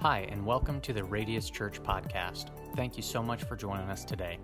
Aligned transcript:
Hi, 0.00 0.28
and 0.30 0.46
welcome 0.46 0.80
to 0.82 0.92
the 0.92 1.02
Radius 1.02 1.50
Church 1.50 1.82
podcast. 1.82 2.50
Thank 2.76 2.96
you 2.96 3.02
so 3.02 3.20
much 3.20 3.42
for 3.42 3.56
joining 3.56 3.90
us 3.90 4.04
today. 4.04 4.38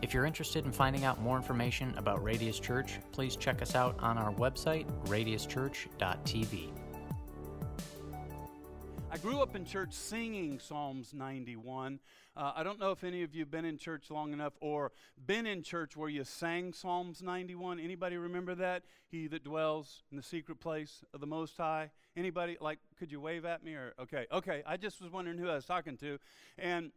If 0.00 0.14
you're 0.14 0.24
interested 0.24 0.64
in 0.64 0.72
finding 0.72 1.04
out 1.04 1.20
more 1.20 1.36
information 1.36 1.92
about 1.98 2.24
Radius 2.24 2.58
Church, 2.58 2.98
please 3.12 3.36
check 3.36 3.60
us 3.60 3.74
out 3.74 3.96
on 4.00 4.16
our 4.16 4.32
website, 4.32 4.86
radiuschurch.tv. 5.04 6.70
Grew 9.22 9.42
up 9.42 9.54
in 9.54 9.66
church 9.66 9.92
singing 9.92 10.58
Psalms 10.58 11.12
91. 11.12 12.00
Uh, 12.34 12.52
I 12.56 12.62
don't 12.62 12.80
know 12.80 12.90
if 12.90 13.04
any 13.04 13.22
of 13.22 13.34
you 13.34 13.40
have 13.40 13.50
been 13.50 13.66
in 13.66 13.76
church 13.76 14.10
long 14.10 14.32
enough 14.32 14.54
or 14.60 14.92
been 15.26 15.46
in 15.46 15.62
church 15.62 15.94
where 15.94 16.08
you 16.08 16.24
sang 16.24 16.72
Psalms 16.72 17.20
91. 17.20 17.78
Anybody 17.78 18.16
remember 18.16 18.54
that? 18.54 18.82
He 19.08 19.26
that 19.26 19.44
dwells 19.44 20.04
in 20.10 20.16
the 20.16 20.22
secret 20.22 20.58
place 20.58 21.04
of 21.12 21.20
the 21.20 21.26
Most 21.26 21.58
High. 21.58 21.90
Anybody? 22.16 22.56
Like, 22.62 22.78
could 22.98 23.12
you 23.12 23.20
wave 23.20 23.44
at 23.44 23.62
me 23.62 23.74
or 23.74 23.92
okay? 24.00 24.24
Okay. 24.32 24.62
I 24.66 24.78
just 24.78 25.02
was 25.02 25.12
wondering 25.12 25.36
who 25.36 25.50
I 25.50 25.56
was 25.56 25.66
talking 25.66 25.98
to, 25.98 26.18
and 26.56 26.90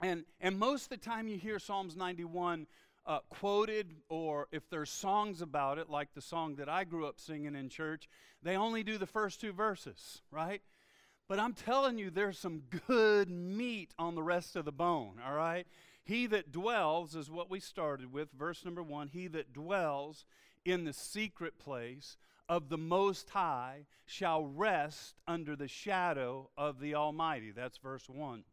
and 0.00 0.24
and 0.40 0.58
most 0.58 0.84
of 0.84 0.88
the 0.88 0.96
time 0.96 1.28
you 1.28 1.38
hear 1.38 1.60
Psalms 1.60 1.96
91. 1.96 2.66
Uh, 3.04 3.18
quoted, 3.30 3.96
or 4.08 4.46
if 4.52 4.70
there's 4.70 4.88
songs 4.88 5.42
about 5.42 5.76
it, 5.76 5.90
like 5.90 6.14
the 6.14 6.20
song 6.20 6.54
that 6.54 6.68
I 6.68 6.84
grew 6.84 7.04
up 7.04 7.18
singing 7.18 7.56
in 7.56 7.68
church, 7.68 8.08
they 8.44 8.56
only 8.56 8.84
do 8.84 8.96
the 8.96 9.08
first 9.08 9.40
two 9.40 9.52
verses, 9.52 10.22
right? 10.30 10.62
But 11.28 11.38
I'm 11.38 11.54
telling 11.54 11.98
you, 11.98 12.10
there's 12.10 12.38
some 12.38 12.62
good 12.86 13.30
meat 13.30 13.94
on 13.98 14.14
the 14.14 14.22
rest 14.22 14.56
of 14.56 14.64
the 14.64 14.72
bone, 14.72 15.20
all 15.24 15.34
right? 15.34 15.66
He 16.04 16.26
that 16.26 16.52
dwells 16.52 17.14
is 17.14 17.30
what 17.30 17.50
we 17.50 17.60
started 17.60 18.12
with, 18.12 18.32
verse 18.32 18.64
number 18.64 18.82
one. 18.82 19.08
He 19.08 19.28
that 19.28 19.52
dwells 19.52 20.24
in 20.64 20.84
the 20.84 20.92
secret 20.92 21.58
place 21.58 22.16
of 22.48 22.68
the 22.68 22.78
Most 22.78 23.30
High 23.30 23.86
shall 24.04 24.44
rest 24.44 25.20
under 25.26 25.56
the 25.56 25.68
shadow 25.68 26.50
of 26.56 26.80
the 26.80 26.94
Almighty. 26.94 27.50
That's 27.50 27.78
verse 27.78 28.08
1. 28.08 28.44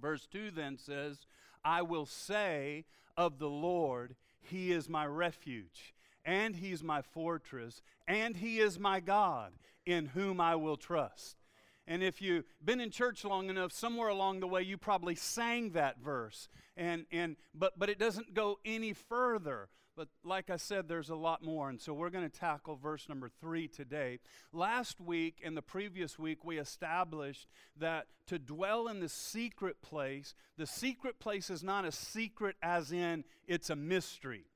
Verse 0.00 0.26
2 0.26 0.50
then 0.50 0.78
says, 0.78 1.26
I 1.64 1.82
will 1.82 2.06
say 2.06 2.84
of 3.16 3.38
the 3.38 3.48
Lord, 3.48 4.16
He 4.40 4.72
is 4.72 4.88
my 4.88 5.06
refuge, 5.06 5.94
and 6.24 6.56
He's 6.56 6.82
my 6.82 7.02
fortress, 7.02 7.82
and 8.08 8.36
He 8.36 8.58
is 8.60 8.78
my 8.78 9.00
God, 9.00 9.52
in 9.84 10.06
whom 10.06 10.40
I 10.40 10.56
will 10.56 10.76
trust. 10.76 11.43
And 11.86 12.02
if 12.02 12.22
you've 12.22 12.44
been 12.64 12.80
in 12.80 12.90
church 12.90 13.24
long 13.24 13.50
enough, 13.50 13.72
somewhere 13.72 14.08
along 14.08 14.40
the 14.40 14.46
way 14.46 14.62
you 14.62 14.78
probably 14.78 15.14
sang 15.14 15.70
that 15.70 15.98
verse. 15.98 16.48
And, 16.76 17.04
and, 17.12 17.36
but, 17.54 17.78
but 17.78 17.90
it 17.90 17.98
doesn't 17.98 18.34
go 18.34 18.58
any 18.64 18.94
further. 18.94 19.68
But 19.96 20.08
like 20.24 20.50
I 20.50 20.56
said, 20.56 20.88
there's 20.88 21.10
a 21.10 21.14
lot 21.14 21.42
more. 21.42 21.68
And 21.68 21.80
so 21.80 21.92
we're 21.92 22.10
going 22.10 22.28
to 22.28 22.38
tackle 22.38 22.76
verse 22.76 23.08
number 23.08 23.28
three 23.40 23.68
today. 23.68 24.18
Last 24.52 25.00
week 25.00 25.40
and 25.44 25.56
the 25.56 25.62
previous 25.62 26.18
week, 26.18 26.44
we 26.44 26.58
established 26.58 27.48
that 27.76 28.06
to 28.26 28.38
dwell 28.38 28.88
in 28.88 29.00
the 29.00 29.08
secret 29.08 29.82
place, 29.82 30.34
the 30.56 30.66
secret 30.66 31.20
place 31.20 31.50
is 31.50 31.62
not 31.62 31.84
a 31.84 31.92
secret 31.92 32.56
as 32.62 32.90
in 32.90 33.24
it's 33.46 33.70
a 33.70 33.76
mystery. 33.76 34.46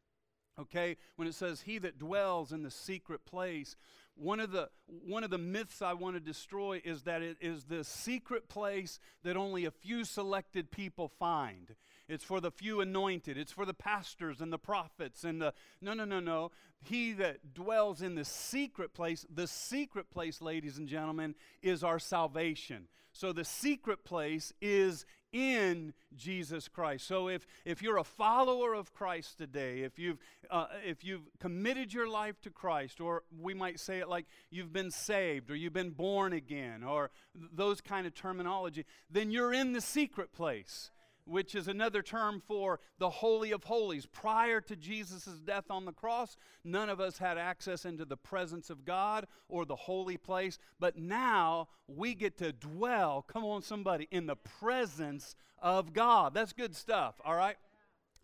Okay? 0.59 0.97
When 1.17 1.29
it 1.29 1.35
says, 1.35 1.61
He 1.61 1.79
that 1.79 1.99
dwells 1.99 2.51
in 2.51 2.63
the 2.63 2.71
secret 2.71 3.25
place, 3.25 3.77
one 4.19 4.41
of 4.41 4.51
the 4.51 4.69
one 5.07 5.23
of 5.23 5.31
the 5.31 5.39
myths 5.39 5.81
I 5.81 5.93
want 5.93 6.17
to 6.17 6.21
destroy 6.21 6.81
is 6.85 7.03
that 7.03 7.23
it 7.23 7.37
is 7.41 7.65
the 7.65 7.85
secret 7.85 8.49
place 8.49 8.99
that 9.23 9.37
only 9.37 9.65
a 9.65 9.71
few 9.71 10.05
selected 10.05 10.71
people 10.71 11.09
find. 11.09 11.75
It's 12.09 12.25
for 12.25 12.41
the 12.41 12.51
few 12.51 12.81
anointed. 12.81 13.37
It's 13.37 13.53
for 13.53 13.67
the 13.67 13.75
pastors 13.75 14.41
and 14.41 14.53
the 14.53 14.59
prophets 14.59 15.25
and 15.25 15.41
the 15.41 15.53
No, 15.81 15.95
no, 15.95 16.05
no, 16.05 16.21
no. 16.21 16.51
He 16.83 17.13
that 17.15 17.55
dwells 17.55 18.03
in 18.03 18.15
the 18.15 18.25
secret 18.25 18.95
place, 18.95 19.27
the 19.33 19.47
secret 19.47 20.11
place, 20.11 20.41
ladies 20.41 20.79
and 20.79 20.89
gentlemen, 20.89 21.35
is 21.63 21.85
our 21.85 21.99
salvation. 21.99 22.89
So 23.13 23.33
the 23.33 23.45
secret 23.45 24.05
place 24.05 24.53
is 24.61 25.05
in 25.33 25.93
Jesus 26.17 26.69
Christ. 26.69 27.07
So 27.07 27.29
if, 27.29 27.47
if 27.65 27.83
you're 27.83 27.99
a 27.99 28.05
follower 28.05 28.75
of 28.75 28.93
Christ 28.93 29.39
today, 29.39 29.81
if 29.81 29.99
you've, 29.99 30.19
uh, 30.51 30.67
if 30.85 31.05
you've 31.05 31.23
committed 31.39 31.93
your 31.93 32.09
life 32.09 32.41
to 32.43 32.51
Christ, 32.51 33.01
or 33.01 33.23
we 33.39 33.55
might 33.55 33.79
say 33.81 33.99
it 33.99 34.09
like 34.09 34.27
you've 34.51 34.73
been 34.73 34.91
saved, 34.91 35.51
or 35.51 35.57
you've 35.57 35.73
been 35.73 35.91
born 35.91 36.33
again, 36.33 36.83
or 36.83 37.11
th- 37.39 37.51
those 37.55 37.81
kind 37.81 38.07
of 38.07 38.15
terminology, 38.15 38.85
then 39.11 39.31
you're 39.31 39.53
in 39.53 39.73
the 39.73 39.81
secret 39.81 40.33
place 40.33 40.91
which 41.29 41.55
is 41.55 41.69
another 41.69 42.03
term 42.03 42.43
for 42.47 42.81
the 42.99 43.11
Holy 43.11 43.53
of 43.53 43.65
Holies. 43.65 44.07
Prior 44.07 44.61
to 44.63 44.75
Jesus' 44.75 45.27
death 45.45 45.71
on 45.71 45.85
the 45.85 45.93
cross, 45.93 46.37
none 46.65 46.89
of 46.89 47.01
us 47.01 47.19
had 47.19 47.39
access 47.39 47.85
into 47.85 48.05
the 48.05 48.17
presence 48.17 48.71
of 48.71 48.85
God 48.85 49.27
or 49.49 49.65
the 49.65 49.77
holy 49.77 50.17
place, 50.17 50.59
but 50.81 50.97
now 50.97 51.69
we 51.87 52.15
get 52.15 52.39
to 52.39 52.53
dwell, 52.53 53.25
come 53.29 53.45
on, 53.45 53.63
somebody, 53.63 54.09
in 54.11 54.27
the 54.27 54.37
presence 54.37 55.37
of 55.61 55.93
God. 55.93 56.35
That's 56.35 56.53
good 56.53 56.75
stuff, 56.75 57.21
all 57.25 57.37
right? 57.37 57.57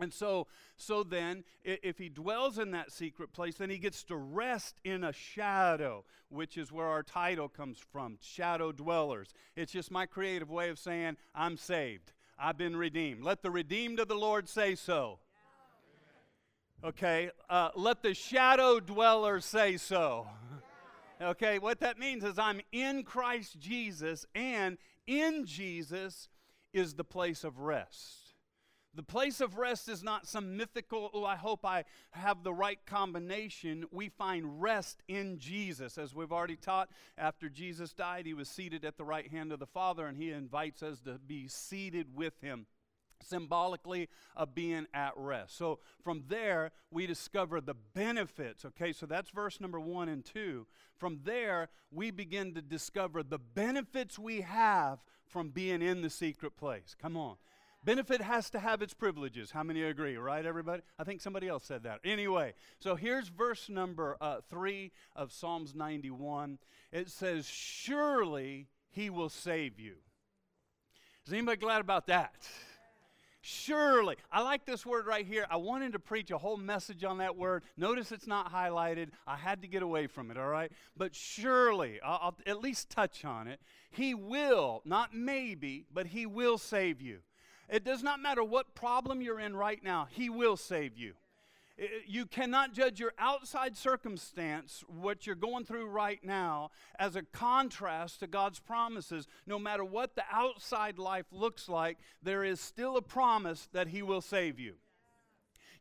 And 0.01 0.13
so, 0.13 0.49
so 0.77 1.05
then, 1.05 1.45
if 1.63 1.99
he 1.99 2.09
dwells 2.09 2.59
in 2.59 2.73
that 2.73 2.91
secret 2.91 3.33
place, 3.33 3.57
then 3.57 3.71
he 3.71 3.79
gets 3.79 4.03
to 4.05 4.17
rest 4.17 4.81
in 4.83 5.05
a 5.05 5.13
shadow, 5.13 6.05
which 6.31 6.59
is 6.59 6.73
where 6.73 6.87
our 6.87 7.05
title 7.05 7.49
comes 7.49 7.79
from 7.93 8.19
shadow 8.21 8.73
dwellers. 8.73 9.29
It's 9.55 9.73
just 9.73 9.93
my 9.93 10.07
creative 10.07 10.51
way 10.51 10.69
of 10.71 10.81
saying, 10.81 11.17
I'm 11.33 11.57
saved. 11.57 12.13
I've 12.39 12.59
been 12.59 12.77
redeemed. 12.77 13.23
Let 13.23 13.43
the 13.43 13.51
redeemed 13.51 14.01
of 14.01 14.09
the 14.09 14.17
Lord 14.17 14.49
say 14.49 14.75
so. 14.75 15.19
Okay, 16.83 17.31
uh, 17.49 17.71
let 17.75 18.03
the 18.03 18.13
shadow 18.13 18.79
dweller 18.79 19.41
say 19.41 19.77
so. 19.77 20.27
Okay, 21.23 21.59
what 21.59 21.81
that 21.81 21.99
means 21.99 22.25
is 22.25 22.39
I'm 22.39 22.61
in 22.73 23.05
Christ 23.05 23.59
Jesus, 23.59 24.27
and 24.35 24.77
in 25.07 25.47
Jesus 25.47 26.29
is 26.73 26.95
the 26.95 27.05
place 27.05 27.45
of 27.45 27.61
rest. 27.61 28.24
The 28.95 29.03
place 29.03 29.41
of 29.41 29.59
rest 29.59 29.89
is 29.89 30.03
not 30.03 30.27
some 30.27 30.57
mythical, 30.57 31.11
oh, 31.13 31.25
I 31.25 31.35
hope 31.37 31.65
I 31.65 31.85
have 32.13 32.45
the 32.45 32.55
right 32.55 32.79
combination. 32.87 33.85
We 33.91 34.09
find 34.09 34.63
rest 34.63 35.03
in 35.09 35.39
Jesus. 35.39 35.99
As 35.99 36.15
we've 36.15 36.33
already 36.33 36.57
taught, 36.57 36.91
after 37.19 37.49
Jesus 37.49 37.93
died, 37.93 38.27
he 38.27 38.35
was 38.35 38.49
seated 38.49 38.85
at 38.85 38.97
the 38.97 39.05
right 39.05 39.29
hand 39.29 39.53
of 39.53 39.59
the 39.59 39.67
Father, 39.67 40.07
and 40.07 40.17
he 40.17 40.31
invites 40.31 40.83
us 40.83 41.01
to 41.01 41.19
be 41.19 41.49
seated 41.49 42.15
with 42.15 42.41
him 42.41 42.67
symbolically 43.23 44.09
of 44.37 44.55
being 44.55 44.87
at 44.93 45.13
rest. 45.17 45.57
So 45.57 45.81
from 46.03 46.25
there, 46.29 46.73
we 46.91 47.07
discover 47.07 47.61
the 47.61 47.75
benefits. 47.95 48.65
Okay, 48.65 48.93
so 48.93 49.07
that's 49.07 49.31
verse 49.31 49.61
number 49.61 49.81
one 49.81 50.09
and 50.09 50.25
two. 50.25 50.67
From 50.97 51.21
there, 51.25 51.69
we 51.91 52.11
begin 52.11 52.55
to 52.55 52.63
discover 52.63 53.23
the 53.23 53.39
benefits 53.39 54.19
we 54.19 54.43
have 54.43 54.99
from 55.27 55.49
being 55.49 55.83
in 55.83 56.03
the 56.03 56.11
secret 56.11 56.57
place. 56.57 56.95
Come 57.01 57.17
on. 57.17 57.37
Benefit 57.85 58.23
has 58.23 58.49
to 58.51 58.59
have 58.59 58.81
its 58.81 58.95
privileges. 58.95 59.51
How 59.51 59.63
many 59.63 59.83
agree, 59.83 60.17
right, 60.17 60.45
everybody? 60.45 60.83
I 60.99 61.05
think 61.05 61.21
somebody 61.21 61.49
else 61.49 61.67
said 61.67 61.83
that. 61.83 62.01
Anyway, 62.03 62.55
so 62.79 62.95
here's 62.95 63.29
verse 63.29 63.69
number 63.69 64.17
uh, 64.21 64.39
three 64.49 64.93
of 65.15 65.33
Psalms 65.33 65.75
91. 65.75 66.59
It 66.93 67.11
says, 67.11 67.47
Surely 67.47 68.69
he 68.91 69.11
will 69.11 69.29
save 69.29 69.79
you. 69.79 69.97
Is 71.27 71.33
anybody 71.33 71.59
glad 71.59 71.83
about 71.83 72.07
that? 72.07 72.35
Surely. 73.43 74.17
I 74.33 74.41
like 74.41 74.65
this 74.65 74.87
word 74.87 75.07
right 75.07 75.27
here. 75.27 75.47
I 75.51 75.57
wanted 75.57 75.93
to 75.93 75.99
preach 75.99 76.31
a 76.31 76.39
whole 76.39 76.57
message 76.57 77.05
on 77.05 77.19
that 77.19 77.37
word. 77.37 77.65
Notice 77.77 78.11
it's 78.11 78.27
not 78.27 78.51
highlighted. 78.51 79.09
I 79.27 79.37
had 79.37 79.61
to 79.61 79.69
get 79.69 79.83
away 79.83 80.07
from 80.07 80.31
it, 80.31 80.39
all 80.39 80.49
right? 80.49 80.73
But 80.97 81.15
surely, 81.15 82.01
I'll, 82.03 82.19
I'll 82.23 82.37
at 82.47 82.63
least 82.63 82.89
touch 82.89 83.27
on 83.27 83.47
it. 83.47 83.61
He 83.91 84.15
will, 84.15 84.81
not 84.87 85.15
maybe, 85.15 85.85
but 85.93 86.07
He 86.07 86.25
will 86.25 86.57
save 86.57 87.03
you. 87.03 87.19
It 87.69 87.85
does 87.85 88.03
not 88.03 88.21
matter 88.21 88.45
what 88.45 88.75
problem 88.75 89.21
you're 89.21 89.41
in 89.41 89.57
right 89.57 89.83
now, 89.83 90.09
He 90.11 90.29
will 90.29 90.57
save 90.57 90.97
you. 90.97 91.15
You 92.07 92.27
cannot 92.27 92.73
judge 92.73 93.01
your 93.01 93.15
outside 93.19 93.77
circumstance, 93.77 94.85
what 94.87 95.27
you're 95.27 95.35
going 95.35 95.65
through 95.65 95.89
right 95.89 96.23
now, 96.23 96.71
as 97.01 97.17
a 97.17 97.23
contrast 97.23 98.21
to 98.21 98.29
God's 98.29 98.61
promises. 98.61 99.27
No 99.45 99.59
matter 99.59 99.85
what 99.85 100.15
the 100.15 100.23
outside 100.31 101.01
life 101.01 101.27
looks 101.33 101.69
like, 101.69 101.99
there 102.23 102.45
is 102.45 102.61
still 102.61 102.97
a 102.97 103.03
promise 103.03 103.69
that 103.73 103.89
He 103.89 104.03
will 104.03 104.21
save 104.21 104.61
you. 104.61 104.75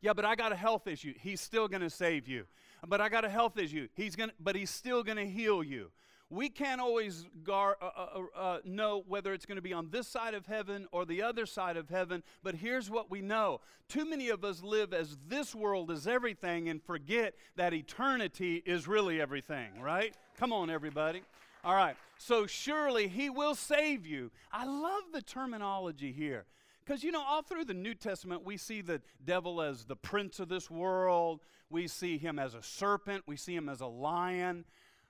Yeah, 0.00 0.14
but 0.14 0.24
I 0.24 0.34
got 0.34 0.52
a 0.52 0.56
health 0.56 0.88
issue. 0.88 1.14
He's 1.16 1.40
still 1.40 1.68
going 1.68 1.80
to 1.80 1.90
save 1.90 2.26
you. 2.26 2.44
But 2.86 3.00
I 3.00 3.08
got 3.08 3.24
a 3.24 3.30
health 3.30 3.56
issue. 3.56 3.88
He's 3.94 4.16
going 4.16 4.32
but 4.38 4.56
he's 4.56 4.70
still 4.70 5.02
going 5.02 5.16
to 5.16 5.26
heal 5.26 5.62
you 5.62 5.90
we 6.34 6.48
can't 6.48 6.80
always 6.80 7.26
gar, 7.42 7.76
uh, 7.80 7.84
uh, 7.84 8.06
uh, 8.36 8.38
uh, 8.38 8.58
know 8.64 9.04
whether 9.06 9.32
it's 9.32 9.46
going 9.46 9.56
to 9.56 9.62
be 9.62 9.72
on 9.72 9.88
this 9.90 10.08
side 10.08 10.34
of 10.34 10.46
heaven 10.46 10.86
or 10.92 11.04
the 11.04 11.22
other 11.22 11.46
side 11.46 11.76
of 11.76 11.88
heaven, 11.88 12.22
but 12.42 12.56
here's 12.56 12.90
what 12.90 13.10
we 13.10 13.22
know. 13.22 13.60
Too 13.88 14.04
many 14.04 14.28
of 14.28 14.44
us 14.44 14.62
live 14.62 14.92
as 14.92 15.16
this 15.28 15.54
world 15.54 15.90
is 15.90 16.06
everything 16.06 16.68
and 16.68 16.82
forget 16.82 17.34
that 17.56 17.72
eternity 17.72 18.62
is 18.66 18.88
really 18.88 19.20
everything, 19.20 19.80
right? 19.80 20.14
Come 20.36 20.52
on, 20.52 20.70
everybody. 20.70 21.22
All 21.64 21.74
right, 21.74 21.96
so 22.18 22.46
surely 22.46 23.08
He 23.08 23.30
will 23.30 23.54
save 23.54 24.06
you. 24.06 24.30
I 24.52 24.66
love 24.66 25.04
the 25.12 25.22
terminology 25.22 26.12
here. 26.12 26.46
Because, 26.84 27.02
you 27.02 27.12
know, 27.12 27.22
all 27.22 27.40
through 27.40 27.64
the 27.64 27.74
New 27.74 27.94
Testament, 27.94 28.44
we 28.44 28.58
see 28.58 28.82
the 28.82 29.00
devil 29.24 29.62
as 29.62 29.86
the 29.86 29.96
prince 29.96 30.38
of 30.38 30.50
this 30.50 30.70
world. 30.70 31.40
We 31.70 31.88
see 31.88 32.18
him 32.18 32.38
as 32.38 32.54
a 32.54 32.62
serpent. 32.62 33.24
We 33.26 33.36
see 33.36 33.54
him 33.54 33.70
as 33.70 33.80
a 33.80 33.86
lion. 33.86 34.66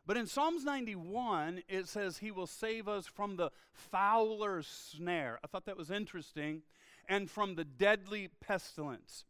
But 0.07 0.17
in 0.17 0.27
Psalms 0.27 0.65
91, 0.65 1.63
it 1.69 1.89
says 1.89 2.19
he 2.19 2.31
will 2.31 2.47
save 2.47 2.89
us 2.89 3.07
from 3.07 3.37
the 3.37 3.51
fowler's 3.73 4.67
snare. 4.67 5.39
I 5.43 5.47
thought 5.47 5.65
that 5.67 5.79
was 5.79 5.91
interesting. 5.91 6.63
And 7.09 7.31
from 7.31 7.55
the 7.55 7.65
deadly 7.65 8.29
pestilence. 8.41 9.25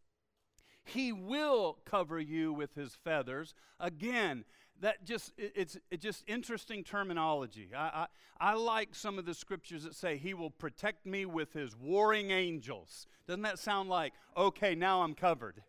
He 0.84 1.12
will 1.12 1.78
cover 1.84 2.20
you 2.20 2.52
with 2.52 2.74
his 2.74 2.94
feathers. 2.94 3.54
Again, 3.80 4.44
that 4.80 5.04
just 5.04 5.32
it's 5.38 5.78
it's 5.90 6.02
just 6.02 6.24
interesting 6.26 6.84
terminology. 6.84 7.70
I, 7.74 8.06
I, 8.40 8.50
I 8.50 8.54
like 8.54 8.94
some 8.94 9.18
of 9.18 9.24
the 9.24 9.34
scriptures 9.34 9.84
that 9.84 9.94
say 9.94 10.16
he 10.16 10.34
will 10.34 10.50
protect 10.50 11.06
me 11.06 11.24
with 11.24 11.52
his 11.52 11.76
warring 11.76 12.30
angels. 12.30 13.06
Doesn't 13.26 13.42
that 13.42 13.58
sound 13.58 13.88
like 13.88 14.12
okay? 14.36 14.74
Now 14.74 15.02
I'm 15.02 15.14
covered. 15.14 15.62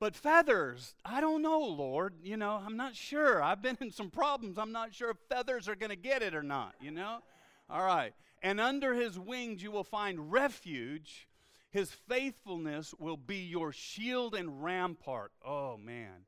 But 0.00 0.16
feathers, 0.16 0.94
I 1.04 1.20
don't 1.20 1.42
know, 1.42 1.60
Lord. 1.60 2.14
You 2.22 2.38
know, 2.38 2.60
I'm 2.64 2.78
not 2.78 2.96
sure. 2.96 3.42
I've 3.42 3.60
been 3.60 3.76
in 3.80 3.92
some 3.92 4.10
problems. 4.10 4.58
I'm 4.58 4.72
not 4.72 4.94
sure 4.94 5.10
if 5.10 5.18
feathers 5.28 5.68
are 5.68 5.76
going 5.76 5.90
to 5.90 5.96
get 5.96 6.22
it 6.22 6.34
or 6.34 6.42
not, 6.42 6.74
you 6.80 6.90
know? 6.90 7.18
All 7.68 7.84
right. 7.84 8.14
And 8.42 8.58
under 8.58 8.94
his 8.94 9.18
wings 9.18 9.62
you 9.62 9.70
will 9.70 9.84
find 9.84 10.32
refuge. 10.32 11.28
His 11.70 11.90
faithfulness 12.08 12.94
will 12.98 13.18
be 13.18 13.36
your 13.36 13.72
shield 13.72 14.34
and 14.34 14.64
rampart. 14.64 15.32
Oh, 15.44 15.76
man. 15.76 16.24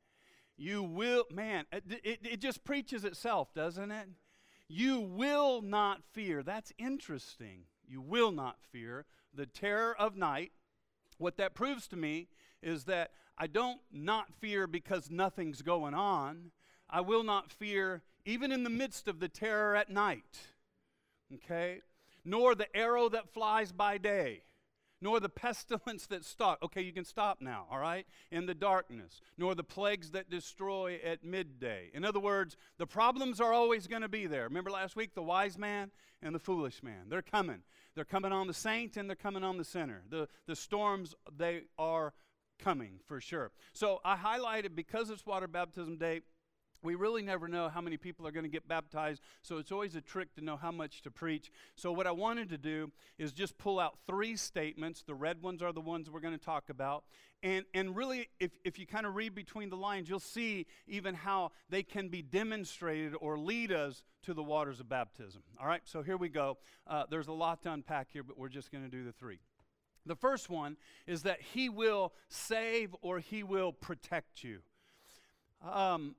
You 0.58 0.82
will, 0.82 1.24
man, 1.32 1.64
it, 1.72 1.84
it, 2.04 2.18
it 2.22 2.40
just 2.40 2.62
preaches 2.64 3.04
itself, 3.04 3.54
doesn't 3.54 3.90
it? 3.90 4.06
You 4.68 5.00
will 5.00 5.62
not 5.62 6.02
fear. 6.12 6.42
That's 6.42 6.72
interesting. 6.78 7.64
You 7.88 8.02
will 8.02 8.30
not 8.30 8.58
fear 8.70 9.06
the 9.34 9.46
terror 9.46 9.96
of 9.98 10.14
night. 10.14 10.52
What 11.16 11.38
that 11.38 11.54
proves 11.54 11.88
to 11.88 11.96
me 11.96 12.28
is 12.62 12.84
that 12.84 13.10
I 13.38 13.46
don't 13.46 13.80
not 13.92 14.32
fear 14.34 14.66
because 14.66 15.10
nothing's 15.10 15.62
going 15.62 15.94
on. 15.94 16.50
I 16.88 17.00
will 17.00 17.24
not 17.24 17.50
fear 17.50 18.02
even 18.24 18.52
in 18.52 18.64
the 18.64 18.70
midst 18.70 19.08
of 19.08 19.20
the 19.20 19.28
terror 19.28 19.74
at 19.74 19.90
night. 19.90 20.38
Okay? 21.34 21.80
Nor 22.24 22.54
the 22.54 22.74
arrow 22.76 23.08
that 23.08 23.32
flies 23.32 23.72
by 23.72 23.98
day, 23.98 24.42
nor 25.00 25.18
the 25.18 25.28
pestilence 25.28 26.06
that 26.06 26.24
stalks. 26.24 26.62
Okay, 26.62 26.82
you 26.82 26.92
can 26.92 27.04
stop 27.04 27.40
now, 27.40 27.66
all 27.70 27.78
right? 27.78 28.06
In 28.30 28.46
the 28.46 28.54
darkness, 28.54 29.20
nor 29.36 29.54
the 29.54 29.64
plagues 29.64 30.10
that 30.10 30.30
destroy 30.30 31.00
at 31.04 31.24
midday. 31.24 31.90
In 31.94 32.04
other 32.04 32.20
words, 32.20 32.56
the 32.78 32.86
problems 32.86 33.40
are 33.40 33.52
always 33.52 33.88
going 33.88 34.02
to 34.02 34.08
be 34.08 34.26
there. 34.26 34.44
Remember 34.44 34.70
last 34.70 34.94
week, 34.94 35.14
the 35.14 35.22
wise 35.22 35.58
man 35.58 35.90
and 36.22 36.34
the 36.34 36.38
foolish 36.38 36.82
man? 36.82 37.06
They're 37.08 37.22
coming. 37.22 37.62
They're 37.94 38.04
coming 38.04 38.32
on 38.32 38.46
the 38.46 38.54
saint 38.54 38.96
and 38.96 39.08
they're 39.08 39.16
coming 39.16 39.42
on 39.42 39.58
the 39.58 39.64
sinner. 39.64 40.02
The, 40.08 40.28
the 40.46 40.56
storms, 40.56 41.14
they 41.36 41.62
are 41.78 42.12
coming 42.62 43.00
for 43.06 43.20
sure. 43.20 43.50
So 43.72 44.00
I 44.04 44.16
highlighted 44.16 44.74
because 44.74 45.10
it's 45.10 45.26
water 45.26 45.48
baptism 45.48 45.96
day. 45.96 46.20
We 46.82 46.96
really 46.96 47.22
never 47.22 47.46
know 47.46 47.68
how 47.68 47.80
many 47.80 47.96
people 47.96 48.26
are 48.26 48.32
going 48.32 48.44
to 48.44 48.50
get 48.50 48.66
baptized, 48.66 49.22
so 49.40 49.58
it's 49.58 49.70
always 49.70 49.94
a 49.94 50.00
trick 50.00 50.34
to 50.34 50.44
know 50.44 50.56
how 50.56 50.72
much 50.72 51.02
to 51.02 51.12
preach. 51.12 51.52
So, 51.76 51.92
what 51.92 52.08
I 52.08 52.10
wanted 52.10 52.48
to 52.50 52.58
do 52.58 52.90
is 53.18 53.32
just 53.32 53.56
pull 53.56 53.78
out 53.78 53.98
three 54.04 54.36
statements. 54.36 55.04
The 55.06 55.14
red 55.14 55.42
ones 55.42 55.62
are 55.62 55.72
the 55.72 55.80
ones 55.80 56.10
we're 56.10 56.18
going 56.18 56.36
to 56.36 56.44
talk 56.44 56.70
about. 56.70 57.04
And, 57.44 57.64
and 57.72 57.94
really, 57.94 58.28
if, 58.40 58.50
if 58.64 58.80
you 58.80 58.86
kind 58.86 59.06
of 59.06 59.14
read 59.14 59.34
between 59.34 59.70
the 59.70 59.76
lines, 59.76 60.08
you'll 60.08 60.20
see 60.20 60.66
even 60.88 61.14
how 61.14 61.52
they 61.68 61.84
can 61.84 62.08
be 62.08 62.22
demonstrated 62.22 63.14
or 63.20 63.38
lead 63.38 63.70
us 63.70 64.02
to 64.24 64.34
the 64.34 64.42
waters 64.42 64.80
of 64.80 64.88
baptism. 64.88 65.42
All 65.60 65.66
right, 65.66 65.82
so 65.84 66.02
here 66.02 66.16
we 66.16 66.28
go. 66.28 66.58
Uh, 66.86 67.04
there's 67.08 67.28
a 67.28 67.32
lot 67.32 67.62
to 67.62 67.72
unpack 67.72 68.08
here, 68.12 68.22
but 68.24 68.38
we're 68.38 68.48
just 68.48 68.72
going 68.72 68.82
to 68.84 68.90
do 68.90 69.04
the 69.04 69.12
three. 69.12 69.38
The 70.04 70.16
first 70.16 70.50
one 70.50 70.76
is 71.06 71.22
that 71.22 71.40
He 71.40 71.68
will 71.68 72.12
save 72.28 72.94
or 73.02 73.18
He 73.18 73.42
will 73.42 73.72
protect 73.72 74.42
you. 74.42 74.60
Um, 75.62 76.16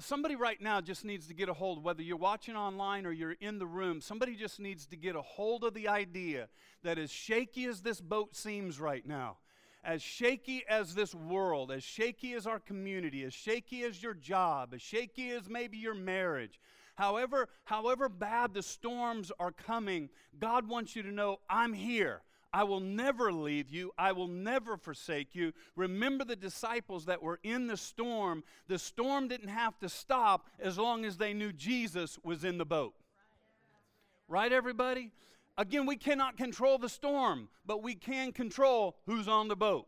somebody 0.00 0.36
right 0.36 0.60
now 0.60 0.80
just 0.80 1.04
needs 1.04 1.26
to 1.28 1.34
get 1.34 1.48
a 1.48 1.54
hold, 1.54 1.82
whether 1.82 2.02
you're 2.02 2.16
watching 2.16 2.56
online 2.56 3.06
or 3.06 3.12
you're 3.12 3.36
in 3.40 3.58
the 3.58 3.66
room, 3.66 4.00
somebody 4.00 4.34
just 4.34 4.60
needs 4.60 4.86
to 4.86 4.96
get 4.96 5.16
a 5.16 5.22
hold 5.22 5.64
of 5.64 5.74
the 5.74 5.88
idea 5.88 6.48
that 6.82 6.98
as 6.98 7.10
shaky 7.10 7.64
as 7.66 7.80
this 7.80 8.00
boat 8.00 8.34
seems 8.34 8.80
right 8.80 9.06
now, 9.06 9.38
as 9.84 10.02
shaky 10.02 10.64
as 10.68 10.94
this 10.94 11.14
world, 11.14 11.70
as 11.70 11.82
shaky 11.82 12.34
as 12.34 12.46
our 12.46 12.58
community, 12.58 13.24
as 13.24 13.32
shaky 13.32 13.84
as 13.84 14.02
your 14.02 14.14
job, 14.14 14.74
as 14.74 14.82
shaky 14.82 15.30
as 15.30 15.48
maybe 15.48 15.78
your 15.78 15.94
marriage, 15.94 16.60
however, 16.96 17.48
however 17.64 18.08
bad 18.08 18.52
the 18.52 18.62
storms 18.62 19.30
are 19.38 19.52
coming, 19.52 20.08
God 20.38 20.68
wants 20.68 20.96
you 20.96 21.02
to 21.02 21.12
know, 21.12 21.38
I'm 21.48 21.72
here. 21.72 22.22
I 22.52 22.64
will 22.64 22.80
never 22.80 23.32
leave 23.32 23.70
you. 23.70 23.92
I 23.98 24.12
will 24.12 24.28
never 24.28 24.76
forsake 24.76 25.34
you. 25.34 25.52
Remember 25.74 26.24
the 26.24 26.36
disciples 26.36 27.04
that 27.06 27.22
were 27.22 27.38
in 27.42 27.66
the 27.66 27.76
storm. 27.76 28.44
The 28.68 28.78
storm 28.78 29.28
didn't 29.28 29.48
have 29.48 29.78
to 29.80 29.88
stop 29.88 30.48
as 30.58 30.78
long 30.78 31.04
as 31.04 31.16
they 31.16 31.34
knew 31.34 31.52
Jesus 31.52 32.18
was 32.22 32.44
in 32.44 32.58
the 32.58 32.64
boat. 32.64 32.94
Right, 34.28 34.52
everybody? 34.52 35.12
Again, 35.58 35.86
we 35.86 35.96
cannot 35.96 36.36
control 36.36 36.78
the 36.78 36.88
storm, 36.88 37.48
but 37.64 37.82
we 37.82 37.94
can 37.94 38.32
control 38.32 38.96
who's 39.06 39.28
on 39.28 39.48
the 39.48 39.56
boat 39.56 39.86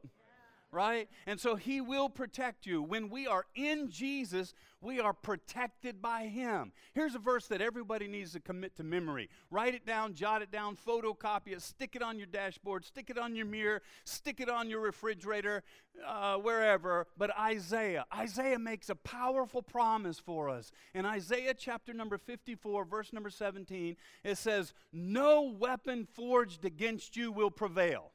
right? 0.70 1.09
And 1.26 1.41
so 1.41 1.56
he 1.56 1.81
will 1.81 2.09
protect 2.09 2.67
you. 2.67 2.82
When 2.82 3.09
we 3.09 3.26
are 3.26 3.47
in 3.55 3.91
Jesus, 3.91 4.55
we 4.81 5.00
are 5.00 5.12
protected 5.12 6.03
by 6.03 6.26
him. 6.26 6.73
Here's 6.94 7.15
a 7.15 7.19
verse 7.19 7.47
that 7.49 7.61
everybody 7.61 8.06
needs 8.06 8.32
to 8.32 8.41
commit 8.41 8.76
to 8.76 8.85
memory. 8.85 9.29
Write 9.50 9.75
it 9.75 9.87
down, 9.87 10.15
jot 10.15 10.43
it 10.43 10.50
down, 10.50 10.76
photocopy 10.76 11.49
it, 11.49 11.62
stick 11.62 11.97
it 11.97 12.03
on 12.03 12.19
your 12.19 12.26
dashboard, 12.26 12.85
stick 12.85 13.11
it 13.11 13.19
on 13.19 13.35
your 13.35 13.47
mirror, 13.47 13.82
stick 14.05 14.41
it 14.41 14.49
on 14.49 14.69
your 14.69 14.81
refrigerator, 14.81 15.62
uh, 16.06 16.37
wherever. 16.37 17.06
But 17.17 17.37
Isaiah, 17.37 18.05
Isaiah 18.14 18.59
makes 18.59 18.91
a 18.91 18.94
powerful 18.94 19.62
promise 19.62 20.19
for 20.19 20.49
us. 20.49 20.71
In 20.94 21.06
Isaiah 21.06 21.55
chapter 21.55 21.94
number 21.94 22.19
54, 22.19 22.85
verse 22.85 23.12
number 23.12 23.31
17, 23.31 23.97
it 24.23 24.38
says, 24.38 24.75
No 24.93 25.43
weapon 25.43 26.06
forged 26.14 26.64
against 26.64 27.17
you 27.17 27.32
will 27.32 27.50
prevail. 27.50 28.12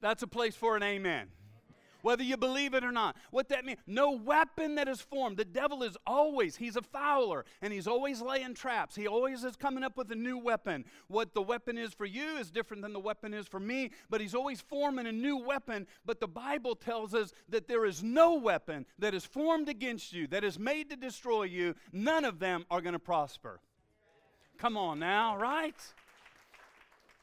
That's 0.00 0.22
a 0.22 0.28
place 0.28 0.54
for 0.54 0.76
an 0.76 0.82
amen. 0.82 1.28
Whether 2.02 2.22
you 2.22 2.36
believe 2.36 2.74
it 2.74 2.84
or 2.84 2.92
not. 2.92 3.16
What 3.32 3.48
that 3.48 3.64
means, 3.64 3.80
no 3.86 4.12
weapon 4.12 4.76
that 4.76 4.88
is 4.88 5.00
formed. 5.00 5.36
The 5.36 5.44
devil 5.44 5.82
is 5.82 5.96
always, 6.06 6.56
he's 6.56 6.76
a 6.76 6.82
fowler, 6.82 7.44
and 7.60 7.72
he's 7.72 7.88
always 7.88 8.22
laying 8.22 8.54
traps. 8.54 8.94
He 8.94 9.08
always 9.08 9.42
is 9.42 9.56
coming 9.56 9.82
up 9.82 9.96
with 9.96 10.10
a 10.12 10.14
new 10.14 10.38
weapon. 10.38 10.84
What 11.08 11.34
the 11.34 11.42
weapon 11.42 11.76
is 11.76 11.92
for 11.92 12.06
you 12.06 12.36
is 12.36 12.50
different 12.50 12.82
than 12.82 12.92
the 12.92 13.00
weapon 13.00 13.34
is 13.34 13.48
for 13.48 13.58
me, 13.58 13.90
but 14.08 14.20
he's 14.20 14.34
always 14.34 14.60
forming 14.60 15.06
a 15.06 15.12
new 15.12 15.36
weapon. 15.36 15.86
But 16.06 16.20
the 16.20 16.28
Bible 16.28 16.76
tells 16.76 17.14
us 17.14 17.32
that 17.48 17.66
there 17.66 17.84
is 17.84 18.02
no 18.02 18.34
weapon 18.34 18.86
that 19.00 19.12
is 19.12 19.24
formed 19.24 19.68
against 19.68 20.12
you, 20.12 20.28
that 20.28 20.44
is 20.44 20.58
made 20.58 20.90
to 20.90 20.96
destroy 20.96 21.42
you. 21.42 21.74
None 21.92 22.24
of 22.24 22.38
them 22.38 22.64
are 22.70 22.80
going 22.80 22.92
to 22.92 23.00
prosper. 23.00 23.60
Come 24.56 24.76
on 24.76 25.00
now, 25.00 25.36
right? 25.36 25.76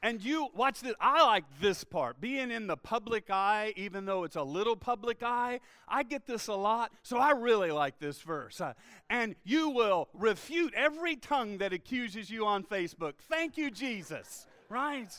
And 0.06 0.24
you, 0.24 0.50
watch 0.54 0.82
this, 0.82 0.94
I 1.02 1.26
like 1.26 1.46
this 1.60 1.84
part. 1.84 2.22
Being 2.22 2.52
in 2.52 2.68
the 2.68 2.78
public 2.78 3.32
eye, 3.32 3.74
even 3.76 4.06
though 4.06 4.24
it's 4.24 4.36
a 4.36 4.44
little 4.44 4.76
public 4.76 5.24
eye, 5.24 5.62
I 5.88 6.04
get 6.04 6.28
this 6.28 6.46
a 6.46 6.54
lot, 6.54 6.92
so 7.02 7.18
I 7.18 7.32
really 7.32 7.72
like 7.72 7.98
this 7.98 8.22
verse. 8.22 8.62
Uh, 8.62 8.74
and 9.10 9.34
you 9.44 9.72
will 9.72 10.08
refute 10.14 10.76
every 10.76 11.16
tongue 11.16 11.58
that 11.58 11.74
accuses 11.74 12.30
you 12.30 12.46
on 12.46 12.64
Facebook. 12.64 13.14
Thank 13.28 13.58
you, 13.58 13.72
Jesus, 13.72 14.46
right? 14.70 15.10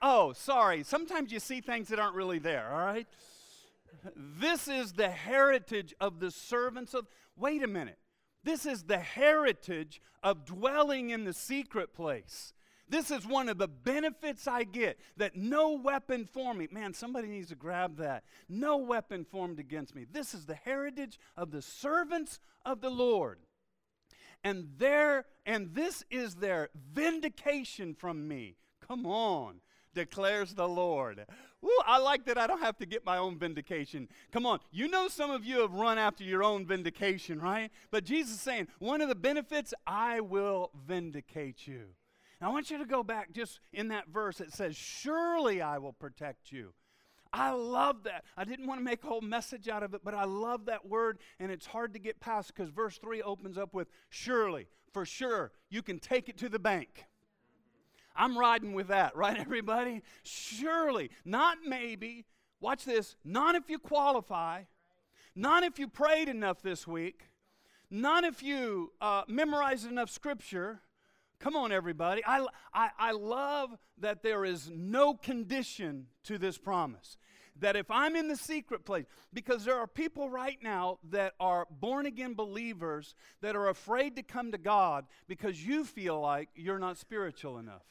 Oh, 0.00 0.32
sorry. 0.34 0.84
Sometimes 0.84 1.32
you 1.32 1.40
see 1.40 1.60
things 1.60 1.88
that 1.88 1.98
aren't 1.98 2.14
really 2.14 2.38
there, 2.38 2.70
all 2.72 2.86
right? 2.86 3.08
This 4.14 4.68
is 4.68 4.92
the 4.92 5.10
heritage 5.10 5.96
of 6.00 6.20
the 6.20 6.30
servants 6.30 6.94
of. 6.94 7.08
Wait 7.36 7.64
a 7.64 7.66
minute. 7.66 7.98
This 8.44 8.66
is 8.66 8.84
the 8.84 9.00
heritage 9.00 10.00
of 10.22 10.44
dwelling 10.44 11.10
in 11.10 11.24
the 11.24 11.32
secret 11.32 11.92
place. 11.92 12.52
This 12.92 13.10
is 13.10 13.26
one 13.26 13.48
of 13.48 13.56
the 13.56 13.68
benefits 13.68 14.46
I 14.46 14.64
get 14.64 14.98
that 15.16 15.34
no 15.34 15.72
weapon 15.72 16.26
formed 16.26 16.58
me. 16.58 16.68
Man, 16.70 16.92
somebody 16.92 17.26
needs 17.26 17.48
to 17.48 17.54
grab 17.54 17.96
that. 17.96 18.22
No 18.50 18.76
weapon 18.76 19.24
formed 19.24 19.58
against 19.58 19.94
me. 19.94 20.04
This 20.04 20.34
is 20.34 20.44
the 20.44 20.54
heritage 20.54 21.18
of 21.34 21.52
the 21.52 21.62
servants 21.62 22.38
of 22.66 22.82
the 22.82 22.90
Lord. 22.90 23.38
And 24.44 24.68
there 24.76 25.24
and 25.46 25.74
this 25.74 26.04
is 26.10 26.34
their 26.34 26.68
vindication 26.92 27.94
from 27.94 28.28
me. 28.28 28.56
Come 28.86 29.06
on, 29.06 29.62
declares 29.94 30.52
the 30.52 30.68
Lord. 30.68 31.24
Ooh, 31.64 31.82
I 31.86 31.96
like 31.96 32.26
that 32.26 32.36
I 32.36 32.46
don't 32.46 32.60
have 32.60 32.76
to 32.76 32.86
get 32.86 33.06
my 33.06 33.16
own 33.16 33.38
vindication. 33.38 34.06
Come 34.32 34.44
on, 34.44 34.58
you 34.70 34.86
know 34.86 35.08
some 35.08 35.30
of 35.30 35.46
you 35.46 35.60
have 35.60 35.72
run 35.72 35.96
after 35.96 36.24
your 36.24 36.44
own 36.44 36.66
vindication, 36.66 37.40
right? 37.40 37.70
But 37.90 38.04
Jesus 38.04 38.34
is 38.34 38.40
saying, 38.42 38.68
one 38.80 39.00
of 39.00 39.08
the 39.08 39.14
benefits, 39.14 39.72
I 39.86 40.20
will 40.20 40.72
vindicate 40.86 41.66
you. 41.66 41.94
Now, 42.42 42.48
I 42.48 42.52
want 42.54 42.72
you 42.72 42.78
to 42.78 42.84
go 42.84 43.04
back 43.04 43.32
just 43.32 43.60
in 43.72 43.88
that 43.88 44.08
verse. 44.08 44.40
It 44.40 44.52
says, 44.52 44.74
Surely 44.74 45.62
I 45.62 45.78
will 45.78 45.92
protect 45.92 46.50
you. 46.50 46.74
I 47.32 47.52
love 47.52 48.02
that. 48.02 48.24
I 48.36 48.42
didn't 48.42 48.66
want 48.66 48.80
to 48.80 48.84
make 48.84 49.04
a 49.04 49.06
whole 49.06 49.20
message 49.20 49.68
out 49.68 49.84
of 49.84 49.94
it, 49.94 50.00
but 50.02 50.12
I 50.12 50.24
love 50.24 50.66
that 50.66 50.84
word, 50.84 51.20
and 51.38 51.52
it's 51.52 51.66
hard 51.66 51.92
to 51.92 52.00
get 52.00 52.18
past 52.18 52.48
because 52.48 52.68
verse 52.68 52.98
3 52.98 53.22
opens 53.22 53.56
up 53.56 53.72
with 53.72 53.86
surely, 54.10 54.66
for 54.92 55.06
sure, 55.06 55.52
you 55.70 55.82
can 55.82 56.00
take 56.00 56.28
it 56.28 56.36
to 56.38 56.48
the 56.48 56.58
bank. 56.58 57.04
I'm 58.16 58.36
riding 58.36 58.72
with 58.72 58.88
that, 58.88 59.14
right, 59.16 59.38
everybody? 59.38 60.02
Surely, 60.24 61.10
not 61.24 61.58
maybe. 61.64 62.26
Watch 62.60 62.84
this. 62.84 63.14
Not 63.24 63.54
if 63.54 63.70
you 63.70 63.78
qualify, 63.78 64.64
not 65.36 65.62
if 65.62 65.78
you 65.78 65.86
prayed 65.86 66.28
enough 66.28 66.60
this 66.60 66.88
week, 66.88 67.28
Not 67.88 68.24
if 68.24 68.42
you 68.42 68.92
uh, 69.00 69.22
memorized 69.28 69.86
enough 69.88 70.10
scripture. 70.10 70.80
Come 71.42 71.56
on, 71.56 71.72
everybody. 71.72 72.22
I, 72.24 72.46
I, 72.72 72.90
I 72.96 73.10
love 73.10 73.76
that 73.98 74.22
there 74.22 74.44
is 74.44 74.70
no 74.72 75.14
condition 75.14 76.06
to 76.22 76.38
this 76.38 76.56
promise 76.56 77.16
that 77.58 77.74
if 77.74 77.90
I'm 77.90 78.14
in 78.14 78.28
the 78.28 78.36
secret 78.36 78.84
place, 78.84 79.06
because 79.32 79.64
there 79.64 79.76
are 79.76 79.88
people 79.88 80.30
right 80.30 80.58
now 80.62 81.00
that 81.10 81.34
are 81.40 81.66
born 81.68 82.06
again 82.06 82.34
believers 82.34 83.16
that 83.40 83.56
are 83.56 83.68
afraid 83.68 84.14
to 84.16 84.22
come 84.22 84.52
to 84.52 84.58
God 84.58 85.06
because 85.26 85.66
you 85.66 85.84
feel 85.84 86.20
like 86.20 86.48
you're 86.54 86.78
not 86.78 86.96
spiritual 86.96 87.58
enough. 87.58 87.82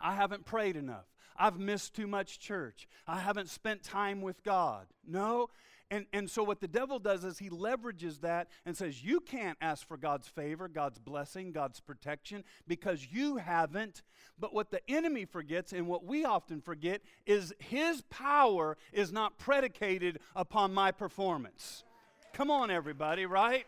I 0.00 0.14
haven't 0.16 0.44
prayed 0.44 0.76
enough. 0.76 1.06
I've 1.36 1.60
missed 1.60 1.94
too 1.94 2.08
much 2.08 2.40
church. 2.40 2.88
I 3.06 3.20
haven't 3.20 3.50
spent 3.50 3.84
time 3.84 4.20
with 4.20 4.42
God. 4.42 4.86
No, 5.06 5.48
and, 5.92 6.06
and 6.14 6.30
so, 6.30 6.42
what 6.42 6.62
the 6.62 6.68
devil 6.68 6.98
does 6.98 7.22
is 7.22 7.38
he 7.38 7.50
leverages 7.50 8.22
that 8.22 8.48
and 8.64 8.74
says, 8.74 9.04
You 9.04 9.20
can't 9.20 9.58
ask 9.60 9.86
for 9.86 9.98
God's 9.98 10.26
favor, 10.26 10.66
God's 10.66 10.98
blessing, 10.98 11.52
God's 11.52 11.80
protection 11.80 12.44
because 12.66 13.06
you 13.12 13.36
haven't. 13.36 14.02
But 14.38 14.54
what 14.54 14.70
the 14.70 14.80
enemy 14.88 15.26
forgets 15.26 15.74
and 15.74 15.86
what 15.86 16.02
we 16.02 16.24
often 16.24 16.62
forget 16.62 17.02
is 17.26 17.52
his 17.58 18.00
power 18.08 18.78
is 18.90 19.12
not 19.12 19.36
predicated 19.36 20.20
upon 20.34 20.72
my 20.72 20.92
performance. 20.92 21.84
Come 22.32 22.50
on, 22.50 22.70
everybody, 22.70 23.26
right? 23.26 23.66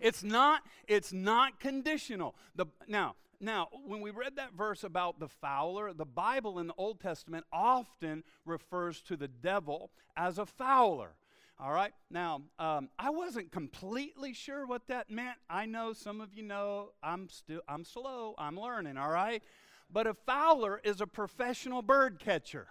It's 0.00 0.24
not, 0.24 0.62
it's 0.88 1.12
not 1.12 1.60
conditional. 1.60 2.34
The, 2.56 2.66
now, 2.88 3.14
now, 3.40 3.68
when 3.86 4.00
we 4.00 4.10
read 4.10 4.36
that 4.36 4.54
verse 4.54 4.84
about 4.84 5.18
the 5.20 5.28
fowler, 5.28 5.92
the 5.92 6.04
Bible 6.04 6.58
in 6.58 6.66
the 6.66 6.74
Old 6.76 7.00
Testament 7.00 7.44
often 7.52 8.24
refers 8.44 9.00
to 9.02 9.16
the 9.16 9.28
devil 9.28 9.90
as 10.16 10.38
a 10.38 10.46
fowler. 10.46 11.14
All 11.60 11.72
right. 11.72 11.92
Now, 12.10 12.42
um, 12.58 12.88
I 12.98 13.10
wasn't 13.10 13.52
completely 13.52 14.32
sure 14.32 14.66
what 14.66 14.88
that 14.88 15.10
meant. 15.10 15.36
I 15.48 15.66
know 15.66 15.92
some 15.92 16.20
of 16.20 16.34
you 16.34 16.42
know 16.42 16.90
I'm 17.02 17.28
still 17.28 17.60
I'm 17.68 17.84
slow. 17.84 18.34
I'm 18.38 18.58
learning. 18.58 18.96
All 18.96 19.10
right. 19.10 19.42
But 19.90 20.06
a 20.06 20.14
fowler 20.14 20.80
is 20.82 21.00
a 21.00 21.06
professional 21.06 21.82
bird 21.82 22.18
catcher. 22.18 22.66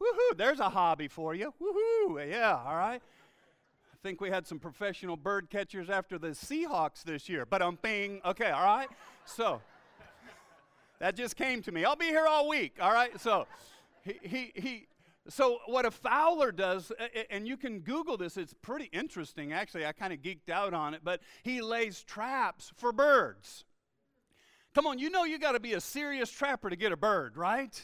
Woohoo! 0.00 0.36
There's 0.36 0.60
a 0.60 0.68
hobby 0.68 1.08
for 1.08 1.34
you. 1.34 1.52
Woohoo! 1.60 2.30
Yeah. 2.30 2.60
All 2.64 2.76
right. 2.76 3.02
I 3.92 3.96
think 4.02 4.20
we 4.20 4.30
had 4.30 4.46
some 4.46 4.58
professional 4.58 5.16
bird 5.16 5.50
catchers 5.50 5.90
after 5.90 6.18
the 6.18 6.28
Seahawks 6.28 7.02
this 7.02 7.28
year. 7.28 7.44
But 7.44 7.60
I'm 7.62 7.78
being 7.82 8.20
okay. 8.24 8.50
All 8.50 8.64
right. 8.64 8.88
So. 9.24 9.60
That 11.02 11.16
just 11.16 11.34
came 11.34 11.62
to 11.62 11.72
me. 11.72 11.84
I'll 11.84 11.96
be 11.96 12.06
here 12.06 12.28
all 12.28 12.48
week, 12.48 12.76
all 12.80 12.92
right? 12.92 13.20
So 13.20 13.48
he, 14.02 14.20
he, 14.22 14.52
he 14.54 14.86
so 15.28 15.58
what 15.66 15.84
a 15.84 15.90
fowler 15.90 16.52
does, 16.52 16.92
and 17.28 17.44
you 17.44 17.56
can 17.56 17.80
Google 17.80 18.16
this, 18.16 18.36
it's 18.36 18.54
pretty 18.54 18.84
interesting, 18.92 19.52
actually. 19.52 19.84
I 19.84 19.90
kind 19.90 20.12
of 20.12 20.20
geeked 20.20 20.48
out 20.48 20.74
on 20.74 20.94
it, 20.94 21.00
but 21.02 21.20
he 21.42 21.60
lays 21.60 22.04
traps 22.04 22.70
for 22.76 22.92
birds. 22.92 23.64
Come 24.76 24.86
on, 24.86 25.00
you 25.00 25.10
know 25.10 25.24
you 25.24 25.40
got 25.40 25.52
to 25.52 25.60
be 25.60 25.72
a 25.72 25.80
serious 25.80 26.30
trapper 26.30 26.70
to 26.70 26.76
get 26.76 26.92
a 26.92 26.96
bird, 26.96 27.36
right? 27.36 27.82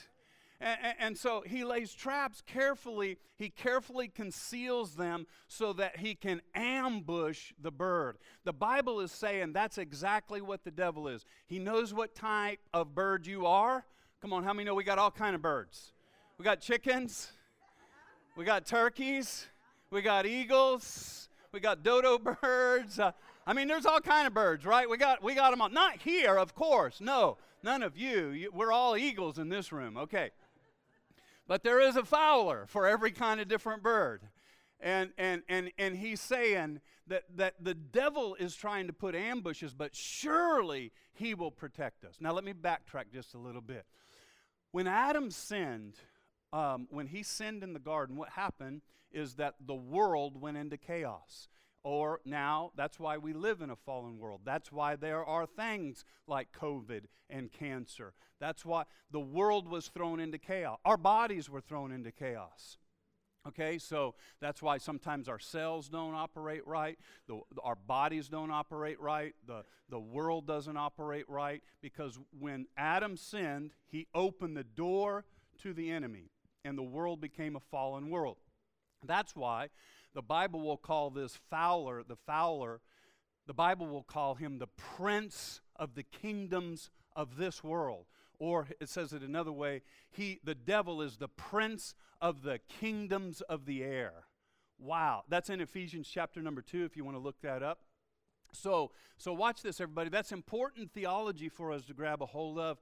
And, 0.61 0.95
and, 0.99 1.19
so 1.19 1.43
he 1.47 1.65
lays 1.65 1.95
traps 1.95 2.43
carefully. 2.45 3.19
He 3.37 3.49
carefully 3.49 4.09
conceals 4.09 4.97
them 4.97 5.27
so 5.47 5.73
that 5.75 5.99
he 5.99 6.17
can 6.17 6.43
ambush 6.53 7.53
the 7.61 7.71
bird. 7.71 8.19
The 8.45 8.53
Bible 8.53 8.99
is 9.01 9.13
saying 9.13 9.53
that's 9.53 9.79
exactly 9.79 10.41
what 10.41 10.65
the 10.65 10.73
devil 10.73 11.07
is. 11.07 11.25
He 11.47 11.61
knows 11.61 11.95
what 11.95 12.17
type 12.17 12.59
of 12.75 12.93
bird 12.93 13.25
you 13.25 13.47
are. 13.47 13.85
Come 14.21 14.33
on, 14.33 14.43
how 14.43 14.53
many 14.53 14.65
know 14.65 14.75
we 14.75 14.83
got 14.83 14.99
all 14.99 15.13
kind 15.13 15.37
of 15.37 15.43
birds? 15.43 15.93
We 16.39 16.45
got 16.45 16.61
chickens, 16.61 17.31
we 18.37 18.45
got 18.45 18.67
turkeys, 18.67 19.47
we 19.91 20.03
got 20.03 20.27
eagles, 20.27 21.29
we 21.53 21.61
got 21.61 21.85
dodo 21.85 22.19
birds. 22.19 22.99
Uh, 22.99 23.13
I 23.47 23.53
mean, 23.53 23.69
there's 23.69 23.87
all 23.87 24.01
kind 24.01 24.27
of 24.27 24.35
birds, 24.35 24.67
right? 24.67 24.91
We 24.91 24.97
got 24.97 25.23
we 25.23 25.35
got 25.35 25.53
them 25.53 25.61
all. 25.61 25.69
Not 25.69 25.99
here, 25.99 26.37
of 26.37 26.55
course. 26.57 27.01
No, 27.01 27.39
none 27.63 27.85
of 27.85 27.97
you. 27.97 28.31
you 28.31 28.51
we're 28.53 28.73
all 28.73 28.97
eagles 28.97 29.39
in 29.39 29.49
this 29.49 29.71
room. 29.71 29.97
Okay. 29.97 30.31
But 31.49 31.65
there 31.65 31.81
is 31.81 31.97
a 31.97 32.05
fowler 32.05 32.67
for 32.69 32.87
every 32.87 33.11
kind 33.11 33.41
of 33.41 33.49
different 33.49 33.83
bird. 33.83 34.23
And, 34.79 35.11
and, 35.19 35.43
and, 35.49 35.73
and 35.79 35.97
he's 35.97 36.21
saying 36.21 36.81
that, 37.09 37.25
that 37.37 37.55
the 37.61 37.75
devil 37.75 38.37
is 38.39 38.55
trying 38.55 38.87
to 38.87 38.93
put 38.93 39.15
ambushes, 39.17 39.75
but 39.75 39.97
surely 39.97 40.93
he 41.15 41.35
will 41.35 41.51
protect 41.51 42.05
us. 42.05 42.19
Now, 42.21 42.33
let 42.33 42.45
me 42.45 42.53
backtrack 42.53 43.11
just 43.13 43.35
a 43.35 43.39
little 43.39 43.63
bit. 43.63 43.87
When 44.71 44.87
Adam 44.87 45.31
sinned, 45.31 45.95
um, 46.53 46.87
when 46.91 47.07
he 47.07 47.23
sinned 47.23 47.65
in 47.65 47.73
the 47.73 47.81
garden, 47.81 48.17
what 48.17 48.29
happened 48.29 48.83
is 49.11 49.35
that 49.37 49.55
the 49.67 49.75
world 49.75 50.41
went 50.41 50.59
into 50.59 50.77
chaos. 50.77 51.49
Or 51.85 52.21
now, 52.25 52.73
that's 52.77 52.99
why 52.99 53.19
we 53.19 53.33
live 53.33 53.61
in 53.61 53.71
a 53.71 53.77
fallen 53.77 54.19
world. 54.19 54.41
That's 54.45 54.73
why 54.73 54.97
there 54.97 55.25
are 55.25 55.47
things 55.47 56.05
like 56.27 56.49
COVID 56.53 57.05
and 57.31 57.53
cancer. 57.53 58.15
That's 58.41 58.65
why 58.65 58.85
the 59.11 59.21
world 59.21 59.69
was 59.69 59.89
thrown 59.89 60.21
into 60.21 60.39
chaos. 60.39 60.79
Our 60.85 60.97
bodies 60.97 61.49
were 61.49 61.61
thrown 61.61 61.93
into 61.93 62.11
chaos. 62.13 62.79
Okay, 63.47 63.79
so 63.79 64.15
that's 64.41 64.61
why 64.61 64.77
sometimes 64.77 65.29
our 65.29 65.39
cells 65.39 65.89
don't 65.89 66.15
operate 66.15 66.67
right, 66.67 66.99
the, 67.29 67.41
our 67.63 67.77
bodies 67.77 68.29
don't 68.29 68.51
operate 68.51 69.01
right, 69.01 69.35
the, 69.47 69.63
the 69.89 69.99
world 69.99 70.47
doesn't 70.47 70.77
operate 70.77 71.25
right, 71.29 71.63
because 71.81 72.19
when 72.39 72.67
Adam 72.77 73.17
sinned, 73.17 73.73
he 73.87 74.07
opened 74.15 74.57
the 74.57 74.65
door 74.65 75.25
to 75.63 75.73
the 75.73 75.91
enemy, 75.91 76.31
and 76.65 76.77
the 76.77 76.83
world 76.83 77.23
became 77.23 77.57
a 77.57 77.61
fallen 77.61 78.11
world. 78.11 78.37
That's 79.07 79.35
why 79.35 79.69
the 80.19 80.23
Bible 80.23 80.63
will 80.63 80.77
call 80.77 81.11
this 81.11 81.39
fowler, 81.49 82.03
the 82.03 82.17
fowler, 82.17 82.81
the 83.47 83.55
Bible 83.55 83.87
will 83.87 84.03
call 84.03 84.35
him 84.35 84.59
the 84.59 84.67
prince 84.67 85.61
of 85.77 85.95
the 85.95 86.03
kingdoms 86.03 86.91
of 87.15 87.37
this 87.37 87.63
world. 87.63 88.07
Or 88.41 88.67
it 88.81 88.89
says 88.89 89.13
it 89.13 89.23
another 89.23 89.53
way, 89.53 89.83
he 90.11 90.41
the 90.43 90.57
devil 90.57 91.03
is 91.03 91.19
the 91.19 91.29
prince 91.29 91.95
of 92.21 92.43
the 92.43 92.59
kingdoms 92.81 93.43
of 93.43 93.65
the 93.65 93.85
air. 93.85 94.25
Wow. 94.77 95.23
That's 95.29 95.51
in 95.51 95.61
Ephesians 95.61 96.11
chapter 96.13 96.43
number 96.43 96.63
2 96.63 96.85
if 96.85 96.97
you 96.97 97.05
want 97.05 97.17
to 97.17 97.23
look 97.23 97.41
that 97.43 97.63
up. 97.63 97.79
So, 98.53 98.91
so 99.19 99.33
watch 99.33 99.63
this 99.63 99.81
everybody. 99.81 100.11
That's 100.11 100.33
important 100.33 100.91
theology 100.91 101.49
for 101.49 101.71
us 101.71 101.85
to 101.85 101.95
grab 101.95 102.23
a 102.23 102.27
hold 102.27 102.59
of 102.59 102.79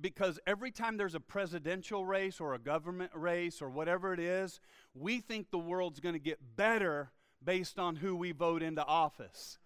because 0.00 0.38
every 0.46 0.70
time 0.70 0.96
there's 0.96 1.14
a 1.14 1.20
presidential 1.20 2.04
race 2.04 2.40
or 2.40 2.54
a 2.54 2.58
government 2.58 3.10
race 3.14 3.60
or 3.60 3.70
whatever 3.70 4.12
it 4.12 4.20
is, 4.20 4.60
we 4.98 5.20
think 5.20 5.50
the 5.50 5.58
world's 5.58 6.00
going 6.00 6.14
to 6.14 6.18
get 6.18 6.56
better 6.56 7.10
based 7.44 7.78
on 7.78 7.96
who 7.96 8.16
we 8.16 8.32
vote 8.32 8.62
into 8.62 8.84
office. 8.84 9.58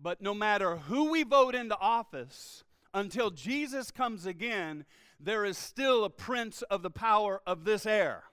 But 0.00 0.20
no 0.20 0.34
matter 0.34 0.76
who 0.76 1.10
we 1.10 1.22
vote 1.22 1.54
into 1.54 1.78
office, 1.78 2.64
until 2.92 3.30
Jesus 3.30 3.90
comes 3.90 4.26
again, 4.26 4.84
there 5.18 5.44
is 5.44 5.56
still 5.56 6.04
a 6.04 6.10
prince 6.10 6.62
of 6.62 6.82
the 6.82 6.90
power 6.90 7.40
of 7.46 7.64
this 7.64 7.86
air. 7.86 8.24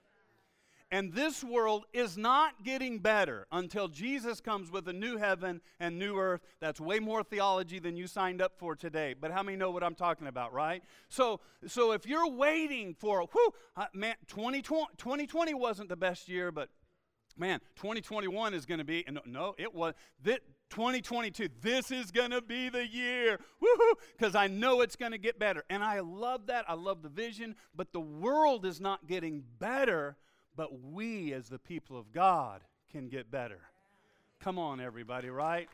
And 0.94 1.12
this 1.12 1.42
world 1.42 1.86
is 1.92 2.16
not 2.16 2.62
getting 2.62 3.00
better 3.00 3.48
until 3.50 3.88
Jesus 3.88 4.40
comes 4.40 4.70
with 4.70 4.86
a 4.86 4.92
new 4.92 5.16
heaven 5.16 5.60
and 5.80 5.98
new 5.98 6.16
earth. 6.16 6.42
That's 6.60 6.80
way 6.80 7.00
more 7.00 7.24
theology 7.24 7.80
than 7.80 7.96
you 7.96 8.06
signed 8.06 8.40
up 8.40 8.52
for 8.60 8.76
today. 8.76 9.12
But 9.20 9.32
how 9.32 9.42
many 9.42 9.56
know 9.56 9.72
what 9.72 9.82
I'm 9.82 9.96
talking 9.96 10.28
about, 10.28 10.52
right? 10.52 10.84
So, 11.08 11.40
so 11.66 11.90
if 11.90 12.06
you're 12.06 12.30
waiting 12.30 12.94
for, 12.94 13.22
whew, 13.22 13.50
uh, 13.76 13.86
man, 13.92 14.14
2020, 14.28 14.86
2020 14.96 15.52
wasn't 15.54 15.88
the 15.88 15.96
best 15.96 16.28
year, 16.28 16.52
but 16.52 16.68
man, 17.36 17.58
2021 17.74 18.54
is 18.54 18.64
going 18.64 18.78
to 18.78 18.84
be, 18.84 19.04
no, 19.26 19.56
it 19.58 19.74
was, 19.74 19.94
that 20.22 20.42
2022, 20.70 21.48
this 21.60 21.90
is 21.90 22.12
going 22.12 22.30
to 22.30 22.40
be 22.40 22.68
the 22.68 22.86
year, 22.86 23.40
woohoo, 23.60 23.94
because 24.16 24.36
I 24.36 24.46
know 24.46 24.80
it's 24.80 24.94
going 24.94 25.10
to 25.10 25.18
get 25.18 25.40
better. 25.40 25.64
And 25.68 25.82
I 25.82 25.98
love 25.98 26.46
that. 26.46 26.64
I 26.68 26.74
love 26.74 27.02
the 27.02 27.08
vision, 27.08 27.56
but 27.74 27.92
the 27.92 27.98
world 27.98 28.64
is 28.64 28.80
not 28.80 29.08
getting 29.08 29.42
better 29.58 30.16
but 30.56 30.82
we 30.82 31.32
as 31.32 31.48
the 31.48 31.58
people 31.58 31.98
of 31.98 32.12
God 32.12 32.60
can 32.92 33.08
get 33.08 33.30
better. 33.30 33.60
Come 34.40 34.58
on, 34.58 34.80
everybody, 34.80 35.30
right? 35.30 35.68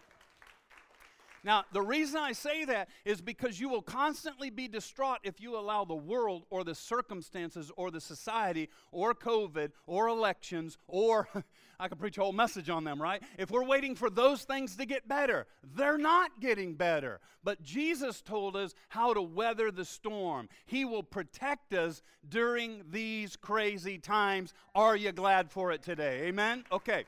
Now, 1.43 1.65
the 1.73 1.83
reason 1.83 2.19
I 2.19 2.33
say 2.33 2.65
that 2.67 2.89
is 3.05 3.21
because 3.21 3.59
you 3.59 3.69
will 3.69 3.83
constantly 3.83 4.51
be 4.51 4.69
distraught 4.69 5.19
if 5.23 5.41
you 5.41 5.57
allow 5.57 5.85
the 5.85 5.95
world 5.95 6.45
or 6.51 6.65
the 6.65 6.75
circumstances 6.75 7.71
or 7.77 7.91
the 7.91 8.01
society 8.01 8.69
or 8.93 9.15
COVID 9.15 9.71
or 9.87 10.09
elections 10.09 10.77
or 10.87 11.29
I 11.81 11.89
could 11.89 11.99
preach 11.99 12.19
a 12.19 12.21
whole 12.21 12.33
message 12.33 12.69
on 12.69 12.85
them, 12.85 13.01
right? 13.01 13.23
If 13.39 13.51
we're 13.51 13.65
waiting 13.65 13.95
for 13.95 14.11
those 14.11 14.45
things 14.45 14.77
to 14.77 14.85
get 14.85 15.09
better, 15.09 15.47
they're 15.75 15.97
not 15.97 16.39
getting 16.39 16.75
better. 16.75 17.21
But 17.43 17.63
Jesus 17.63 18.21
told 18.21 18.55
us 18.55 18.75
how 18.89 19.15
to 19.15 19.23
weather 19.23 19.71
the 19.71 19.87
storm. 19.87 20.51
He 20.67 20.85
will 20.85 21.03
protect 21.03 21.73
us 21.73 22.03
during 22.29 22.83
these 22.91 23.35
crazy 23.35 23.97
times. 23.97 24.53
Are 24.75 24.95
you 24.95 25.11
glad 25.13 25.51
for 25.51 25.73
it 25.73 25.83
today? 25.83 26.25
Amen? 26.25 26.65
Okay. 26.71 27.07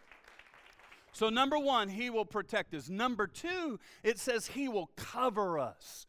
So, 1.13 1.29
number 1.29 1.59
one, 1.59 1.89
he 1.89 2.09
will 2.11 2.25
protect 2.25 2.75
us. 2.75 2.89
Number 2.89 3.27
two, 3.27 3.79
it 4.03 4.19
says 4.19 4.49
he 4.49 4.69
will 4.69 4.91
cover 4.97 5.59
us. 5.59 6.07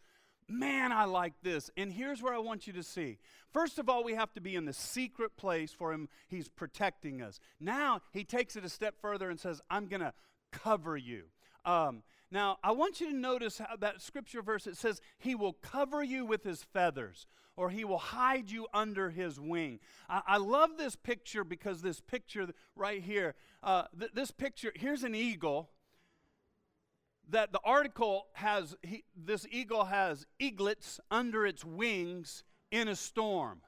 Man, 0.48 0.92
I 0.92 1.06
like 1.06 1.34
this. 1.42 1.70
And 1.78 1.92
here's 1.92 2.22
where 2.22 2.34
I 2.34 2.40
want 2.40 2.68
you 2.68 2.74
to 2.74 2.84
see. 2.84 3.18
First 3.52 3.80
of 3.80 3.90
all, 3.90 4.04
we 4.04 4.14
have 4.16 4.34
to 4.34 4.42
be 4.42 4.56
in 4.56 4.66
the 4.66 4.74
secret 4.74 5.36
place 5.38 5.72
for 5.72 5.92
him. 5.92 6.10
He's 6.28 6.48
protecting 6.48 7.22
us. 7.22 7.40
Now, 7.60 8.02
he 8.12 8.24
takes 8.24 8.56
it 8.56 8.66
a 8.66 8.70
step 8.70 8.96
further 9.02 9.30
and 9.30 9.40
says, 9.40 9.62
I'm 9.70 9.88
going 9.88 10.02
to 10.02 10.14
cover 10.52 10.98
you. 10.98 11.24
Um, 11.66 12.04
now, 12.34 12.58
I 12.64 12.72
want 12.72 13.00
you 13.00 13.12
to 13.12 13.16
notice 13.16 13.60
how 13.60 13.76
that 13.76 14.02
scripture 14.02 14.42
verse 14.42 14.66
it 14.66 14.76
says, 14.76 15.00
He 15.20 15.36
will 15.36 15.54
cover 15.54 16.02
you 16.02 16.26
with 16.26 16.44
His 16.44 16.64
feathers, 16.64 17.28
or 17.56 17.70
He 17.70 17.86
will 17.86 18.00
hide 18.00 18.50
you 18.50 18.66
under 18.74 19.12
His 19.12 19.40
wing. 19.40 19.80
I, 20.10 20.24
I 20.26 20.38
love 20.38 20.72
this 20.76 20.96
picture 20.96 21.44
because 21.44 21.84
this 21.84 22.02
picture 22.02 22.48
right 22.76 23.04
here, 23.04 23.36
uh, 23.62 23.84
th- 23.98 24.14
this 24.16 24.32
picture, 24.32 24.72
here's 24.76 25.04
an 25.04 25.14
eagle 25.14 25.70
that 27.30 27.54
the 27.54 27.60
article 27.64 28.26
has 28.34 28.76
he, 28.82 29.04
this 29.16 29.46
eagle 29.52 29.86
has 29.86 30.26
eaglets 30.40 31.00
under 31.12 31.46
its 31.46 31.64
wings 31.64 32.44
in 32.72 32.88
a 32.88 32.96
storm. 32.96 33.62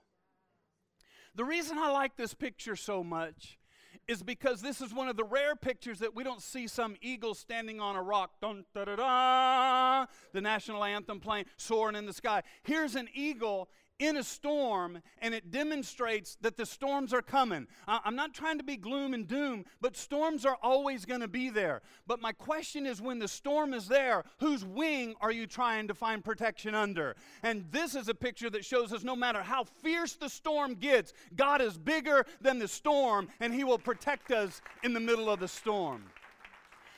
The 1.36 1.45
reason 1.45 1.77
I 1.77 1.91
like 1.91 2.17
this 2.17 2.34
picture 2.34 2.75
so 2.75 3.03
much 3.03 3.60
is 4.07 4.21
because 4.21 4.62
this 4.62 4.81
is 4.81 4.93
one 4.93 5.07
of 5.07 5.17
the 5.17 5.24
rare 5.24 5.55
pictures 5.55 6.00
that 6.00 6.15
we 6.15 6.24
don't 6.24 6.41
see 6.41 6.67
some 6.67 6.95
eagle 7.01 7.33
standing 7.33 7.79
on 7.79 7.95
a 7.95 8.01
rock, 8.01 8.31
dun, 8.41 8.65
da, 8.74 8.85
da, 8.85 8.95
da, 8.95 10.05
the 10.33 10.41
national 10.41 10.83
anthem 10.83 11.19
playing, 11.19 11.45
soaring 11.57 11.95
in 11.95 12.05
the 12.05 12.13
sky. 12.13 12.43
Here's 12.63 12.95
an 12.95 13.09
eagle 13.13 13.69
in 13.99 14.17
a 14.17 14.23
storm, 14.23 15.01
and 15.19 15.33
it 15.33 15.51
demonstrates 15.51 16.37
that 16.41 16.57
the 16.57 16.65
storms 16.65 17.13
are 17.13 17.21
coming. 17.21 17.67
I'm 17.87 18.15
not 18.15 18.33
trying 18.33 18.57
to 18.57 18.63
be 18.63 18.75
gloom 18.75 19.13
and 19.13 19.27
doom, 19.27 19.65
but 19.79 19.95
storms 19.95 20.45
are 20.45 20.57
always 20.61 21.05
going 21.05 21.21
to 21.21 21.27
be 21.27 21.49
there. 21.49 21.81
But 22.05 22.21
my 22.21 22.33
question 22.33 22.85
is 22.85 23.01
when 23.01 23.19
the 23.19 23.27
storm 23.27 23.73
is 23.73 23.87
there, 23.87 24.23
whose 24.39 24.65
wing 24.65 25.15
are 25.21 25.31
you 25.31 25.47
trying 25.47 25.87
to 25.87 25.93
find 25.93 26.23
protection 26.23 26.75
under? 26.75 27.15
And 27.43 27.65
this 27.71 27.95
is 27.95 28.09
a 28.09 28.15
picture 28.15 28.49
that 28.49 28.65
shows 28.65 28.91
us 28.91 29.03
no 29.03 29.15
matter 29.15 29.41
how 29.41 29.63
fierce 29.63 30.13
the 30.13 30.29
storm 30.29 30.75
gets, 30.75 31.13
God 31.35 31.61
is 31.61 31.77
bigger 31.77 32.25
than 32.41 32.59
the 32.59 32.67
storm, 32.67 33.29
and 33.39 33.53
He 33.53 33.63
will 33.63 33.79
protect 33.79 34.31
us 34.31 34.61
in 34.83 34.93
the 34.93 34.99
middle 34.99 35.29
of 35.29 35.39
the 35.39 35.47
storm. 35.47 36.03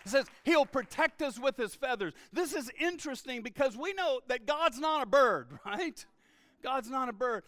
It 0.08 0.12
says 0.12 0.28
he'll 0.46 0.66
protect 0.66 1.22
us 1.22 1.38
with 1.38 1.58
his 1.58 1.76
feathers. 1.76 2.14
This 2.32 2.54
is 2.54 2.72
interesting 2.80 3.42
because 3.42 3.76
we 3.76 3.92
know 3.92 4.22
that 4.28 4.46
God's 4.46 4.80
not 4.80 5.04
a 5.04 5.06
bird, 5.06 5.48
right? 5.66 6.06
God's 6.64 6.90
not 6.90 7.10
a 7.10 7.14
bird. 7.14 7.44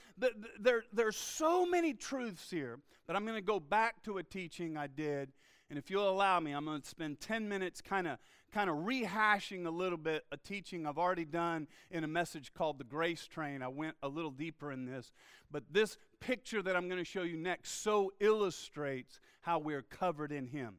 There, 0.59 0.83
there's 0.93 1.17
so 1.17 1.65
many 1.65 1.93
truths 1.93 2.49
here, 2.49 2.79
but 3.07 3.15
I'm 3.15 3.25
going 3.25 3.37
to 3.37 3.41
go 3.41 3.59
back 3.59 4.03
to 4.03 4.17
a 4.17 4.23
teaching 4.23 4.77
I 4.77 4.87
did. 4.87 5.31
And 5.69 5.77
if 5.77 5.89
you'll 5.89 6.09
allow 6.09 6.39
me, 6.39 6.51
I'm 6.51 6.65
going 6.65 6.81
to 6.81 6.87
spend 6.87 7.19
10 7.19 7.47
minutes 7.47 7.81
kind 7.81 8.07
of 8.07 8.17
kind 8.51 8.69
of 8.69 8.77
rehashing 8.77 9.67
a 9.67 9.69
little 9.69 9.97
bit 9.97 10.25
a 10.31 10.37
teaching 10.37 10.87
I've 10.87 10.97
already 10.97 11.25
done 11.25 11.67
in 11.91 12.03
a 12.03 12.07
message 12.07 12.51
called 12.53 12.79
the 12.79 12.83
Grace 12.83 13.27
Train. 13.27 13.61
I 13.61 13.67
went 13.67 13.95
a 14.01 14.07
little 14.07 14.31
deeper 14.31 14.71
in 14.71 14.85
this, 14.85 15.11
but 15.51 15.63
this 15.71 15.97
picture 16.19 16.61
that 16.63 16.75
I'm 16.75 16.87
going 16.87 16.97
to 16.97 17.05
show 17.05 17.21
you 17.21 17.37
next 17.37 17.83
so 17.83 18.11
illustrates 18.19 19.19
how 19.41 19.59
we're 19.59 19.83
covered 19.83 20.31
in 20.31 20.47
Him. 20.47 20.77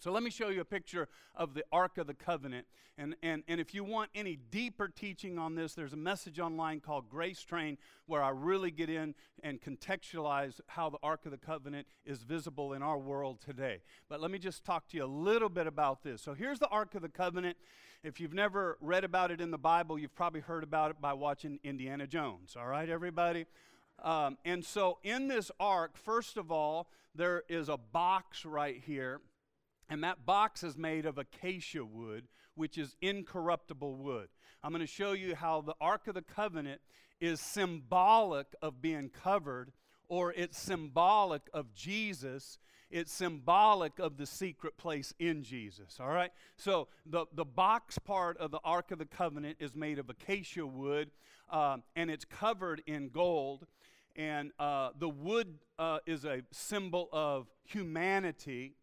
So 0.00 0.10
let 0.12 0.22
me 0.22 0.30
show 0.30 0.48
you 0.48 0.62
a 0.62 0.64
picture 0.64 1.08
of 1.34 1.52
the 1.52 1.64
Ark 1.70 1.98
of 1.98 2.06
the 2.06 2.14
Covenant. 2.14 2.66
And, 2.96 3.16
and, 3.22 3.42
and 3.48 3.60
if 3.60 3.74
you 3.74 3.84
want 3.84 4.10
any 4.14 4.38
deeper 4.50 4.88
teaching 4.88 5.38
on 5.38 5.54
this, 5.54 5.74
there's 5.74 5.92
a 5.92 5.98
message 5.98 6.40
online 6.40 6.80
called 6.80 7.08
Grace 7.08 7.42
Train 7.42 7.76
where 8.06 8.22
I 8.22 8.30
really 8.30 8.70
get 8.70 8.88
in 8.88 9.14
and 9.42 9.60
contextualize 9.60 10.60
how 10.68 10.90
the 10.90 10.98
Ark 11.02 11.26
of 11.26 11.32
the 11.32 11.38
Covenant 11.38 11.86
is 12.04 12.22
visible 12.22 12.72
in 12.72 12.82
our 12.82 12.98
world 12.98 13.40
today. 13.40 13.82
But 14.08 14.20
let 14.20 14.30
me 14.30 14.38
just 14.38 14.64
talk 14.64 14.88
to 14.88 14.96
you 14.96 15.04
a 15.04 15.06
little 15.06 15.48
bit 15.48 15.66
about 15.66 16.02
this. 16.02 16.22
So 16.22 16.34
here's 16.34 16.58
the 16.58 16.68
Ark 16.68 16.94
of 16.94 17.02
the 17.02 17.08
Covenant. 17.08 17.56
If 18.02 18.20
you've 18.20 18.34
never 18.34 18.78
read 18.80 19.04
about 19.04 19.30
it 19.30 19.40
in 19.40 19.50
the 19.50 19.58
Bible, 19.58 19.98
you've 19.98 20.14
probably 20.14 20.40
heard 20.40 20.64
about 20.64 20.90
it 20.90 21.00
by 21.00 21.12
watching 21.12 21.60
Indiana 21.62 22.06
Jones. 22.06 22.56
All 22.58 22.66
right, 22.66 22.88
everybody? 22.88 23.44
Um, 24.02 24.38
and 24.46 24.64
so 24.64 24.98
in 25.02 25.28
this 25.28 25.50
ark, 25.60 25.96
first 25.96 26.38
of 26.38 26.50
all, 26.50 26.88
there 27.14 27.42
is 27.48 27.68
a 27.68 27.76
box 27.76 28.44
right 28.44 28.80
here 28.86 29.20
and 29.90 30.04
that 30.04 30.24
box 30.24 30.62
is 30.62 30.78
made 30.78 31.04
of 31.04 31.18
acacia 31.18 31.84
wood, 31.84 32.28
which 32.54 32.78
is 32.78 32.96
incorruptible 33.02 33.96
wood. 33.96 34.28
I'm 34.62 34.70
going 34.70 34.80
to 34.80 34.86
show 34.86 35.12
you 35.12 35.34
how 35.34 35.62
the 35.62 35.74
Ark 35.80 36.06
of 36.06 36.14
the 36.14 36.22
Covenant 36.22 36.80
is 37.20 37.40
symbolic 37.40 38.46
of 38.62 38.80
being 38.80 39.10
covered, 39.10 39.72
or 40.08 40.32
it's 40.32 40.58
symbolic 40.58 41.42
of 41.52 41.74
Jesus. 41.74 42.58
It's 42.88 43.12
symbolic 43.12 43.98
of 43.98 44.16
the 44.16 44.26
secret 44.26 44.78
place 44.78 45.12
in 45.18 45.42
Jesus. 45.42 45.98
All 46.00 46.08
right? 46.08 46.30
So 46.56 46.86
the, 47.04 47.26
the 47.34 47.44
box 47.44 47.98
part 47.98 48.36
of 48.38 48.52
the 48.52 48.60
Ark 48.64 48.92
of 48.92 48.98
the 48.98 49.06
Covenant 49.06 49.56
is 49.58 49.74
made 49.74 49.98
of 49.98 50.08
acacia 50.08 50.66
wood, 50.66 51.10
uh, 51.50 51.78
and 51.96 52.10
it's 52.10 52.24
covered 52.24 52.80
in 52.86 53.08
gold. 53.08 53.66
And 54.14 54.52
uh, 54.58 54.90
the 54.98 55.08
wood 55.08 55.58
uh, 55.78 55.98
is 56.06 56.24
a 56.24 56.42
symbol 56.52 57.08
of 57.12 57.48
humanity 57.64 58.74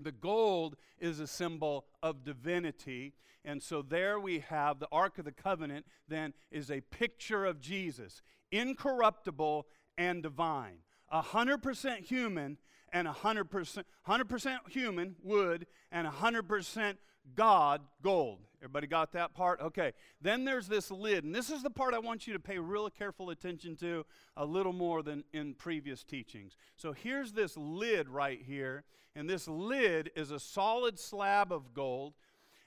the 0.00 0.12
gold 0.12 0.76
is 0.98 1.20
a 1.20 1.26
symbol 1.26 1.86
of 2.02 2.24
divinity. 2.24 3.14
And 3.44 3.62
so 3.62 3.82
there 3.82 4.18
we 4.18 4.40
have 4.40 4.78
the 4.78 4.88
Ark 4.90 5.18
of 5.18 5.24
the 5.24 5.32
Covenant, 5.32 5.86
then, 6.08 6.32
is 6.50 6.70
a 6.70 6.80
picture 6.80 7.44
of 7.44 7.60
Jesus, 7.60 8.22
incorruptible 8.50 9.66
and 9.98 10.22
divine. 10.22 10.78
100% 11.12 12.04
human 12.04 12.58
and 12.92 13.08
100%, 13.08 13.84
100% 14.08 14.58
human, 14.70 15.16
wood, 15.22 15.66
and 15.90 16.08
100% 16.08 16.96
God, 17.34 17.80
gold. 18.02 18.40
Everybody 18.60 18.86
got 18.86 19.12
that 19.12 19.34
part? 19.34 19.60
Okay. 19.60 19.92
Then 20.20 20.44
there's 20.44 20.68
this 20.68 20.90
lid, 20.90 21.24
and 21.24 21.34
this 21.34 21.50
is 21.50 21.62
the 21.62 21.70
part 21.70 21.92
I 21.94 21.98
want 21.98 22.26
you 22.26 22.32
to 22.32 22.38
pay 22.38 22.58
real 22.58 22.88
careful 22.88 23.30
attention 23.30 23.76
to 23.76 24.06
a 24.36 24.44
little 24.44 24.72
more 24.72 25.02
than 25.02 25.24
in 25.32 25.54
previous 25.54 26.02
teachings. 26.02 26.56
So 26.76 26.92
here's 26.92 27.32
this 27.32 27.56
lid 27.56 28.08
right 28.08 28.40
here, 28.42 28.84
and 29.14 29.28
this 29.28 29.46
lid 29.48 30.10
is 30.16 30.30
a 30.30 30.38
solid 30.38 30.98
slab 30.98 31.52
of 31.52 31.74
gold, 31.74 32.14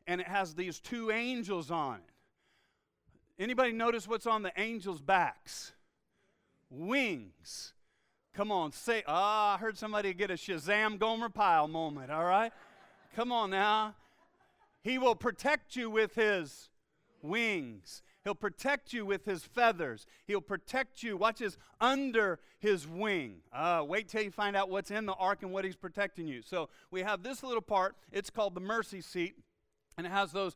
and 0.06 0.22
it 0.22 0.28
has 0.28 0.54
these 0.54 0.80
two 0.80 1.12
angels 1.12 1.72
on 1.72 1.96
it. 1.96 3.44
Anybody 3.44 3.72
notice 3.72 4.08
what's 4.08 4.28
on 4.28 4.44
the 4.44 4.52
angels' 4.58 5.02
backs? 5.02 5.74
Wings. 6.70 7.74
Come 8.34 8.52
on, 8.52 8.72
say, 8.72 9.04
ah, 9.08 9.54
oh, 9.54 9.56
I 9.56 9.58
heard 9.58 9.78
somebody 9.78 10.14
get 10.14 10.30
a 10.30 10.36
Shazam 10.36 11.00
Gomer 11.00 11.30
Pyle 11.30 11.68
moment, 11.68 12.12
all 12.12 12.24
right? 12.24 12.52
Come 13.16 13.32
on 13.32 13.50
now. 13.50 13.96
He 14.88 14.98
will 14.98 15.16
protect 15.16 15.76
you 15.76 15.90
with 15.90 16.16
his 16.16 16.70
wings. 17.22 18.02
He'll 18.24 18.34
protect 18.36 18.94
you 18.94 19.06
with 19.06 19.26
his 19.26 19.44
feathers. 19.44 20.06
He'll 20.28 20.40
protect 20.40 21.04
you, 21.04 21.18
watch 21.18 21.40
this, 21.40 21.58
under 21.82 22.40
his 22.58 22.88
wing. 22.88 23.40
Uh, 23.52 23.84
wait 23.86 24.08
till 24.08 24.22
you 24.22 24.32
find 24.32 24.56
out 24.56 24.70
what's 24.70 24.90
in 24.90 25.06
the 25.06 25.14
ark 25.16 25.40
and 25.42 25.52
what 25.52 25.66
he's 25.66 25.76
protecting 25.76 26.26
you. 26.26 26.42
So 26.42 26.70
we 26.90 27.02
have 27.02 27.22
this 27.22 27.44
little 27.44 27.62
part. 27.62 27.98
It's 28.14 28.30
called 28.30 28.56
the 28.56 28.62
mercy 28.62 29.02
seat. 29.02 29.36
And 29.98 30.06
it 30.06 30.12
has 30.12 30.32
those, 30.32 30.56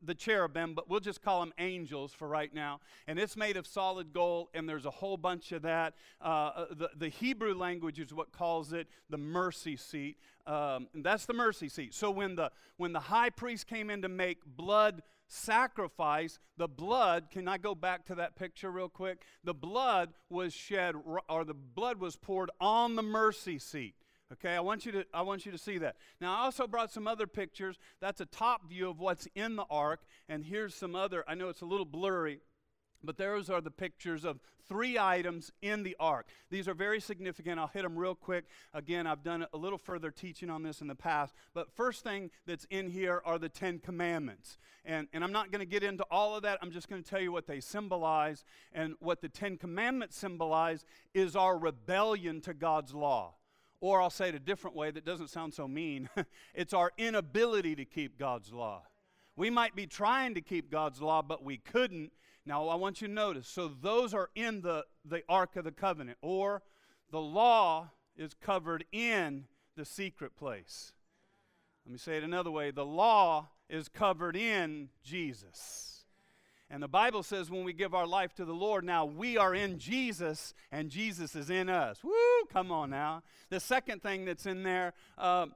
the 0.00 0.14
cherubim, 0.14 0.74
but 0.74 0.88
we'll 0.88 1.00
just 1.00 1.22
call 1.22 1.40
them 1.40 1.52
angels 1.58 2.12
for 2.12 2.28
right 2.28 2.54
now. 2.54 2.78
And 3.08 3.18
it's 3.18 3.36
made 3.36 3.56
of 3.56 3.66
solid 3.66 4.12
gold, 4.12 4.48
and 4.54 4.68
there's 4.68 4.86
a 4.86 4.90
whole 4.90 5.16
bunch 5.16 5.50
of 5.50 5.62
that. 5.62 5.94
Uh, 6.20 6.24
uh 6.24 6.64
the, 6.70 6.90
the 6.96 7.08
Hebrew 7.08 7.54
language 7.54 7.98
is 7.98 8.14
what 8.14 8.30
calls 8.30 8.72
it 8.72 8.86
the 9.08 9.18
mercy 9.18 9.76
seat. 9.76 10.18
Um, 10.46 10.86
that's 10.94 11.26
the 11.26 11.32
mercy 11.32 11.68
seat. 11.68 11.94
So 11.94 12.12
when 12.12 12.36
the, 12.36 12.52
when 12.76 12.92
the 12.92 13.00
high 13.00 13.30
priest 13.30 13.66
came 13.66 13.90
in 13.90 14.02
to 14.02 14.08
make 14.08 14.38
blood 14.44 15.02
sacrifice, 15.26 16.38
the 16.56 16.68
blood, 16.68 17.26
can 17.30 17.48
I 17.48 17.58
go 17.58 17.74
back 17.74 18.06
to 18.06 18.14
that 18.16 18.36
picture 18.36 18.70
real 18.70 18.88
quick? 18.88 19.22
The 19.42 19.54
blood 19.54 20.10
was 20.28 20.52
shed, 20.52 20.94
or 21.28 21.44
the 21.44 21.54
blood 21.54 21.98
was 21.98 22.16
poured 22.16 22.50
on 22.60 22.94
the 22.94 23.02
mercy 23.02 23.58
seat. 23.58 23.94
Okay, 24.32 24.54
I 24.54 24.60
want 24.60 24.86
you 24.86 24.92
to 24.92 25.04
I 25.12 25.22
want 25.22 25.44
you 25.44 25.52
to 25.52 25.58
see 25.58 25.78
that. 25.78 25.96
Now 26.20 26.36
I 26.36 26.44
also 26.44 26.66
brought 26.66 26.92
some 26.92 27.08
other 27.08 27.26
pictures. 27.26 27.78
That's 28.00 28.20
a 28.20 28.26
top 28.26 28.68
view 28.68 28.88
of 28.88 29.00
what's 29.00 29.26
in 29.34 29.56
the 29.56 29.66
ark, 29.68 30.00
and 30.28 30.44
here's 30.44 30.74
some 30.74 30.94
other. 30.94 31.24
I 31.26 31.34
know 31.34 31.48
it's 31.48 31.62
a 31.62 31.66
little 31.66 31.84
blurry, 31.84 32.40
but 33.02 33.16
those 33.16 33.50
are 33.50 33.60
the 33.60 33.72
pictures 33.72 34.24
of 34.24 34.38
three 34.68 34.96
items 34.96 35.50
in 35.62 35.82
the 35.82 35.96
ark. 35.98 36.28
These 36.48 36.68
are 36.68 36.74
very 36.74 37.00
significant. 37.00 37.58
I'll 37.58 37.66
hit 37.66 37.82
them 37.82 37.98
real 37.98 38.14
quick. 38.14 38.44
Again, 38.72 39.04
I've 39.04 39.24
done 39.24 39.44
a 39.52 39.56
little 39.56 39.78
further 39.78 40.12
teaching 40.12 40.48
on 40.48 40.62
this 40.62 40.80
in 40.80 40.86
the 40.86 40.94
past. 40.94 41.34
But 41.52 41.74
first 41.74 42.04
thing 42.04 42.30
that's 42.46 42.66
in 42.70 42.88
here 42.88 43.20
are 43.24 43.36
the 43.36 43.48
Ten 43.48 43.80
Commandments. 43.80 44.58
And, 44.84 45.08
and 45.12 45.24
I'm 45.24 45.32
not 45.32 45.50
going 45.50 45.58
to 45.58 45.66
get 45.66 45.82
into 45.82 46.04
all 46.08 46.36
of 46.36 46.44
that. 46.44 46.60
I'm 46.62 46.70
just 46.70 46.88
going 46.88 47.02
to 47.02 47.10
tell 47.10 47.20
you 47.20 47.32
what 47.32 47.48
they 47.48 47.58
symbolize. 47.58 48.44
And 48.72 48.94
what 49.00 49.20
the 49.20 49.28
Ten 49.28 49.56
Commandments 49.56 50.16
symbolize 50.16 50.86
is 51.14 51.34
our 51.34 51.58
rebellion 51.58 52.40
to 52.42 52.54
God's 52.54 52.94
law. 52.94 53.34
Or 53.80 54.00
I'll 54.00 54.10
say 54.10 54.28
it 54.28 54.34
a 54.34 54.40
different 54.40 54.76
way 54.76 54.90
that 54.90 55.04
doesn't 55.04 55.28
sound 55.28 55.54
so 55.54 55.66
mean 55.66 56.08
it's 56.54 56.74
our 56.74 56.92
inability 56.98 57.74
to 57.76 57.84
keep 57.84 58.18
God's 58.18 58.52
law. 58.52 58.82
We 59.36 59.48
might 59.48 59.74
be 59.74 59.86
trying 59.86 60.34
to 60.34 60.40
keep 60.40 60.70
God's 60.70 61.00
law, 61.00 61.22
but 61.22 61.42
we 61.42 61.56
couldn't. 61.56 62.12
Now, 62.44 62.68
I 62.68 62.74
want 62.74 63.00
you 63.00 63.08
to 63.08 63.14
notice 63.14 63.48
so 63.48 63.68
those 63.68 64.12
are 64.12 64.30
in 64.34 64.60
the, 64.60 64.84
the 65.04 65.22
Ark 65.28 65.56
of 65.56 65.64
the 65.64 65.72
Covenant, 65.72 66.18
or 66.20 66.62
the 67.10 67.20
law 67.20 67.90
is 68.16 68.34
covered 68.34 68.84
in 68.92 69.46
the 69.76 69.84
secret 69.84 70.36
place. 70.36 70.92
Let 71.86 71.92
me 71.92 71.98
say 71.98 72.18
it 72.18 72.24
another 72.24 72.50
way 72.50 72.70
the 72.70 72.84
law 72.84 73.48
is 73.68 73.88
covered 73.88 74.36
in 74.36 74.90
Jesus. 75.02 75.99
And 76.70 76.82
the 76.82 76.88
Bible 76.88 77.22
says 77.22 77.50
when 77.50 77.64
we 77.64 77.72
give 77.72 77.94
our 77.94 78.06
life 78.06 78.32
to 78.34 78.44
the 78.44 78.54
Lord, 78.54 78.84
now 78.84 79.04
we 79.04 79.36
are 79.36 79.54
in 79.54 79.78
Jesus 79.78 80.54
and 80.70 80.88
Jesus 80.88 81.34
is 81.34 81.50
in 81.50 81.68
us. 81.68 82.02
Woo! 82.04 82.12
Come 82.52 82.70
on 82.70 82.90
now. 82.90 83.22
The 83.48 83.58
second 83.58 84.02
thing 84.02 84.24
that's 84.24 84.46
in 84.46 84.62
there, 84.62 84.94
uh, 85.18 85.46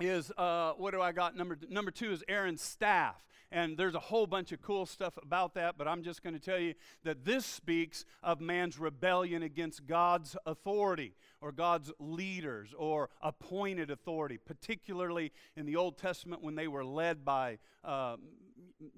is 0.00 0.30
uh, 0.36 0.72
what 0.72 0.92
do 0.92 1.00
I 1.00 1.12
got? 1.12 1.36
Number 1.36 1.58
number 1.68 1.90
two 1.90 2.12
is 2.12 2.22
Aaron's 2.28 2.62
staff. 2.62 3.24
And 3.50 3.78
there's 3.78 3.94
a 3.94 4.00
whole 4.00 4.26
bunch 4.26 4.52
of 4.52 4.60
cool 4.60 4.84
stuff 4.84 5.16
about 5.22 5.54
that, 5.54 5.78
but 5.78 5.88
I'm 5.88 6.02
just 6.02 6.22
going 6.22 6.34
to 6.34 6.40
tell 6.40 6.58
you 6.58 6.74
that 7.04 7.24
this 7.24 7.46
speaks 7.46 8.04
of 8.22 8.42
man's 8.42 8.78
rebellion 8.78 9.42
against 9.42 9.86
God's 9.86 10.36
authority 10.44 11.14
or 11.40 11.50
God's 11.50 11.90
leaders 11.98 12.74
or 12.76 13.08
appointed 13.22 13.90
authority, 13.90 14.36
particularly 14.36 15.32
in 15.56 15.64
the 15.64 15.76
Old 15.76 15.96
Testament 15.96 16.42
when 16.42 16.56
they 16.56 16.68
were 16.68 16.84
led 16.84 17.24
by, 17.24 17.58
uh, 17.82 18.16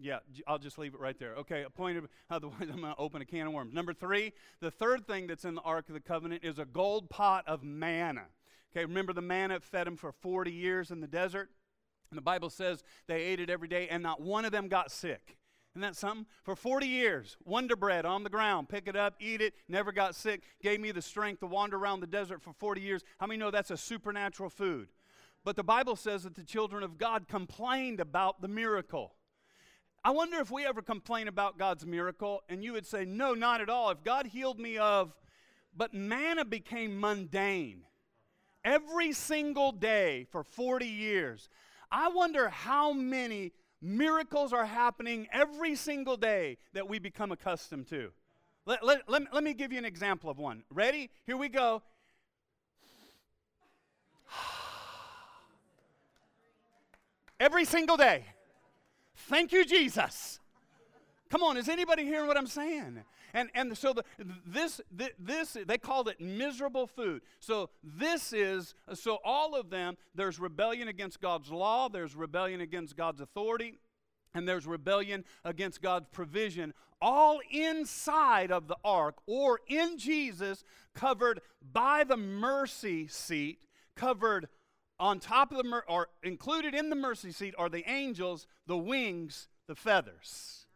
yeah, 0.00 0.18
I'll 0.46 0.58
just 0.58 0.78
leave 0.78 0.94
it 0.94 1.00
right 1.00 1.18
there. 1.18 1.34
Okay, 1.36 1.62
appointed, 1.62 2.04
otherwise 2.30 2.62
I'm 2.62 2.80
going 2.80 2.94
to 2.94 2.98
open 2.98 3.22
a 3.22 3.24
can 3.24 3.46
of 3.46 3.52
worms. 3.52 3.72
Number 3.72 3.92
three, 3.92 4.32
the 4.60 4.70
third 4.70 5.06
thing 5.06 5.26
that's 5.26 5.44
in 5.44 5.54
the 5.54 5.62
Ark 5.62 5.88
of 5.88 5.94
the 5.94 6.00
Covenant 6.00 6.44
is 6.44 6.58
a 6.58 6.64
gold 6.64 7.10
pot 7.10 7.44
of 7.46 7.62
manna. 7.62 8.26
Okay, 8.72 8.84
remember 8.84 9.12
the 9.12 9.22
manna 9.22 9.60
fed 9.60 9.86
them 9.86 9.96
for 9.96 10.12
40 10.12 10.52
years 10.52 10.90
in 10.90 11.00
the 11.00 11.08
desert? 11.08 11.50
And 12.10 12.18
the 12.18 12.22
Bible 12.22 12.50
says 12.50 12.82
they 13.06 13.22
ate 13.22 13.40
it 13.40 13.50
every 13.50 13.68
day, 13.68 13.88
and 13.88 14.02
not 14.02 14.20
one 14.20 14.44
of 14.44 14.52
them 14.52 14.68
got 14.68 14.90
sick. 14.90 15.36
Isn't 15.74 15.82
that 15.82 15.96
something? 15.96 16.26
For 16.42 16.56
40 16.56 16.86
years, 16.86 17.36
Wonder 17.44 17.76
Bread 17.76 18.04
on 18.04 18.24
the 18.24 18.30
ground, 18.30 18.68
pick 18.68 18.88
it 18.88 18.96
up, 18.96 19.14
eat 19.20 19.40
it, 19.40 19.54
never 19.68 19.92
got 19.92 20.16
sick, 20.16 20.42
gave 20.60 20.80
me 20.80 20.90
the 20.90 21.02
strength 21.02 21.40
to 21.40 21.46
wander 21.46 21.76
around 21.76 22.00
the 22.00 22.08
desert 22.08 22.42
for 22.42 22.52
40 22.52 22.80
years. 22.80 23.04
How 23.18 23.26
many 23.26 23.38
know 23.38 23.52
that's 23.52 23.70
a 23.70 23.76
supernatural 23.76 24.50
food? 24.50 24.88
But 25.44 25.54
the 25.54 25.62
Bible 25.62 25.94
says 25.94 26.24
that 26.24 26.34
the 26.34 26.42
children 26.42 26.82
of 26.82 26.98
God 26.98 27.28
complained 27.28 28.00
about 28.00 28.42
the 28.42 28.48
miracle. 28.48 29.14
I 30.02 30.10
wonder 30.12 30.38
if 30.40 30.50
we 30.50 30.64
ever 30.64 30.80
complain 30.80 31.28
about 31.28 31.58
God's 31.58 31.84
miracle 31.84 32.42
and 32.48 32.64
you 32.64 32.72
would 32.72 32.86
say, 32.86 33.04
No, 33.04 33.34
not 33.34 33.60
at 33.60 33.68
all. 33.68 33.90
If 33.90 34.02
God 34.02 34.26
healed 34.26 34.58
me 34.58 34.78
of, 34.78 35.12
but 35.76 35.92
manna 35.92 36.44
became 36.44 36.98
mundane 36.98 37.82
every 38.64 39.12
single 39.12 39.72
day 39.72 40.26
for 40.30 40.42
40 40.42 40.86
years. 40.86 41.48
I 41.92 42.08
wonder 42.08 42.48
how 42.48 42.92
many 42.92 43.52
miracles 43.82 44.52
are 44.52 44.66
happening 44.66 45.26
every 45.32 45.74
single 45.74 46.16
day 46.16 46.58
that 46.72 46.88
we 46.88 46.98
become 46.98 47.32
accustomed 47.32 47.88
to. 47.88 48.10
Let, 48.66 48.84
let, 48.84 49.08
let, 49.08 49.34
let 49.34 49.42
me 49.42 49.54
give 49.54 49.72
you 49.72 49.78
an 49.78 49.84
example 49.84 50.30
of 50.30 50.38
one. 50.38 50.62
Ready? 50.70 51.10
Here 51.26 51.36
we 51.36 51.48
go. 51.48 51.82
every 57.40 57.64
single 57.64 57.96
day. 57.96 58.24
Thank 59.28 59.52
you, 59.52 59.64
Jesus. 59.64 60.40
Come 61.30 61.42
on, 61.42 61.56
is 61.56 61.68
anybody 61.68 62.04
hearing 62.04 62.26
what 62.26 62.37
I'm 62.37 62.46
saying? 62.46 63.04
And, 63.33 63.50
and 63.54 63.78
so 63.78 63.92
the, 63.92 64.04
this, 64.44 64.80
this, 65.18 65.56
they 65.64 65.78
called 65.78 66.09
it 66.09 66.20
miserable 66.20 66.88
food. 66.88 67.22
So 67.38 67.70
this 67.85 68.33
is, 68.33 68.74
so 68.94 69.18
all 69.24 69.54
of 69.54 69.70
them, 69.70 69.96
there's 70.14 70.40
rebellion 70.40 70.88
against 70.88 71.20
God's 71.20 71.50
law, 71.50 71.88
there's 71.88 72.16
rebellion 72.16 72.61
against 72.61 72.96
God's 72.96 73.20
authority, 73.20 73.78
and 74.35 74.48
there's 74.48 74.66
rebellion 74.66 75.24
against 75.44 75.80
God's 75.80 76.09
provision, 76.11 76.74
all 77.00 77.40
inside 77.50 78.50
of 78.50 78.68
the 78.68 78.76
ark 78.85 79.16
or 79.26 79.61
in 79.68 79.98
Jesus, 79.98 80.64
covered 80.94 81.40
by 81.72 82.04
the 82.04 82.16
mercy 82.16 83.06
seat, 83.06 83.61
covered 83.94 84.48
on 85.00 85.18
top 85.18 85.50
of 85.50 85.56
the, 85.56 85.64
mer- 85.64 85.84
or 85.88 86.08
included 86.22 86.74
in 86.74 86.90
the 86.90 86.96
mercy 86.96 87.32
seat 87.32 87.54
are 87.58 87.68
the 87.68 87.88
angels, 87.90 88.46
the 88.66 88.76
wings, 88.76 89.48
the 89.66 89.74
feathers. 89.74 90.66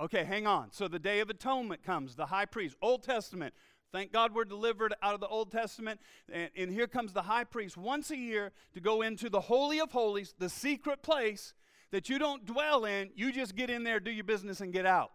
Okay, 0.00 0.24
hang 0.24 0.46
on. 0.46 0.72
So 0.72 0.88
the 0.88 0.98
Day 0.98 1.20
of 1.20 1.30
Atonement 1.30 1.84
comes, 1.84 2.16
the 2.16 2.26
high 2.26 2.46
priest, 2.46 2.76
Old 2.82 3.02
Testament. 3.02 3.54
Thank 3.92 4.12
God 4.12 4.34
we're 4.34 4.44
delivered 4.44 4.94
out 5.02 5.14
of 5.14 5.20
the 5.20 5.28
Old 5.28 5.52
Testament. 5.52 6.00
And, 6.32 6.50
and, 6.56 6.70
here 6.70 6.86
comes 6.86 7.12
the 7.12 7.22
high 7.22 7.44
priest 7.44 7.76
once 7.76 8.10
a 8.10 8.16
year 8.16 8.52
to 8.74 8.80
go 8.80 9.02
into 9.02 9.30
the 9.30 9.40
Holy 9.40 9.80
of 9.80 9.92
Holies, 9.92 10.34
the 10.38 10.48
secret 10.48 11.02
place 11.02 11.54
that 11.92 12.08
you 12.08 12.18
don't 12.18 12.44
dwell 12.44 12.84
in. 12.84 13.10
You 13.14 13.32
just 13.32 13.54
get 13.54 13.70
in 13.70 13.84
there, 13.84 14.00
do 14.00 14.10
your 14.10 14.24
business, 14.24 14.60
and 14.60 14.72
get 14.72 14.86
out. 14.86 15.12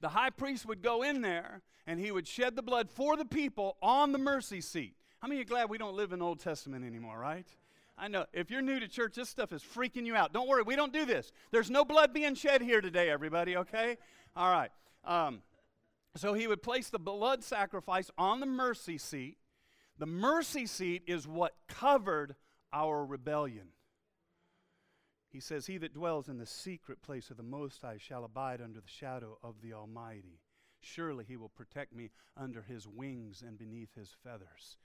The 0.00 0.10
high 0.10 0.30
priest 0.30 0.64
would 0.66 0.82
go 0.82 1.02
in 1.02 1.22
there 1.22 1.62
and 1.86 2.00
he 2.00 2.10
would 2.10 2.28
shed 2.28 2.56
the 2.56 2.62
blood 2.62 2.90
for 2.90 3.16
the 3.16 3.24
people 3.24 3.76
on 3.82 4.12
the 4.12 4.18
mercy 4.18 4.60
seat. 4.60 4.94
How 5.24 5.28
many 5.28 5.40
are 5.40 5.44
glad 5.44 5.70
we 5.70 5.78
don't 5.78 5.96
live 5.96 6.12
in 6.12 6.20
Old 6.20 6.38
Testament 6.38 6.84
anymore, 6.84 7.18
right? 7.18 7.46
I 7.96 8.08
know. 8.08 8.26
If 8.34 8.50
you're 8.50 8.60
new 8.60 8.78
to 8.78 8.86
church, 8.86 9.14
this 9.14 9.30
stuff 9.30 9.54
is 9.54 9.62
freaking 9.62 10.04
you 10.04 10.14
out. 10.14 10.34
Don't 10.34 10.46
worry, 10.46 10.62
we 10.62 10.76
don't 10.76 10.92
do 10.92 11.06
this. 11.06 11.32
There's 11.50 11.70
no 11.70 11.82
blood 11.82 12.12
being 12.12 12.34
shed 12.34 12.60
here 12.60 12.82
today, 12.82 13.08
everybody, 13.08 13.56
okay? 13.56 13.96
All 14.36 14.52
right. 14.52 14.70
Um, 15.02 15.40
so 16.14 16.34
he 16.34 16.46
would 16.46 16.62
place 16.62 16.90
the 16.90 16.98
blood 16.98 17.42
sacrifice 17.42 18.10
on 18.18 18.40
the 18.40 18.44
mercy 18.44 18.98
seat. 18.98 19.38
The 19.96 20.04
mercy 20.04 20.66
seat 20.66 21.04
is 21.06 21.26
what 21.26 21.54
covered 21.68 22.34
our 22.70 23.02
rebellion. 23.02 23.68
He 25.30 25.40
says, 25.40 25.64
He 25.64 25.78
that 25.78 25.94
dwells 25.94 26.28
in 26.28 26.36
the 26.36 26.44
secret 26.44 27.00
place 27.00 27.30
of 27.30 27.38
the 27.38 27.42
Most 27.42 27.80
High 27.80 27.96
shall 27.96 28.26
abide 28.26 28.60
under 28.60 28.82
the 28.82 28.88
shadow 28.88 29.38
of 29.42 29.62
the 29.62 29.72
Almighty. 29.72 30.42
Surely 30.82 31.24
he 31.26 31.38
will 31.38 31.48
protect 31.48 31.94
me 31.94 32.10
under 32.36 32.60
his 32.60 32.86
wings 32.86 33.40
and 33.40 33.56
beneath 33.56 33.94
his 33.94 34.14
feathers. 34.22 34.76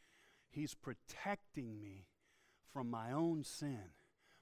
He's 0.49 0.73
protecting 0.73 1.79
me 1.81 2.07
from 2.73 2.89
my 2.89 3.11
own 3.11 3.43
sin, 3.43 3.91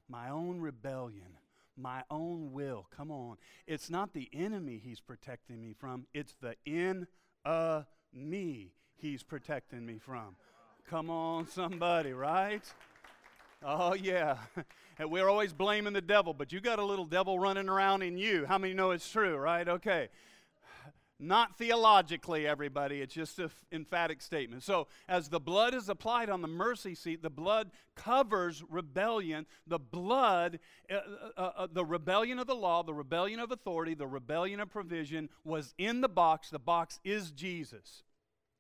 my 0.10 0.30
own 0.30 0.60
rebellion, 0.60 1.38
my 1.76 2.04
own 2.10 2.52
will. 2.52 2.88
Come 2.96 3.12
on. 3.12 3.38
It's 3.66 3.90
not 3.90 4.14
the 4.14 4.30
enemy 4.34 4.82
he's 4.84 5.00
protecting 5.00 5.62
me 5.62 5.74
from, 5.78 6.08
it's 6.14 6.36
the 6.42 6.56
in 6.66 7.08
uh 7.46 7.84
me 8.14 8.74
he's 8.96 9.24
protecting 9.24 9.86
me 9.86 10.00
from. 10.00 10.36
Come 10.90 11.10
on, 11.10 11.48
somebody, 11.48 12.14
right? 12.14 12.64
Oh, 13.64 13.94
yeah. 13.94 14.38
And 14.98 15.12
we're 15.12 15.30
always 15.30 15.52
blaming 15.52 15.94
the 15.94 16.02
devil, 16.02 16.34
but 16.34 16.54
you 16.54 16.62
got 16.62 16.80
a 16.80 16.86
little 16.86 17.06
devil 17.06 17.40
running 17.40 17.68
around 17.68 18.04
in 18.04 18.18
you. 18.18 18.46
How 18.46 18.58
many 18.58 18.74
know 18.74 18.92
it's 18.92 19.10
true, 19.10 19.36
right? 19.36 19.68
Okay. 19.68 20.10
Not 21.20 21.58
theologically, 21.58 22.46
everybody. 22.46 23.02
It's 23.02 23.14
just 23.14 23.40
an 23.40 23.50
emphatic 23.72 24.22
statement. 24.22 24.62
So, 24.62 24.88
as 25.10 25.30
the 25.30 25.40
blood 25.40 25.74
is 25.74 25.90
applied 25.90 26.30
on 26.30 26.44
the 26.44 26.48
mercy 26.48 26.94
seat, 26.94 27.24
the 27.24 27.32
blood 27.32 27.72
covers 27.96 28.64
rebellion. 28.70 29.48
The 29.66 29.80
blood, 29.80 30.60
uh, 30.92 31.00
uh, 31.36 31.52
uh, 31.58 31.68
the 31.72 31.84
rebellion 31.84 32.38
of 32.38 32.46
the 32.46 32.54
law, 32.54 32.84
the 32.84 32.94
rebellion 32.94 33.40
of 33.40 33.52
authority, 33.52 33.96
the 33.96 34.06
rebellion 34.06 34.60
of 34.60 34.70
provision 34.70 35.30
was 35.44 35.74
in 35.80 36.02
the 36.02 36.10
box. 36.10 36.52
The 36.52 36.60
box 36.60 37.00
is 37.04 37.32
Jesus. 37.32 38.04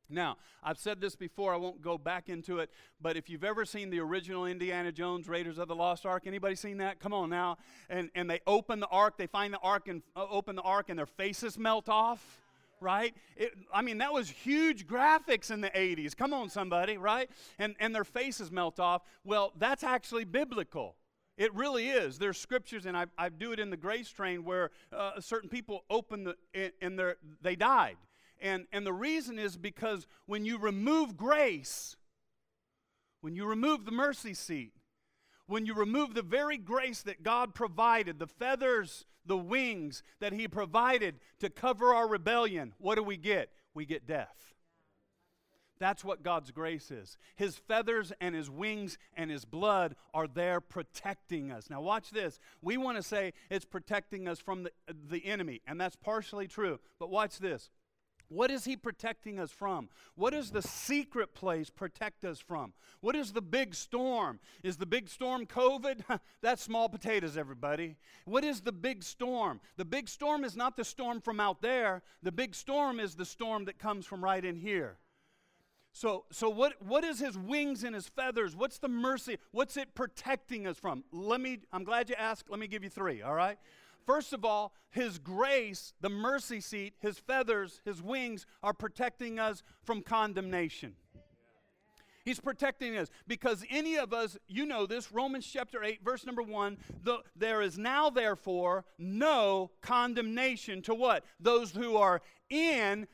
Now, 0.10 0.38
I've 0.63 0.80
said 0.80 1.00
this 1.00 1.15
before, 1.15 1.54
I 1.54 1.58
won't 1.58 1.82
go 1.82 1.98
back 1.98 2.30
into 2.30 2.60
it, 2.60 2.72
but 3.00 3.17
if 3.17 3.30
you've 3.30 3.43
ever 3.43 3.65
seen 3.65 3.89
the 3.89 4.00
original 4.00 4.46
Indiana 4.46 4.91
Jones 4.91 5.28
Raiders 5.28 5.58
of 5.58 5.67
the 5.67 5.76
Lost 5.76 6.06
Ark, 6.06 6.24
anybody 6.26 6.56
seen 6.56 6.78
that? 6.78 7.00
Come 7.00 7.13
on 7.13 7.30
now. 7.30 7.58
And, 7.89 8.10
and 8.15 8.30
they 8.30 8.39
open 8.48 8.80
the 8.80 8.88
ark, 8.88 9.17
they 9.17 9.28
find 9.28 9.54
the 9.54 9.60
ark 9.60 9.89
and 9.89 10.02
uh, 10.15 10.26
open 10.30 10.56
the 10.56 10.62
ark 10.62 10.89
and 10.89 10.98
their 10.98 11.06
faces 11.06 11.58
melt 11.58 11.89
off 11.89 12.41
right? 12.79 13.13
It, 13.35 13.53
I 13.73 13.81
mean, 13.81 13.99
that 13.99 14.13
was 14.13 14.29
huge 14.29 14.87
graphics 14.87 15.51
in 15.51 15.61
the 15.61 15.69
80s. 15.69 16.15
Come 16.15 16.33
on, 16.33 16.49
somebody, 16.49 16.97
right? 16.97 17.29
And, 17.59 17.75
and 17.79 17.93
their 17.93 18.03
faces 18.03 18.51
melt 18.51 18.79
off. 18.79 19.03
Well, 19.23 19.53
that's 19.57 19.83
actually 19.83 20.25
biblical. 20.25 20.95
It 21.37 21.53
really 21.53 21.89
is. 21.89 22.17
There's 22.17 22.37
scriptures, 22.37 22.85
and 22.85 22.97
I, 22.97 23.05
I 23.17 23.29
do 23.29 23.51
it 23.51 23.59
in 23.59 23.69
the 23.69 23.77
grace 23.77 24.09
train 24.09 24.43
where 24.43 24.71
uh, 24.91 25.19
certain 25.19 25.49
people 25.49 25.85
open 25.89 26.23
the, 26.23 26.71
and 26.81 26.99
they 27.41 27.55
died. 27.55 27.97
And, 28.41 28.65
and 28.71 28.85
the 28.85 28.93
reason 28.93 29.39
is 29.39 29.57
because 29.57 30.07
when 30.25 30.45
you 30.45 30.57
remove 30.57 31.17
grace, 31.17 31.95
when 33.21 33.35
you 33.35 33.45
remove 33.45 33.85
the 33.85 33.91
mercy 33.91 34.33
seat, 34.33 34.73
when 35.47 35.65
you 35.65 35.73
remove 35.73 36.13
the 36.13 36.21
very 36.21 36.57
grace 36.57 37.01
that 37.03 37.23
God 37.23 37.55
provided, 37.55 38.19
the 38.19 38.27
feathers, 38.27 39.05
the 39.27 39.37
wings 39.37 40.03
that 40.19 40.33
He 40.33 40.47
provided 40.47 41.15
to 41.39 41.49
cover 41.49 41.93
our 41.93 42.07
rebellion, 42.07 42.73
what 42.77 42.95
do 42.95 43.03
we 43.03 43.17
get? 43.17 43.51
We 43.73 43.85
get 43.85 44.07
death. 44.07 44.53
That's 45.79 46.03
what 46.03 46.23
God's 46.23 46.51
grace 46.51 46.89
is. 46.91 47.17
His 47.35 47.55
feathers 47.55 48.11
and 48.19 48.33
His 48.33 48.49
wings 48.49 48.97
and 49.15 49.29
His 49.29 49.45
blood 49.45 49.95
are 50.13 50.27
there 50.27 50.59
protecting 50.59 51.51
us. 51.51 51.69
Now, 51.69 51.81
watch 51.81 52.09
this. 52.09 52.39
We 52.61 52.77
want 52.77 52.97
to 52.97 53.03
say 53.03 53.33
it's 53.49 53.65
protecting 53.65 54.27
us 54.27 54.39
from 54.39 54.63
the, 54.63 54.71
the 55.09 55.25
enemy, 55.25 55.61
and 55.67 55.79
that's 55.79 55.95
partially 55.95 56.47
true. 56.47 56.79
But 56.99 57.09
watch 57.09 57.37
this. 57.39 57.69
What 58.29 58.51
is 58.51 58.65
he 58.65 58.75
protecting 58.75 59.39
us 59.39 59.51
from? 59.51 59.87
What 60.15 60.33
does 60.33 60.51
the 60.51 60.61
secret 60.61 61.33
place 61.33 61.69
protect 61.69 62.25
us 62.25 62.39
from? 62.39 62.73
What 62.99 63.15
is 63.15 63.31
the 63.31 63.41
big 63.41 63.73
storm? 63.73 64.39
Is 64.63 64.77
the 64.77 64.85
big 64.85 65.07
storm 65.09 65.45
COVID? 65.45 66.01
That's 66.41 66.61
small 66.61 66.89
potatoes, 66.89 67.37
everybody. 67.37 67.95
What 68.25 68.43
is 68.43 68.61
the 68.61 68.73
big 68.73 69.03
storm? 69.03 69.61
The 69.77 69.85
big 69.85 70.09
storm 70.09 70.43
is 70.43 70.57
not 70.57 70.75
the 70.75 70.83
storm 70.83 71.21
from 71.21 71.39
out 71.39 71.61
there, 71.61 72.01
the 72.21 72.31
big 72.31 72.53
storm 72.53 72.99
is 72.99 73.15
the 73.15 73.25
storm 73.25 73.65
that 73.65 73.79
comes 73.79 74.05
from 74.05 74.23
right 74.23 74.43
in 74.43 74.57
here. 74.57 74.97
So, 75.93 76.25
so 76.31 76.49
what, 76.49 76.73
what 76.79 77.03
is 77.03 77.19
his 77.19 77.37
wings 77.37 77.83
and 77.83 77.95
his 77.95 78.07
feathers? 78.07 78.55
What's 78.55 78.77
the 78.77 78.87
mercy? 78.87 79.37
What's 79.51 79.77
it 79.77 79.95
protecting 79.95 80.67
us 80.67 80.77
from? 80.77 81.03
Let 81.11 81.41
me, 81.41 81.59
I'm 81.71 81.83
glad 81.83 82.09
you 82.09 82.15
asked. 82.15 82.51
Let 82.51 82.59
me 82.59 82.67
give 82.67 82.83
you 82.83 82.89
three, 82.89 83.23
all 83.23 83.33
right? 83.33 83.57
First 84.08 84.32
of 84.32 84.46
all, 84.46 84.74
His 84.89 85.20
grace, 85.20 85.93
the 86.00 86.10
mercy 86.10 86.62
seat, 86.62 86.93
His 87.00 87.20
feathers, 87.20 87.82
His 87.86 88.02
wings 88.02 88.48
are 88.63 88.74
protecting 88.74 89.38
us 89.38 89.62
from 89.84 90.02
condemnation. 90.02 90.96
He's 92.24 92.39
protecting 92.39 92.98
us 92.98 93.10
because 93.28 93.63
any 93.70 93.98
of 93.98 94.13
us, 94.13 94.38
you 94.48 94.65
know 94.65 94.86
this, 94.86 95.12
Romans 95.12 95.46
chapter 95.46 95.84
8, 95.84 96.04
verse 96.04 96.26
number 96.26 96.41
1, 96.41 96.78
the, 97.04 97.20
there 97.36 97.62
is 97.62 97.78
now 97.78 98.10
therefore 98.10 98.86
no 98.98 99.72
condemnation 99.82 100.82
to 100.84 100.96
what? 100.96 101.24
Those 101.39 101.72
who 101.72 101.96
are 101.96 102.22
in 102.50 103.08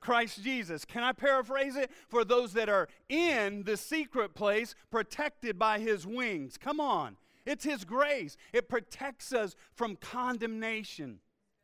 Christ 0.00 0.42
Jesus. 0.42 0.84
Can 0.84 1.02
I 1.02 1.12
paraphrase 1.12 1.76
it? 1.76 1.90
For 2.08 2.24
those 2.24 2.52
that 2.54 2.68
are 2.68 2.88
in 3.08 3.62
the 3.64 3.76
secret 3.76 4.34
place, 4.34 4.74
protected 4.90 5.58
by 5.58 5.78
his 5.78 6.06
wings. 6.06 6.56
Come 6.56 6.80
on. 6.80 7.16
It's 7.46 7.64
his 7.64 7.84
grace. 7.84 8.36
It 8.52 8.68
protects 8.68 9.32
us 9.32 9.54
from 9.74 9.96
condemnation. 9.96 11.20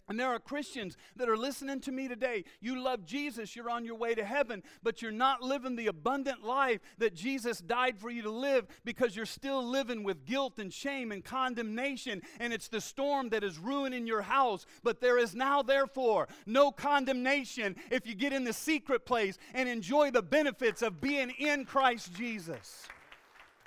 And 0.09 0.19
there 0.19 0.29
are 0.29 0.41
Christians 0.41 0.97
that 1.17 1.29
are 1.29 1.37
listening 1.37 1.81
to 1.81 1.93
me 1.93 2.09
today. 2.09 2.45
You 2.61 2.83
love 2.83 3.07
Jesus, 3.07 3.55
you're 3.55 3.71
on 3.71 3.85
your 3.85 3.95
way 3.95 4.15
to 4.15 4.25
heaven, 4.25 4.63
but 4.83 5.01
you're 5.01 5.13
not 5.13 5.43
living 5.43 5.77
the 5.77 5.87
abundant 5.87 6.45
life 6.45 6.81
that 6.99 7.15
Jesus 7.15 7.61
died 7.61 7.99
for 7.99 8.11
you 8.11 8.23
to 8.23 8.31
live 8.31 8.67
because 8.85 9.15
you're 9.15 9.25
still 9.25 9.65
living 9.65 10.03
with 10.03 10.27
guilt 10.27 10.59
and 10.59 10.73
shame 10.73 11.13
and 11.13 11.25
condemnation. 11.25 12.21
And 12.41 12.53
it's 12.53 12.69
the 12.69 12.81
storm 12.81 13.29
that 13.29 13.45
is 13.45 13.59
ruining 13.59 14.07
your 14.07 14.23
house. 14.23 14.67
But 14.83 15.01
there 15.01 15.19
is 15.19 15.37
now, 15.37 15.63
therefore, 15.63 16.29
no 16.47 16.73
condemnation 16.73 17.77
if 17.91 18.07
you 18.07 18.15
get 18.15 18.33
in 18.33 18.45
the 18.45 18.53
secret 18.53 19.07
place 19.07 19.39
and 19.55 19.69
enjoy 19.69 20.11
the 20.11 20.23
benefits 20.23 20.83
of 20.83 21.01
being 21.01 21.31
in 21.31 21.65
Christ 21.65 22.13
Jesus. 22.13 22.89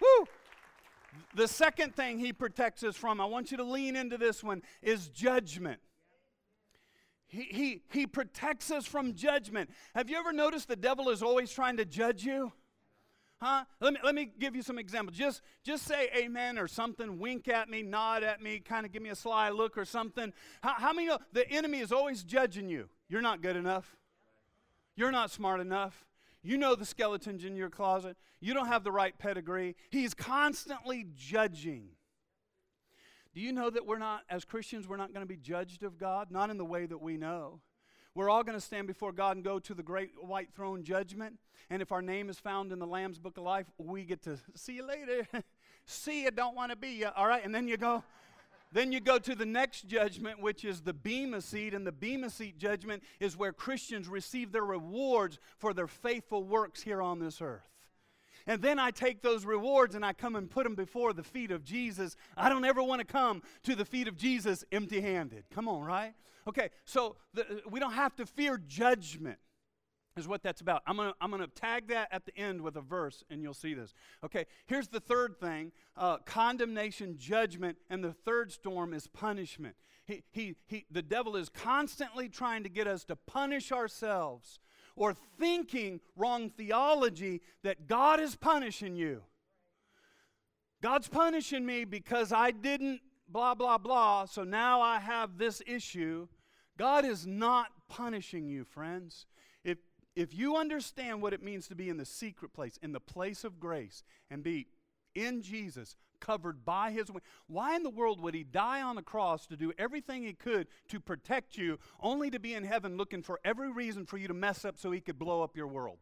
Woo! 0.02 0.28
The 1.36 1.48
second 1.48 1.96
thing 1.96 2.20
he 2.20 2.34
protects 2.34 2.84
us 2.84 2.96
from, 2.96 3.20
I 3.20 3.26
want 3.26 3.52
you 3.52 3.58
to 3.58 3.64
lean 3.64 3.96
into 3.96 4.18
this 4.18 4.44
one, 4.44 4.62
is 4.82 5.10
judgment. 5.10 5.80
He, 7.28 7.44
he, 7.44 7.82
he 7.92 8.08
protects 8.08 8.72
us 8.72 8.86
from 8.86 9.14
judgment. 9.14 9.70
Have 9.94 10.10
you 10.10 10.18
ever 10.18 10.32
noticed 10.32 10.68
the 10.68 10.76
devil 10.76 11.10
is 11.10 11.22
always 11.22 11.52
trying 11.52 11.78
to 11.78 11.86
judge 11.86 12.24
you? 12.24 12.52
Huh? 13.42 13.66
Let 13.82 13.94
me, 13.94 14.00
let 14.04 14.16
me 14.16 14.30
give 14.40 14.56
you 14.56 14.62
some 14.62 14.80
examples. 14.80 15.18
Just, 15.18 15.42
just 15.64 15.86
say 15.86 16.10
amen 16.16 16.58
or 16.58 16.68
something, 16.68 17.20
wink 17.20 17.48
at 17.48 17.70
me, 17.70 17.82
nod 17.82 18.24
at 18.24 18.42
me, 18.42 18.60
kind 18.60 18.86
of 18.86 18.92
give 18.92 19.02
me 19.02 19.10
a 19.10 19.16
sly 19.16 19.50
look 19.50 19.78
or 19.78 19.86
something. 19.86 20.32
How, 20.62 20.76
how 20.76 20.94
many 20.94 21.08
know 21.08 21.20
the 21.34 21.50
enemy 21.50 21.80
is 21.80 21.92
always 21.92 22.24
judging 22.24 22.70
you? 22.70 22.88
You're 23.10 23.22
not 23.22 23.42
good 23.42 23.56
enough. 23.56 23.98
You're 24.96 25.12
not 25.12 25.32
smart 25.32 25.60
enough. 25.60 26.06
You 26.46 26.58
know 26.58 26.76
the 26.76 26.86
skeletons 26.86 27.44
in 27.44 27.56
your 27.56 27.72
closet. 27.72 28.18
You 28.40 28.54
don't 28.54 28.68
have 28.68 28.84
the 28.84 28.92
right 28.92 29.18
pedigree. 29.18 29.76
He's 29.90 30.14
constantly 30.14 31.08
judging. 31.16 31.88
Do 33.34 33.42
you 33.42 33.52
know 33.52 33.72
that 33.72 33.88
we're 33.88 33.98
not, 33.98 34.22
as 34.30 34.46
Christians, 34.46 34.88
we're 34.88 34.96
not 34.96 35.12
going 35.12 35.26
to 35.26 35.28
be 35.28 35.38
judged 35.38 35.82
of 35.82 35.98
God? 35.98 36.30
Not 36.30 36.52
in 36.52 36.60
the 36.60 36.64
way 36.64 36.86
that 36.86 37.02
we 37.02 37.18
know. 37.18 37.62
We're 38.14 38.30
all 38.30 38.44
going 38.44 38.58
to 38.58 38.64
stand 38.64 38.86
before 38.86 39.12
God 39.12 39.38
and 39.38 39.44
go 39.44 39.58
to 39.58 39.74
the 39.74 39.82
great 39.82 40.12
white 40.22 40.54
throne 40.54 40.84
judgment. 40.84 41.40
And 41.72 41.82
if 41.82 41.92
our 41.92 42.04
name 42.04 42.30
is 42.30 42.38
found 42.38 42.72
in 42.72 42.78
the 42.78 42.86
Lamb's 42.86 43.18
book 43.18 43.38
of 43.38 43.44
life, 43.44 43.66
we 43.80 44.06
get 44.06 44.22
to 44.26 44.38
see 44.56 44.76
you 44.76 44.88
later. 44.88 45.28
see 45.86 46.26
you, 46.26 46.32
don't 46.32 46.56
want 46.56 46.70
to 46.72 46.78
be 46.78 46.90
you. 46.90 47.10
All 47.16 47.28
right, 47.28 47.44
and 47.44 47.54
then 47.54 47.68
you 47.68 47.76
go. 47.76 48.04
Then 48.76 48.92
you 48.92 49.00
go 49.00 49.18
to 49.18 49.36
the 49.36 49.46
next 49.46 49.88
judgment, 49.88 50.42
which 50.42 50.66
is 50.66 50.82
the 50.82 50.92
Bema 50.92 51.40
seat, 51.40 51.74
and 51.74 51.88
the 51.88 51.94
Bema 51.94 52.30
seat 52.30 52.58
judgment 52.58 53.04
is 53.22 53.38
where 53.38 53.54
Christians 53.54 54.10
receive 54.10 54.52
their 54.52 54.66
rewards 54.66 55.40
for 55.58 55.74
their 55.74 55.88
faithful 55.88 56.44
works 56.44 56.82
here 56.84 57.02
on 57.02 57.20
this 57.20 57.42
earth. 57.42 57.70
And 58.46 58.62
then 58.62 58.78
I 58.78 58.92
take 58.92 59.22
those 59.22 59.46
rewards 59.46 59.96
and 59.96 60.06
I 60.06 60.12
come 60.12 60.36
and 60.36 60.52
put 60.52 60.66
them 60.66 60.76
before 60.76 61.14
the 61.14 61.24
feet 61.24 61.52
of 61.52 61.64
Jesus. 61.64 62.18
I 62.36 62.50
don't 62.50 62.66
ever 62.66 62.84
want 62.84 63.00
to 63.00 63.08
come 63.08 63.44
to 63.64 63.76
the 63.76 63.86
feet 63.86 64.10
of 64.10 64.18
Jesus 64.18 64.66
empty 64.74 65.00
handed. 65.00 65.46
Come 65.52 65.70
on, 65.70 65.86
right? 65.86 66.14
Okay, 66.46 66.70
so 66.84 67.16
the, 67.34 67.62
we 67.70 67.80
don't 67.80 67.94
have 67.94 68.14
to 68.18 68.26
fear 68.26 68.58
judgment 68.58 69.40
is 70.18 70.28
what 70.30 70.42
that's 70.42 70.62
about. 70.62 70.82
I'm 70.88 70.96
going 70.96 71.10
to 71.10 71.16
I'm 71.20 71.30
gonna 71.30 71.48
tag 71.48 71.90
that 71.90 72.08
at 72.12 72.26
the 72.26 72.38
end 72.38 72.62
with 72.62 72.78
a 72.78 72.82
verse, 72.82 73.24
and 73.30 73.44
you'll 73.44 73.54
see 73.54 73.74
this. 73.74 73.94
Okay, 74.24 74.46
here's 74.66 74.88
the 74.88 75.02
third 75.02 75.40
thing 75.40 75.74
uh, 75.98 76.18
condemnation, 76.20 77.18
judgment, 77.18 77.78
and 77.90 78.04
the 78.04 78.14
third 78.14 78.52
storm 78.52 78.94
is 78.94 79.08
punishment. 79.08 79.76
He, 80.06 80.24
he, 80.32 80.56
he, 80.68 80.86
the 80.90 81.02
devil 81.02 81.36
is 81.36 81.50
constantly 81.50 82.30
trying 82.30 82.64
to 82.64 82.70
get 82.70 82.88
us 82.88 83.04
to 83.06 83.16
punish 83.16 83.72
ourselves 83.72 84.60
or 84.96 85.16
thinking 85.38 86.00
wrong 86.16 86.50
theology 86.50 87.42
that 87.64 87.88
God 87.88 88.20
is 88.20 88.36
punishing 88.36 88.96
you. 88.96 89.24
God's 90.82 91.08
punishing 91.08 91.66
me 91.66 91.84
because 91.86 92.32
I 92.32 92.52
didn't 92.52 93.02
blah, 93.28 93.56
blah, 93.56 93.80
blah, 93.80 94.26
so 94.26 94.44
now 94.44 94.80
I 94.80 95.00
have 95.00 95.40
this 95.40 95.62
issue. 95.66 96.28
God 96.78 97.04
is 97.04 97.26
not 97.26 97.72
punishing 97.90 98.48
you, 98.48 98.64
friends. 98.64 99.26
If, 100.16 100.34
you 100.34 100.56
understand 100.56 101.22
what 101.22 101.34
it 101.34 101.44
means 101.44 101.68
to 101.68 101.76
be 101.76 101.90
in 101.90 101.98
the 101.98 102.06
secret 102.06 102.54
place, 102.54 102.80
in 102.82 102.94
the 102.94 103.00
place 103.00 103.44
of 103.44 103.60
grace, 103.60 104.04
and 104.30 104.44
be 104.44 104.68
in 105.14 105.42
Jesus, 105.42 105.96
covered 106.20 106.66
by 106.66 106.92
his 106.92 107.12
wing. 107.12 107.22
Why 107.48 107.76
in 107.76 107.84
the 107.84 107.90
world 107.90 108.22
would 108.22 108.34
he 108.34 108.44
die 108.44 108.82
on 108.82 108.96
the 108.96 109.02
cross 109.02 109.46
to 109.48 109.58
do 109.58 109.74
everything 109.78 110.24
he 110.24 110.34
could 110.34 110.68
to 110.90 111.00
protect 111.00 111.58
you, 111.58 111.80
only 112.00 112.30
to 112.32 112.40
be 112.40 112.54
in 112.54 112.64
heaven 112.64 112.98
looking 112.98 113.22
for 113.22 113.40
every 113.44 113.72
reason 113.72 114.06
for 114.06 114.18
you 114.18 114.28
to 114.28 114.34
mess 114.34 114.66
up 114.66 114.78
so 114.78 114.92
he 114.92 115.02
could 115.02 115.20
blow 115.20 115.42
up 115.42 115.56
your 115.56 115.68
world? 115.68 116.00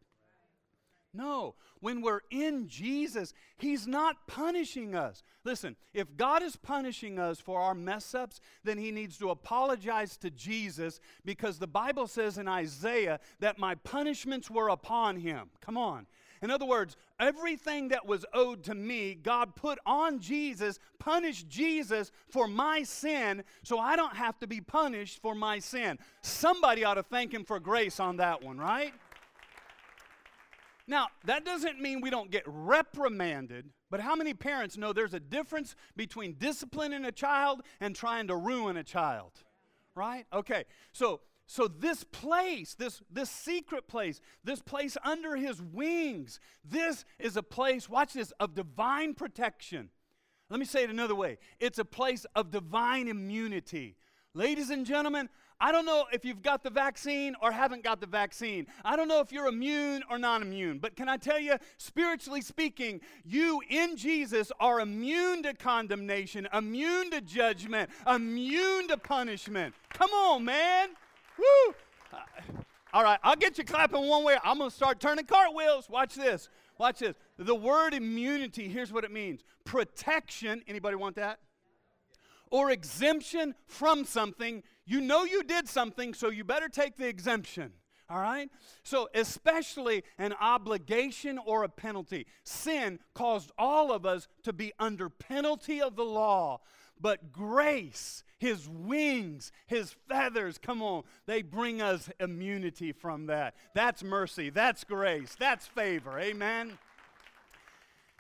No, 1.14 1.56
when 1.80 2.02
we're 2.02 2.22
in 2.32 2.68
Jesus, 2.68 3.34
He's 3.58 3.86
not 3.86 4.28
punishing 4.28 4.96
us. 4.96 5.22
Listen, 5.44 5.76
if 5.94 6.18
God 6.18 6.42
is 6.42 6.56
punishing 6.56 7.20
us 7.20 7.40
for 7.40 7.60
our 7.60 7.76
mess 7.76 8.16
ups, 8.16 8.40
then 8.64 8.78
He 8.78 8.92
needs 8.92 9.18
to 9.20 9.30
apologize 9.30 10.18
to 10.18 10.32
Jesus 10.32 11.00
because 11.24 11.60
the 11.60 11.68
Bible 11.68 12.08
says 12.08 12.38
in 12.38 12.48
Isaiah 12.48 13.20
that 13.40 13.60
my 13.60 13.76
punishments 13.76 14.50
were 14.50 14.70
upon 14.70 15.18
Him. 15.18 15.50
Come 15.62 15.78
on. 15.78 16.08
In 16.44 16.52
other 16.52 16.66
words, 16.66 16.98
everything 17.22 17.88
that 17.88 18.06
was 18.06 18.26
owed 18.34 18.66
to 18.66 18.76
me, 18.76 19.16
God 19.16 19.56
put 19.56 19.80
on 19.86 20.20
Jesus, 20.20 20.78
punished 21.00 21.48
Jesus 21.48 22.12
for 22.28 22.50
my 22.50 22.84
sin, 22.84 23.46
so 23.64 23.80
I 23.80 23.96
don't 23.96 24.18
have 24.18 24.38
to 24.40 24.48
be 24.48 24.60
punished 24.60 25.22
for 25.22 25.36
my 25.36 25.60
sin. 25.60 26.00
Somebody 26.22 26.84
ought 26.84 26.96
to 26.96 27.04
thank 27.04 27.34
Him 27.34 27.46
for 27.46 27.62
grace 27.62 27.98
on 27.98 28.18
that 28.18 28.44
one, 28.44 28.58
right? 28.58 28.94
Now, 30.88 31.08
that 31.26 31.46
doesn't 31.46 31.80
mean 31.80 32.02
we 32.02 32.10
don't 32.10 32.30
get 32.30 32.44
reprimanded, 32.46 33.70
but 33.90 34.02
how 34.02 34.16
many 34.16 34.34
parents 34.34 34.78
know 34.78 34.92
there's 34.92 35.14
a 35.14 35.20
difference 35.20 35.76
between 35.96 36.36
disciplining 36.38 37.06
a 37.06 37.12
child 37.12 37.62
and 37.80 37.96
trying 37.96 38.28
to 38.28 38.36
ruin 38.36 38.76
a 38.76 38.84
child? 38.84 39.32
Right? 39.96 40.26
Okay, 40.34 40.66
so 40.92 41.22
so 41.46 41.68
this 41.68 42.04
place, 42.04 42.74
this, 42.74 43.02
this 43.12 43.30
secret 43.30 43.88
place, 43.88 44.22
this 44.44 44.62
place 44.62 44.98
under 45.04 45.36
his 45.36 45.62
wings, 45.62 46.40
this 46.64 47.06
is 47.20 47.38
a 47.38 47.44
place, 47.44 47.90
watch 47.90 48.14
this, 48.14 48.32
of 48.40 48.56
divine 48.56 49.14
protection. 49.14 49.90
Let 50.50 50.60
me 50.60 50.66
say 50.66 50.84
it 50.84 50.90
another 50.90 51.16
way. 51.16 51.38
It's 51.60 51.80
a 51.80 51.86
place 51.86 52.26
of 52.36 52.52
divine 52.52 53.08
immunity. 53.08 53.98
Ladies 54.34 54.70
and 54.70 54.86
gentlemen, 54.86 55.30
I 55.64 55.72
don't 55.72 55.86
know 55.86 56.04
if 56.12 56.26
you've 56.26 56.42
got 56.42 56.62
the 56.62 56.70
vaccine 56.70 57.38
or 57.42 57.50
haven't 57.54 57.86
got 57.86 58.02
the 58.02 58.06
vaccine. 58.06 58.68
I 58.84 58.98
don't 58.98 59.08
know 59.08 59.22
if 59.22 59.32
you're 59.32 59.48
immune 59.48 60.04
or 60.10 60.20
non 60.20 60.42
immune. 60.42 60.80
But 60.80 60.98
can 60.98 61.08
I 61.08 61.16
tell 61.16 61.40
you, 61.40 61.56
spiritually 61.78 62.42
speaking, 62.42 63.00
you 63.24 63.62
in 63.70 63.96
Jesus 63.96 64.52
are 64.60 64.82
immune 64.82 65.42
to 65.44 65.54
condemnation, 65.54 66.50
immune 66.54 67.12
to 67.12 67.22
judgment, 67.22 67.90
immune 68.06 68.90
to 68.90 68.98
punishment. 68.98 69.74
Come 69.88 70.12
on, 70.12 70.44
man. 70.44 70.90
Woo! 71.38 71.74
Uh, 72.12 72.18
all 72.94 73.04
right, 73.04 73.20
I'll 73.24 73.38
get 73.38 73.58
you 73.58 73.64
clapping 73.64 74.06
one 74.06 74.26
way. 74.26 74.36
I'm 74.44 74.58
going 74.58 74.70
to 74.70 74.76
start 74.76 75.00
turning 75.00 75.26
cartwheels. 75.26 75.90
Watch 75.90 76.16
this. 76.16 76.50
Watch 76.78 77.00
this. 77.00 77.16
The 77.38 77.56
word 77.56 77.94
immunity, 77.94 78.68
here's 78.68 78.92
what 78.92 79.06
it 79.06 79.12
means 79.12 79.46
protection. 79.64 80.62
Anybody 80.68 80.98
want 80.98 81.16
that? 81.16 81.40
Or 82.54 82.70
exemption 82.70 83.56
from 83.66 84.06
something. 84.06 84.62
You 84.86 85.02
know 85.02 85.24
you 85.24 85.42
did 85.42 85.68
something, 85.68 86.14
so 86.14 86.30
you 86.30 86.44
better 86.44 86.70
take 86.70 86.98
the 86.98 87.08
exemption. 87.08 87.72
All 88.10 88.20
right? 88.20 88.50
So, 88.84 89.10
especially 89.16 90.04
an 90.20 90.34
obligation 90.40 91.40
or 91.44 91.64
a 91.64 91.70
penalty. 91.70 92.28
Sin 92.44 93.00
caused 93.16 93.52
all 93.58 93.92
of 93.92 94.06
us 94.06 94.28
to 94.44 94.54
be 94.54 94.72
under 94.78 95.10
penalty 95.10 95.82
of 95.82 95.96
the 95.96 96.06
law. 96.06 96.60
But 97.02 97.32
grace 97.32 98.24
his 98.44 98.68
wings, 98.68 99.54
his 99.68 99.96
feathers, 100.10 100.58
come 100.58 100.82
on, 100.82 101.04
they 101.26 101.42
bring 101.42 101.82
us 101.82 102.10
immunity 102.20 102.92
from 102.92 103.28
that. 103.28 103.56
That's 103.74 104.04
mercy, 104.04 104.50
that's 104.50 104.84
grace, 104.84 105.34
that's 105.40 105.66
favor. 105.66 106.20
Amen. 106.20 106.78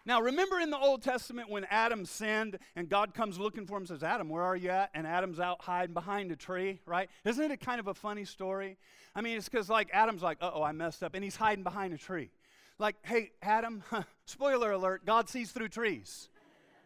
Now, 0.05 0.19
remember 0.19 0.59
in 0.59 0.69
the 0.69 0.77
Old 0.77 1.01
Testament 1.01 1.49
when 1.49 1.65
Adam 1.69 2.05
sinned 2.05 2.59
and 2.75 2.89
God 2.89 3.13
comes 3.13 3.39
looking 3.39 3.65
for 3.65 3.77
him 3.77 3.83
and 3.83 3.87
says, 3.87 4.03
Adam, 4.03 4.27
where 4.27 4.43
are 4.43 4.55
you 4.55 4.69
at? 4.69 4.89
And 4.93 5.07
Adam's 5.07 5.39
out 5.39 5.61
hiding 5.61 5.93
behind 5.93 6.31
a 6.31 6.35
tree, 6.35 6.81
right? 6.85 7.09
Isn't 7.23 7.43
it 7.43 7.51
a 7.51 7.57
kind 7.57 7.79
of 7.79 7.87
a 7.87 7.93
funny 7.93 8.25
story? 8.25 8.77
I 9.15 9.21
mean, 9.21 9.37
it's 9.37 9.47
because, 9.47 9.69
like, 9.69 9.89
Adam's 9.93 10.21
like, 10.21 10.39
uh 10.41 10.51
oh, 10.53 10.63
I 10.63 10.73
messed 10.73 11.03
up. 11.03 11.15
And 11.15 11.23
he's 11.23 11.37
hiding 11.37 11.63
behind 11.63 11.93
a 11.93 11.97
tree. 11.97 12.31
Like, 12.79 12.97
hey, 13.03 13.31
Adam, 13.41 13.83
spoiler 14.25 14.71
alert, 14.71 15.05
God 15.05 15.29
sees 15.29 15.51
through 15.51 15.69
trees. 15.69 16.29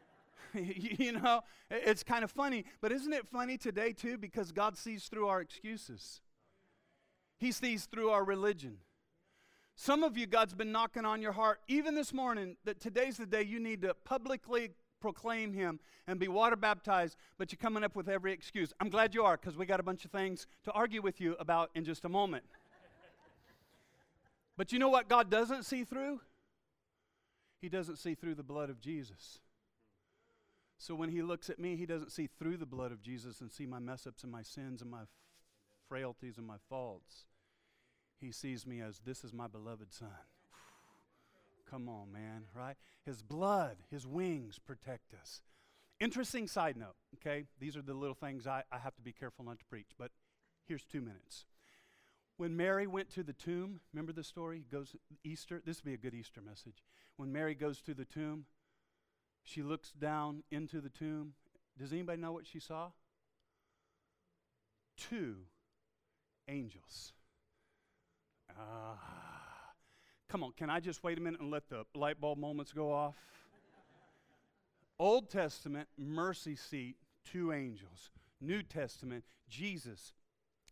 you 0.53 1.13
know, 1.13 1.41
it's 1.71 2.03
kind 2.03 2.23
of 2.23 2.29
funny. 2.29 2.65
But 2.81 2.91
isn't 2.91 3.13
it 3.13 3.27
funny 3.27 3.57
today, 3.57 3.93
too? 3.93 4.19
Because 4.19 4.51
God 4.51 4.77
sees 4.77 5.07
through 5.07 5.27
our 5.27 5.41
excuses, 5.41 6.21
He 7.39 7.51
sees 7.51 7.85
through 7.85 8.09
our 8.11 8.23
religion. 8.23 8.77
Some 9.79 10.03
of 10.03 10.17
you, 10.17 10.25
God's 10.25 10.55
been 10.55 10.71
knocking 10.71 11.05
on 11.05 11.21
your 11.21 11.33
heart, 11.33 11.59
even 11.67 11.93
this 11.93 12.11
morning, 12.11 12.57
that 12.65 12.79
today's 12.79 13.17
the 13.17 13.27
day 13.27 13.43
you 13.43 13.59
need 13.59 13.83
to 13.83 13.93
publicly 13.93 14.71
proclaim 14.99 15.53
Him 15.53 15.79
and 16.07 16.19
be 16.19 16.27
water 16.27 16.55
baptized, 16.55 17.15
but 17.37 17.51
you're 17.51 17.59
coming 17.61 17.83
up 17.83 17.95
with 17.95 18.09
every 18.09 18.33
excuse. 18.33 18.73
I'm 18.79 18.89
glad 18.89 19.13
you 19.13 19.23
are, 19.23 19.37
because 19.37 19.55
we 19.55 19.67
got 19.67 19.79
a 19.79 19.83
bunch 19.83 20.03
of 20.03 20.09
things 20.09 20.47
to 20.63 20.71
argue 20.71 21.03
with 21.03 21.21
you 21.21 21.35
about 21.39 21.69
in 21.75 21.85
just 21.85 22.05
a 22.05 22.09
moment. 22.09 22.43
but 24.57 24.71
you 24.71 24.79
know 24.79 24.89
what 24.89 25.07
God 25.07 25.29
doesn't 25.29 25.63
see 25.63 25.83
through? 25.83 26.21
He 27.61 27.69
doesn't 27.69 27.97
see 27.97 28.15
through 28.15 28.33
the 28.33 28.43
blood 28.43 28.71
of 28.71 28.81
Jesus. 28.81 29.41
So 30.79 30.95
when 30.95 31.09
He 31.09 31.21
looks 31.21 31.51
at 31.51 31.59
me, 31.59 31.75
He 31.75 31.85
doesn't 31.85 32.11
see 32.11 32.27
through 32.39 32.57
the 32.57 32.65
blood 32.65 32.91
of 32.91 33.03
Jesus 33.03 33.41
and 33.41 33.51
see 33.51 33.67
my 33.67 33.79
mess 33.79 34.07
ups 34.07 34.23
and 34.23 34.31
my 34.31 34.41
sins 34.41 34.81
and 34.81 34.89
my 34.89 35.03
frailties 35.87 36.39
and 36.39 36.47
my 36.47 36.57
faults. 36.67 37.26
He 38.19 38.31
sees 38.31 38.65
me 38.65 38.81
as 38.81 38.99
this 39.05 39.23
is 39.23 39.33
my 39.33 39.47
beloved 39.47 39.93
son. 39.93 40.09
Come 41.69 41.89
on, 41.89 42.11
man, 42.11 42.43
right? 42.55 42.75
His 43.05 43.21
blood, 43.21 43.77
his 43.91 44.07
wings 44.07 44.57
protect 44.59 45.13
us. 45.13 45.41
Interesting 45.99 46.47
side 46.47 46.77
note, 46.77 46.95
okay? 47.15 47.45
These 47.59 47.75
are 47.75 47.81
the 47.81 47.93
little 47.93 48.15
things 48.15 48.47
I, 48.47 48.63
I 48.71 48.77
have 48.77 48.95
to 48.95 49.01
be 49.01 49.11
careful 49.11 49.43
not 49.45 49.59
to 49.59 49.65
preach, 49.65 49.89
but 49.97 50.11
here's 50.65 50.85
two 50.85 51.01
minutes. 51.01 51.45
When 52.37 52.55
Mary 52.55 52.85
went 52.85 53.09
to 53.15 53.23
the 53.23 53.33
tomb, 53.33 53.81
remember 53.91 54.13
the 54.13 54.23
story? 54.23 54.63
Goes 54.71 54.95
Easter. 55.23 55.61
This 55.65 55.77
would 55.77 55.89
be 55.89 55.95
a 55.95 55.97
good 55.97 56.13
Easter 56.13 56.41
message. 56.41 56.83
When 57.17 57.31
Mary 57.31 57.55
goes 57.55 57.81
to 57.81 57.95
the 57.95 58.05
tomb, 58.05 58.45
she 59.43 59.63
looks 59.63 59.91
down 59.91 60.43
into 60.51 60.79
the 60.79 60.89
tomb. 60.89 61.33
Does 61.79 61.91
anybody 61.91 62.21
know 62.21 62.31
what 62.31 62.45
she 62.45 62.59
saw? 62.59 62.89
Two 64.97 65.37
angels. 66.47 67.13
Ah. 68.59 68.97
Come 70.29 70.43
on, 70.43 70.51
can 70.57 70.69
I 70.69 70.79
just 70.79 71.03
wait 71.03 71.17
a 71.17 71.21
minute 71.21 71.39
and 71.39 71.49
let 71.49 71.69
the 71.69 71.85
light 71.95 72.19
bulb 72.19 72.37
moments 72.37 72.73
go 72.73 72.91
off? 72.91 73.15
Old 74.99 75.29
Testament, 75.29 75.87
mercy 75.97 76.55
seat, 76.55 76.97
two 77.23 77.53
angels. 77.53 78.09
New 78.41 78.61
Testament, 78.61 79.23
Jesus 79.47 80.13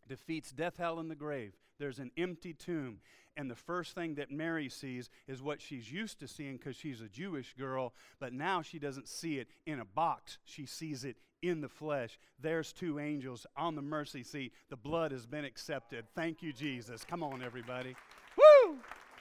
defeats 0.08 0.50
death, 0.50 0.76
hell, 0.78 0.98
and 0.98 1.10
the 1.10 1.14
grave. 1.14 1.54
There's 1.78 1.98
an 1.98 2.10
empty 2.16 2.52
tomb. 2.54 2.98
And 3.36 3.50
the 3.50 3.56
first 3.56 3.94
thing 3.94 4.14
that 4.14 4.30
Mary 4.30 4.68
sees 4.68 5.10
is 5.28 5.42
what 5.42 5.60
she's 5.60 5.92
used 5.92 6.18
to 6.20 6.28
seeing 6.28 6.56
because 6.56 6.76
she's 6.76 7.02
a 7.02 7.08
Jewish 7.08 7.54
girl, 7.58 7.92
but 8.18 8.32
now 8.32 8.62
she 8.62 8.78
doesn't 8.78 9.08
see 9.08 9.38
it 9.38 9.48
in 9.66 9.80
a 9.80 9.84
box. 9.84 10.38
She 10.44 10.64
sees 10.64 11.04
it 11.04 11.16
in 11.42 11.60
the 11.60 11.68
flesh. 11.68 12.18
There's 12.40 12.72
two 12.72 12.98
angels 12.98 13.46
on 13.56 13.74
the 13.74 13.82
mercy 13.82 14.22
seat. 14.22 14.52
The 14.70 14.76
blood 14.76 15.12
has 15.12 15.26
been 15.26 15.44
accepted. 15.44 16.06
Thank 16.14 16.42
you, 16.42 16.52
Jesus. 16.52 17.04
Come 17.04 17.22
on, 17.22 17.42
everybody. 17.42 17.94
Woo! 18.38 18.76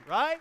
Right? 0.07 0.37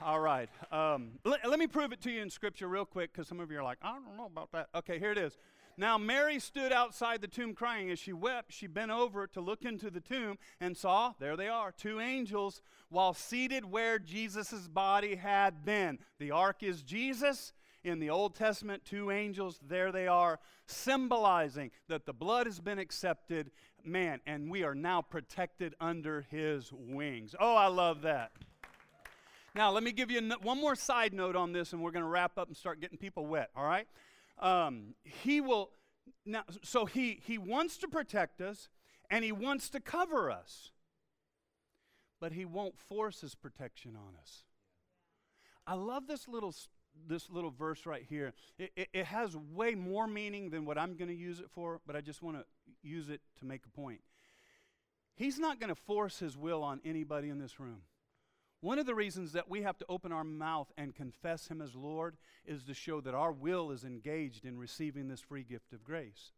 All 0.00 0.20
right. 0.20 0.48
Um, 0.72 1.18
let, 1.24 1.46
let 1.48 1.58
me 1.58 1.66
prove 1.66 1.92
it 1.92 2.00
to 2.02 2.10
you 2.10 2.22
in 2.22 2.30
Scripture 2.30 2.68
real 2.68 2.84
quick 2.84 3.12
because 3.12 3.28
some 3.28 3.40
of 3.40 3.50
you 3.50 3.58
are 3.58 3.62
like, 3.62 3.78
I 3.82 3.92
don't 3.92 4.16
know 4.16 4.26
about 4.26 4.52
that. 4.52 4.68
Okay, 4.74 4.98
here 4.98 5.12
it 5.12 5.18
is. 5.18 5.36
Now, 5.80 5.96
Mary 5.96 6.40
stood 6.40 6.72
outside 6.72 7.20
the 7.20 7.28
tomb 7.28 7.54
crying. 7.54 7.88
As 7.88 8.00
she 8.00 8.12
wept, 8.12 8.52
she 8.52 8.66
bent 8.66 8.90
over 8.90 9.28
to 9.28 9.40
look 9.40 9.64
into 9.64 9.90
the 9.90 10.00
tomb 10.00 10.36
and 10.60 10.76
saw, 10.76 11.14
there 11.20 11.36
they 11.36 11.46
are, 11.46 11.70
two 11.70 12.00
angels, 12.00 12.62
while 12.88 13.14
seated 13.14 13.64
where 13.64 14.00
Jesus' 14.00 14.66
body 14.66 15.14
had 15.14 15.64
been. 15.64 16.00
The 16.18 16.32
ark 16.32 16.64
is 16.64 16.82
Jesus. 16.82 17.52
In 17.84 18.00
the 18.00 18.10
Old 18.10 18.34
Testament, 18.34 18.84
two 18.84 19.12
angels, 19.12 19.60
there 19.66 19.92
they 19.92 20.08
are, 20.08 20.40
symbolizing 20.66 21.70
that 21.86 22.06
the 22.06 22.12
blood 22.12 22.46
has 22.46 22.58
been 22.58 22.80
accepted, 22.80 23.52
man, 23.84 24.20
and 24.26 24.50
we 24.50 24.64
are 24.64 24.74
now 24.74 25.00
protected 25.00 25.76
under 25.80 26.26
his 26.28 26.72
wings. 26.72 27.36
Oh, 27.38 27.54
I 27.54 27.68
love 27.68 28.02
that. 28.02 28.32
Now, 29.54 29.70
let 29.70 29.84
me 29.84 29.92
give 29.92 30.10
you 30.10 30.20
one 30.42 30.60
more 30.60 30.74
side 30.74 31.14
note 31.14 31.36
on 31.36 31.52
this, 31.52 31.72
and 31.72 31.80
we're 31.80 31.92
going 31.92 32.04
to 32.04 32.10
wrap 32.10 32.36
up 32.36 32.48
and 32.48 32.56
start 32.56 32.80
getting 32.80 32.98
people 32.98 33.26
wet, 33.26 33.50
all 33.56 33.64
right? 33.64 33.86
Um, 34.40 34.94
he 35.02 35.40
will 35.40 35.70
now 36.24 36.44
so 36.62 36.84
he 36.84 37.20
he 37.24 37.38
wants 37.38 37.76
to 37.78 37.88
protect 37.88 38.40
us 38.40 38.68
and 39.10 39.24
he 39.24 39.32
wants 39.32 39.70
to 39.70 39.80
cover 39.80 40.30
us 40.30 40.70
but 42.20 42.32
he 42.32 42.44
won't 42.44 42.78
force 42.78 43.20
his 43.20 43.34
protection 43.34 43.96
on 43.96 44.14
us. 44.20 44.44
I 45.66 45.74
love 45.74 46.06
this 46.06 46.28
little 46.28 46.54
this 47.06 47.30
little 47.30 47.50
verse 47.50 47.86
right 47.86 48.04
here. 48.08 48.32
It, 48.58 48.72
it, 48.74 48.88
it 48.92 49.06
has 49.06 49.36
way 49.36 49.76
more 49.76 50.08
meaning 50.08 50.50
than 50.50 50.64
what 50.64 50.78
i'm 50.78 50.96
going 50.96 51.08
to 51.08 51.14
use 51.14 51.38
it 51.38 51.48
for 51.50 51.80
but 51.86 51.94
i 51.94 52.00
just 52.00 52.22
want 52.22 52.38
to 52.38 52.44
use 52.82 53.08
it 53.08 53.20
to 53.38 53.44
make 53.44 53.62
a 53.66 53.70
point. 53.70 54.00
He's 55.14 55.38
not 55.38 55.58
going 55.58 55.68
to 55.68 55.80
force 55.80 56.18
his 56.18 56.36
will 56.36 56.62
on 56.62 56.80
anybody 56.84 57.28
in 57.28 57.38
this 57.38 57.58
room 57.58 57.82
one 58.60 58.78
of 58.78 58.86
the 58.86 58.94
reasons 58.94 59.32
that 59.32 59.48
we 59.48 59.62
have 59.62 59.78
to 59.78 59.86
open 59.88 60.12
our 60.12 60.24
mouth 60.24 60.72
and 60.76 60.94
confess 60.94 61.48
Him 61.48 61.62
as 61.62 61.74
Lord 61.74 62.16
is 62.44 62.64
to 62.64 62.74
show 62.74 63.00
that 63.00 63.14
our 63.14 63.32
will 63.32 63.70
is 63.70 63.84
engaged 63.84 64.44
in 64.44 64.58
receiving 64.58 65.08
this 65.08 65.20
free 65.20 65.44
gift 65.44 65.72
of 65.72 65.84
grace. 65.84 66.32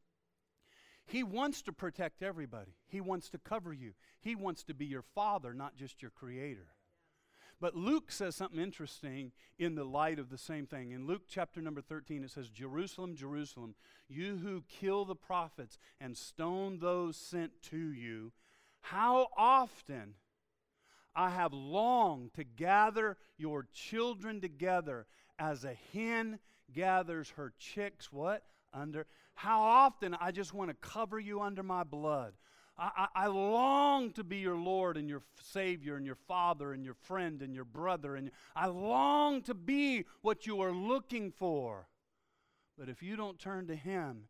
He 1.06 1.22
wants 1.22 1.62
to 1.62 1.72
protect 1.72 2.22
everybody, 2.22 2.76
He 2.86 3.00
wants 3.00 3.30
to 3.30 3.38
cover 3.38 3.72
you, 3.72 3.92
He 4.20 4.34
wants 4.34 4.62
to 4.64 4.74
be 4.74 4.86
your 4.86 5.04
Father, 5.14 5.54
not 5.54 5.76
just 5.76 6.02
your 6.02 6.10
Creator. 6.10 6.68
But 7.60 7.76
Luke 7.76 8.10
says 8.10 8.36
something 8.36 8.60
interesting 8.60 9.32
in 9.58 9.74
the 9.74 9.84
light 9.84 10.18
of 10.18 10.30
the 10.30 10.38
same 10.38 10.66
thing. 10.66 10.92
In 10.92 11.06
Luke 11.06 11.24
chapter 11.28 11.60
number 11.60 11.82
13, 11.82 12.24
it 12.24 12.30
says, 12.30 12.48
Jerusalem, 12.48 13.14
Jerusalem, 13.14 13.74
you 14.08 14.38
who 14.38 14.64
kill 14.66 15.04
the 15.04 15.14
prophets 15.14 15.78
and 16.00 16.16
stone 16.16 16.78
those 16.78 17.18
sent 17.18 17.52
to 17.64 17.76
you, 17.76 18.32
how 18.80 19.28
often 19.36 20.14
I 21.14 21.30
have 21.30 21.52
longed 21.52 22.34
to 22.34 22.44
gather 22.44 23.16
your 23.36 23.66
children 23.72 24.40
together 24.40 25.06
as 25.38 25.64
a 25.64 25.74
hen 25.92 26.38
gathers 26.72 27.30
her 27.30 27.52
chicks, 27.58 28.12
what? 28.12 28.44
Under. 28.72 29.06
How 29.34 29.62
often 29.62 30.14
I 30.20 30.30
just 30.30 30.54
want 30.54 30.70
to 30.70 30.74
cover 30.74 31.18
you 31.18 31.40
under 31.40 31.62
my 31.62 31.82
blood. 31.82 32.34
I, 32.78 32.90
I, 32.96 33.24
I, 33.24 33.26
long 33.26 34.12
to 34.12 34.24
be 34.24 34.38
your 34.38 34.56
Lord 34.56 34.96
and 34.96 35.08
your 35.08 35.22
Savior 35.42 35.96
and 35.96 36.06
your 36.06 36.18
Father 36.28 36.72
and 36.72 36.84
your 36.84 36.94
friend 36.94 37.42
and 37.42 37.54
your 37.54 37.64
brother. 37.64 38.16
And 38.16 38.30
I 38.54 38.66
long 38.66 39.42
to 39.42 39.54
be 39.54 40.04
what 40.22 40.46
you 40.46 40.60
are 40.62 40.72
looking 40.72 41.32
for. 41.32 41.88
But 42.78 42.88
if 42.88 43.02
you 43.02 43.16
don't 43.16 43.38
turn 43.38 43.66
to 43.66 43.76
Him, 43.76 44.28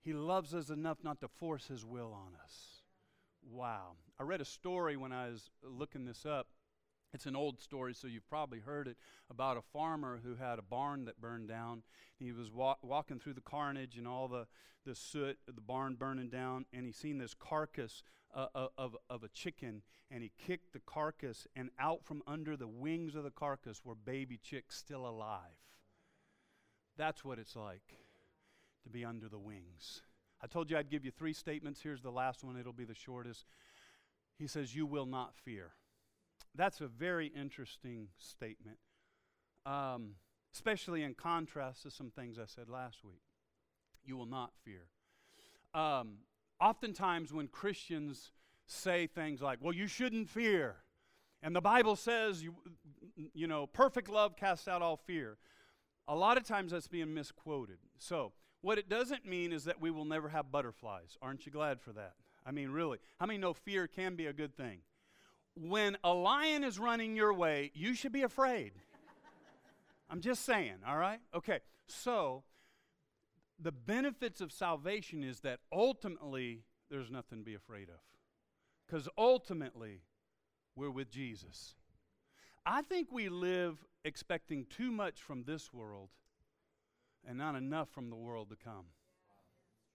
He 0.00 0.12
loves 0.12 0.54
us 0.54 0.70
enough 0.70 0.98
not 1.04 1.20
to 1.20 1.28
force 1.28 1.66
His 1.66 1.84
will 1.84 2.12
on 2.12 2.32
us. 2.42 2.73
Wow. 3.50 3.96
I 4.18 4.22
read 4.22 4.40
a 4.40 4.44
story 4.44 4.96
when 4.96 5.12
I 5.12 5.28
was 5.28 5.50
looking 5.62 6.04
this 6.04 6.24
up. 6.24 6.48
It's 7.12 7.26
an 7.26 7.36
old 7.36 7.60
story, 7.60 7.94
so 7.94 8.08
you've 8.08 8.28
probably 8.28 8.58
heard 8.58 8.88
it 8.88 8.96
about 9.30 9.56
a 9.56 9.62
farmer 9.62 10.20
who 10.24 10.34
had 10.34 10.58
a 10.58 10.62
barn 10.62 11.04
that 11.04 11.20
burned 11.20 11.48
down. 11.48 11.82
He 12.18 12.32
was 12.32 12.50
wa- 12.50 12.76
walking 12.82 13.20
through 13.20 13.34
the 13.34 13.40
carnage 13.40 13.96
and 13.96 14.08
all 14.08 14.26
the, 14.26 14.46
the 14.84 14.96
soot, 14.96 15.38
of 15.46 15.54
the 15.54 15.60
barn 15.60 15.94
burning 15.94 16.28
down, 16.28 16.64
and 16.72 16.84
he 16.84 16.90
seen 16.90 17.18
this 17.18 17.34
carcass 17.34 18.02
uh, 18.34 18.46
uh, 18.54 18.66
of, 18.76 18.96
of 19.08 19.22
a 19.22 19.28
chicken, 19.28 19.82
and 20.10 20.24
he 20.24 20.32
kicked 20.36 20.72
the 20.72 20.80
carcass, 20.80 21.46
and 21.54 21.70
out 21.78 22.04
from 22.04 22.20
under 22.26 22.56
the 22.56 22.66
wings 22.66 23.14
of 23.14 23.22
the 23.22 23.30
carcass 23.30 23.84
were 23.84 23.94
baby 23.94 24.36
chicks 24.36 24.76
still 24.76 25.06
alive. 25.06 25.38
That's 26.96 27.24
what 27.24 27.38
it's 27.38 27.54
like 27.54 27.94
to 28.82 28.88
be 28.88 29.04
under 29.04 29.28
the 29.28 29.38
wings. 29.38 30.02
I 30.44 30.46
told 30.46 30.70
you 30.70 30.76
I'd 30.76 30.90
give 30.90 31.06
you 31.06 31.10
three 31.10 31.32
statements. 31.32 31.80
Here's 31.80 32.02
the 32.02 32.10
last 32.10 32.44
one, 32.44 32.58
it'll 32.58 32.74
be 32.74 32.84
the 32.84 32.94
shortest. 32.94 33.46
He 34.38 34.46
says, 34.46 34.76
You 34.76 34.84
will 34.84 35.06
not 35.06 35.34
fear. 35.34 35.70
That's 36.54 36.82
a 36.82 36.86
very 36.86 37.28
interesting 37.28 38.08
statement, 38.18 38.76
um, 39.64 40.16
especially 40.52 41.02
in 41.02 41.14
contrast 41.14 41.84
to 41.84 41.90
some 41.90 42.10
things 42.10 42.38
I 42.38 42.44
said 42.44 42.68
last 42.68 43.02
week. 43.02 43.22
You 44.04 44.18
will 44.18 44.26
not 44.26 44.50
fear. 44.62 44.82
Um, 45.72 46.18
oftentimes, 46.60 47.32
when 47.32 47.48
Christians 47.48 48.32
say 48.66 49.06
things 49.06 49.40
like, 49.40 49.60
Well, 49.62 49.72
you 49.72 49.86
shouldn't 49.86 50.28
fear, 50.28 50.76
and 51.42 51.56
the 51.56 51.62
Bible 51.62 51.96
says, 51.96 52.42
you, 52.42 52.54
you 53.32 53.46
know, 53.46 53.66
perfect 53.66 54.10
love 54.10 54.36
casts 54.36 54.68
out 54.68 54.82
all 54.82 54.98
fear. 54.98 55.38
A 56.06 56.14
lot 56.14 56.36
of 56.36 56.44
times 56.44 56.72
that's 56.72 56.88
being 56.88 57.14
misquoted. 57.14 57.78
So, 57.96 58.32
what 58.64 58.78
it 58.78 58.88
doesn't 58.88 59.26
mean 59.26 59.52
is 59.52 59.64
that 59.64 59.78
we 59.78 59.90
will 59.90 60.06
never 60.06 60.30
have 60.30 60.50
butterflies. 60.50 61.18
Aren't 61.20 61.44
you 61.44 61.52
glad 61.52 61.82
for 61.82 61.92
that? 61.92 62.14
I 62.46 62.50
mean, 62.50 62.70
really. 62.70 62.96
How 63.20 63.26
many 63.26 63.38
know 63.38 63.52
fear 63.52 63.86
can 63.86 64.16
be 64.16 64.24
a 64.24 64.32
good 64.32 64.56
thing? 64.56 64.78
When 65.54 65.98
a 66.02 66.14
lion 66.14 66.64
is 66.64 66.78
running 66.78 67.14
your 67.14 67.34
way, 67.34 67.72
you 67.74 67.94
should 67.94 68.10
be 68.10 68.22
afraid. 68.22 68.72
I'm 70.10 70.22
just 70.22 70.46
saying, 70.46 70.76
all 70.88 70.96
right? 70.96 71.20
Okay, 71.34 71.60
so 71.88 72.42
the 73.60 73.70
benefits 73.70 74.40
of 74.40 74.50
salvation 74.50 75.22
is 75.22 75.40
that 75.40 75.60
ultimately 75.70 76.62
there's 76.90 77.10
nothing 77.10 77.40
to 77.40 77.44
be 77.44 77.54
afraid 77.54 77.90
of. 77.90 78.00
Because 78.86 79.10
ultimately, 79.18 80.00
we're 80.74 80.90
with 80.90 81.10
Jesus. 81.10 81.74
I 82.64 82.80
think 82.80 83.12
we 83.12 83.28
live 83.28 83.84
expecting 84.06 84.64
too 84.70 84.90
much 84.90 85.20
from 85.20 85.44
this 85.44 85.70
world 85.70 86.08
and 87.28 87.38
not 87.38 87.54
enough 87.54 87.88
from 87.90 88.10
the 88.10 88.16
world 88.16 88.50
to 88.50 88.56
come. 88.56 88.86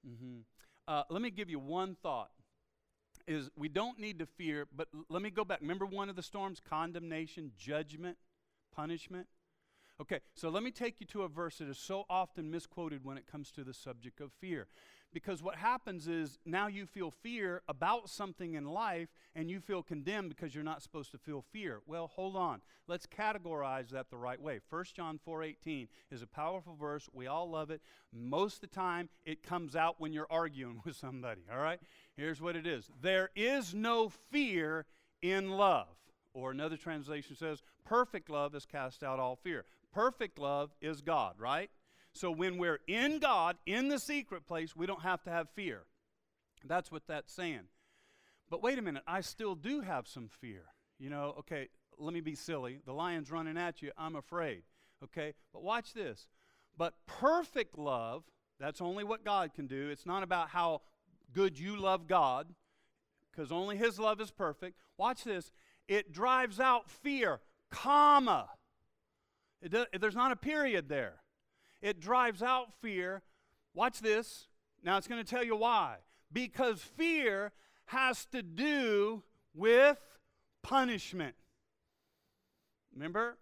Mm-hmm. 0.07 0.39
Uh, 0.87 1.03
let 1.09 1.21
me 1.21 1.29
give 1.29 1.49
you 1.49 1.59
one 1.59 1.95
thought 2.01 2.31
is 3.27 3.49
we 3.55 3.69
don't 3.69 3.99
need 3.99 4.19
to 4.19 4.25
fear, 4.25 4.67
but 4.75 4.87
l- 4.93 5.05
let 5.09 5.21
me 5.21 5.29
go 5.29 5.45
back. 5.45 5.59
Remember 5.61 5.85
one 5.85 6.09
of 6.09 6.15
the 6.15 6.23
storms? 6.23 6.59
Condemnation, 6.67 7.51
judgment, 7.57 8.17
punishment. 8.75 9.27
Okay, 10.01 10.19
so 10.33 10.49
let 10.49 10.63
me 10.63 10.71
take 10.71 10.99
you 10.99 11.05
to 11.07 11.23
a 11.23 11.27
verse 11.27 11.57
that 11.57 11.67
is 11.67 11.77
so 11.77 12.05
often 12.09 12.49
misquoted 12.49 13.03
when 13.03 13.17
it 13.17 13.27
comes 13.27 13.51
to 13.51 13.63
the 13.63 13.73
subject 13.73 14.21
of 14.21 14.31
fear. 14.39 14.67
Because 15.11 15.41
what 15.41 15.55
happens 15.55 16.07
is 16.07 16.37
now 16.45 16.67
you 16.67 16.85
feel 16.85 17.09
fear 17.09 17.63
about 17.67 18.09
something 18.09 18.53
in 18.53 18.65
life 18.65 19.09
and 19.35 19.49
you 19.49 19.59
feel 19.59 19.81
condemned 19.81 20.29
because 20.29 20.53
you're 20.53 20.63
not 20.63 20.83
supposed 20.83 21.11
to 21.11 21.17
feel 21.17 21.43
fear. 21.51 21.79
Well, 21.87 22.07
hold 22.07 22.35
on. 22.35 22.61
Let's 22.87 23.07
categorize 23.07 23.89
that 23.89 24.11
the 24.11 24.17
right 24.17 24.39
way. 24.39 24.59
1 24.69 24.85
John 24.95 25.19
4:18 25.25 25.87
is 26.11 26.21
a 26.21 26.27
powerful 26.27 26.75
verse. 26.75 27.09
We 27.11 27.27
all 27.27 27.49
love 27.49 27.71
it. 27.71 27.81
Most 28.13 28.55
of 28.55 28.61
the 28.69 28.75
time 28.75 29.09
it 29.25 29.41
comes 29.41 29.75
out 29.75 29.99
when 29.99 30.13
you're 30.13 30.27
arguing 30.29 30.81
with 30.85 30.95
somebody, 30.95 31.41
all 31.51 31.59
right? 31.59 31.79
Here's 32.15 32.41
what 32.41 32.55
it 32.55 32.67
is. 32.67 32.89
There 33.01 33.31
is 33.35 33.73
no 33.73 34.09
fear 34.09 34.85
in 35.21 35.49
love. 35.49 35.87
Or 36.33 36.51
another 36.51 36.77
translation 36.77 37.35
says, 37.35 37.63
perfect 37.83 38.29
love 38.29 38.53
has 38.53 38.65
cast 38.65 39.03
out 39.03 39.19
all 39.19 39.35
fear. 39.35 39.65
Perfect 39.91 40.37
love 40.37 40.71
is 40.79 41.01
God, 41.01 41.35
right? 41.39 41.71
So 42.19 42.31
when 42.31 42.57
we're 42.57 42.81
in 42.85 43.19
God, 43.19 43.55
in 43.65 43.87
the 43.87 43.97
secret 43.97 44.45
place, 44.45 44.75
we 44.75 44.85
don't 44.85 45.03
have 45.03 45.23
to 45.23 45.29
have 45.29 45.47
fear. 45.51 45.83
That's 46.65 46.91
what 46.91 47.03
that's 47.07 47.31
saying. 47.31 47.69
But 48.49 48.61
wait 48.61 48.77
a 48.77 48.81
minute, 48.81 49.03
I 49.07 49.21
still 49.21 49.55
do 49.55 49.79
have 49.79 50.05
some 50.05 50.27
fear. 50.27 50.63
You 50.99 51.09
know, 51.09 51.33
okay, 51.39 51.69
let 51.97 52.13
me 52.13 52.19
be 52.19 52.35
silly. 52.35 52.81
The 52.85 52.91
lion's 52.91 53.31
running 53.31 53.57
at 53.57 53.81
you, 53.81 53.93
I'm 53.97 54.17
afraid. 54.17 54.63
Okay? 55.01 55.33
But 55.53 55.63
watch 55.63 55.93
this. 55.93 56.27
But 56.77 56.93
perfect 57.05 57.77
love, 57.77 58.25
that's 58.59 58.81
only 58.81 59.05
what 59.05 59.23
God 59.23 59.53
can 59.53 59.67
do. 59.67 59.87
It's 59.87 60.05
not 60.05 60.21
about 60.21 60.49
how 60.49 60.81
good 61.31 61.57
you 61.57 61.77
love 61.77 62.05
God, 62.05 62.47
because 63.31 63.49
only 63.49 63.77
His 63.77 63.97
love 63.97 64.19
is 64.19 64.29
perfect. 64.29 64.75
Watch 64.97 65.23
this. 65.23 65.53
It 65.87 66.11
drives 66.11 66.59
out 66.59 66.89
fear, 66.89 67.39
comma. 67.71 68.49
Does, 69.65 69.85
there's 69.97 70.17
not 70.17 70.33
a 70.33 70.35
period 70.35 70.89
there. 70.89 71.21
It 71.81 71.99
drives 71.99 72.41
out 72.41 72.73
fear. 72.81 73.21
Watch 73.73 73.99
this. 73.99 74.47
Now 74.83 74.97
it's 74.97 75.07
going 75.07 75.23
to 75.23 75.29
tell 75.29 75.43
you 75.43 75.55
why. 75.55 75.97
Because 76.31 76.81
fear 76.81 77.51
has 77.87 78.25
to 78.27 78.41
do 78.41 79.23
with 79.53 79.97
punishment. 80.61 81.35
Remember? 82.93 83.37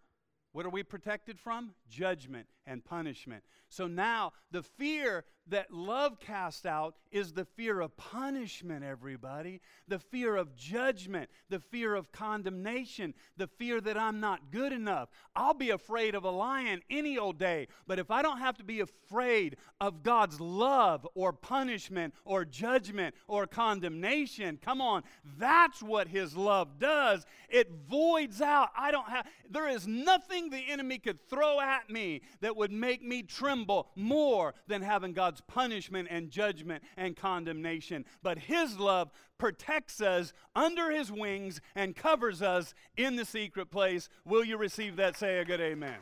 What 0.58 0.66
are 0.66 0.70
we 0.70 0.82
protected 0.82 1.40
from? 1.40 1.76
Judgment 1.88 2.48
and 2.66 2.84
punishment. 2.84 3.44
So 3.70 3.86
now 3.86 4.34
the 4.50 4.64
fear 4.64 5.24
that 5.50 5.72
love 5.72 6.20
casts 6.20 6.66
out 6.66 6.96
is 7.12 7.32
the 7.32 7.46
fear 7.46 7.80
of 7.80 7.96
punishment, 7.96 8.84
everybody. 8.84 9.62
The 9.88 10.00
fear 10.00 10.36
of 10.36 10.56
judgment, 10.56 11.30
the 11.50 11.60
fear 11.60 11.96
of 11.96 12.12
condemnation, 12.12 13.14
the 13.38 13.48
fear 13.48 13.80
that 13.82 13.98
I'm 13.98 14.20
not 14.20 14.52
good 14.52 14.74
enough. 14.74 15.10
I'll 15.36 15.54
be 15.54 15.70
afraid 15.70 16.16
of 16.16 16.26
a 16.26 16.30
lion 16.30 16.82
any 16.90 17.18
old 17.18 17.38
day, 17.38 17.68
but 17.86 18.00
if 18.00 18.12
I 18.12 18.22
don't 18.22 18.40
have 18.40 18.58
to 18.58 18.66
be 18.66 18.82
afraid 18.82 19.56
of 19.80 20.04
God's 20.04 20.42
love 20.42 21.08
or 21.14 21.32
punishment 21.32 22.14
or 22.26 22.44
judgment 22.44 23.16
or 23.28 23.48
condemnation, 23.48 24.60
come 24.62 24.82
on, 24.82 25.04
that's 25.38 25.82
what 25.82 26.10
His 26.10 26.36
love 26.36 26.78
does. 26.78 27.26
It 27.48 27.72
voids 27.90 28.42
out. 28.42 28.70
I 28.78 28.92
don't 28.92 29.08
have, 29.08 29.28
there 29.50 29.70
is 29.70 29.88
nothing 29.88 30.47
the 30.50 30.64
enemy 30.70 31.00
could 31.00 31.22
throw 31.30 31.60
at 31.60 31.90
me 31.90 32.22
that 32.42 32.56
would 32.56 32.72
make 32.72 33.04
me 33.04 33.24
tremble 33.24 33.90
more 33.96 34.54
than 34.68 34.82
having 34.82 35.14
God's 35.14 35.42
punishment 35.42 36.08
and 36.12 36.30
judgment 36.30 36.84
and 36.96 37.16
condemnation. 37.16 38.06
But 38.24 38.40
His 38.40 38.78
love 38.78 39.12
protects 39.38 40.02
us 40.02 40.34
under 40.56 40.92
His 40.92 41.12
wings 41.12 41.62
and 41.76 41.96
covers 41.96 42.42
us 42.42 42.74
in 42.96 43.16
the 43.16 43.26
secret 43.26 43.72
place. 43.72 44.10
Will 44.26 44.44
you 44.44 44.58
receive 44.58 44.96
that? 44.98 45.18
Say 45.18 45.40
a 45.40 45.46
good 45.46 45.62
amen. 45.62 46.00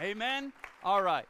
Amen? 0.00 0.52
All 0.84 1.02
right. 1.02 1.26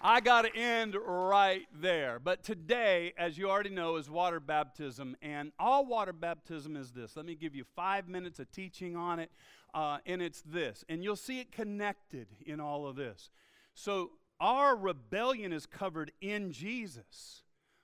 I 0.00 0.20
got 0.20 0.42
to 0.42 0.54
end 0.54 0.94
right 0.94 1.66
there. 1.80 2.18
But 2.18 2.44
today, 2.44 3.12
as 3.16 3.38
you 3.38 3.50
already 3.50 3.70
know, 3.70 3.96
is 3.96 4.10
water 4.10 4.40
baptism. 4.40 5.16
And 5.22 5.52
all 5.58 5.86
water 5.86 6.12
baptism 6.12 6.76
is 6.76 6.92
this. 6.92 7.16
Let 7.16 7.26
me 7.26 7.34
give 7.34 7.54
you 7.54 7.64
five 7.74 8.08
minutes 8.08 8.38
of 8.38 8.50
teaching 8.52 8.94
on 8.94 9.18
it. 9.18 9.30
Uh, 9.74 9.98
and 10.06 10.22
it's 10.22 10.42
this. 10.42 10.84
And 10.88 11.02
you'll 11.04 11.16
see 11.16 11.40
it 11.40 11.52
connected 11.52 12.28
in 12.44 12.60
all 12.60 12.86
of 12.86 12.96
this. 12.96 13.30
So, 13.74 14.12
our 14.38 14.76
rebellion 14.76 15.52
is 15.52 15.66
covered 15.66 16.12
in 16.20 16.52
Jesus. 16.52 17.42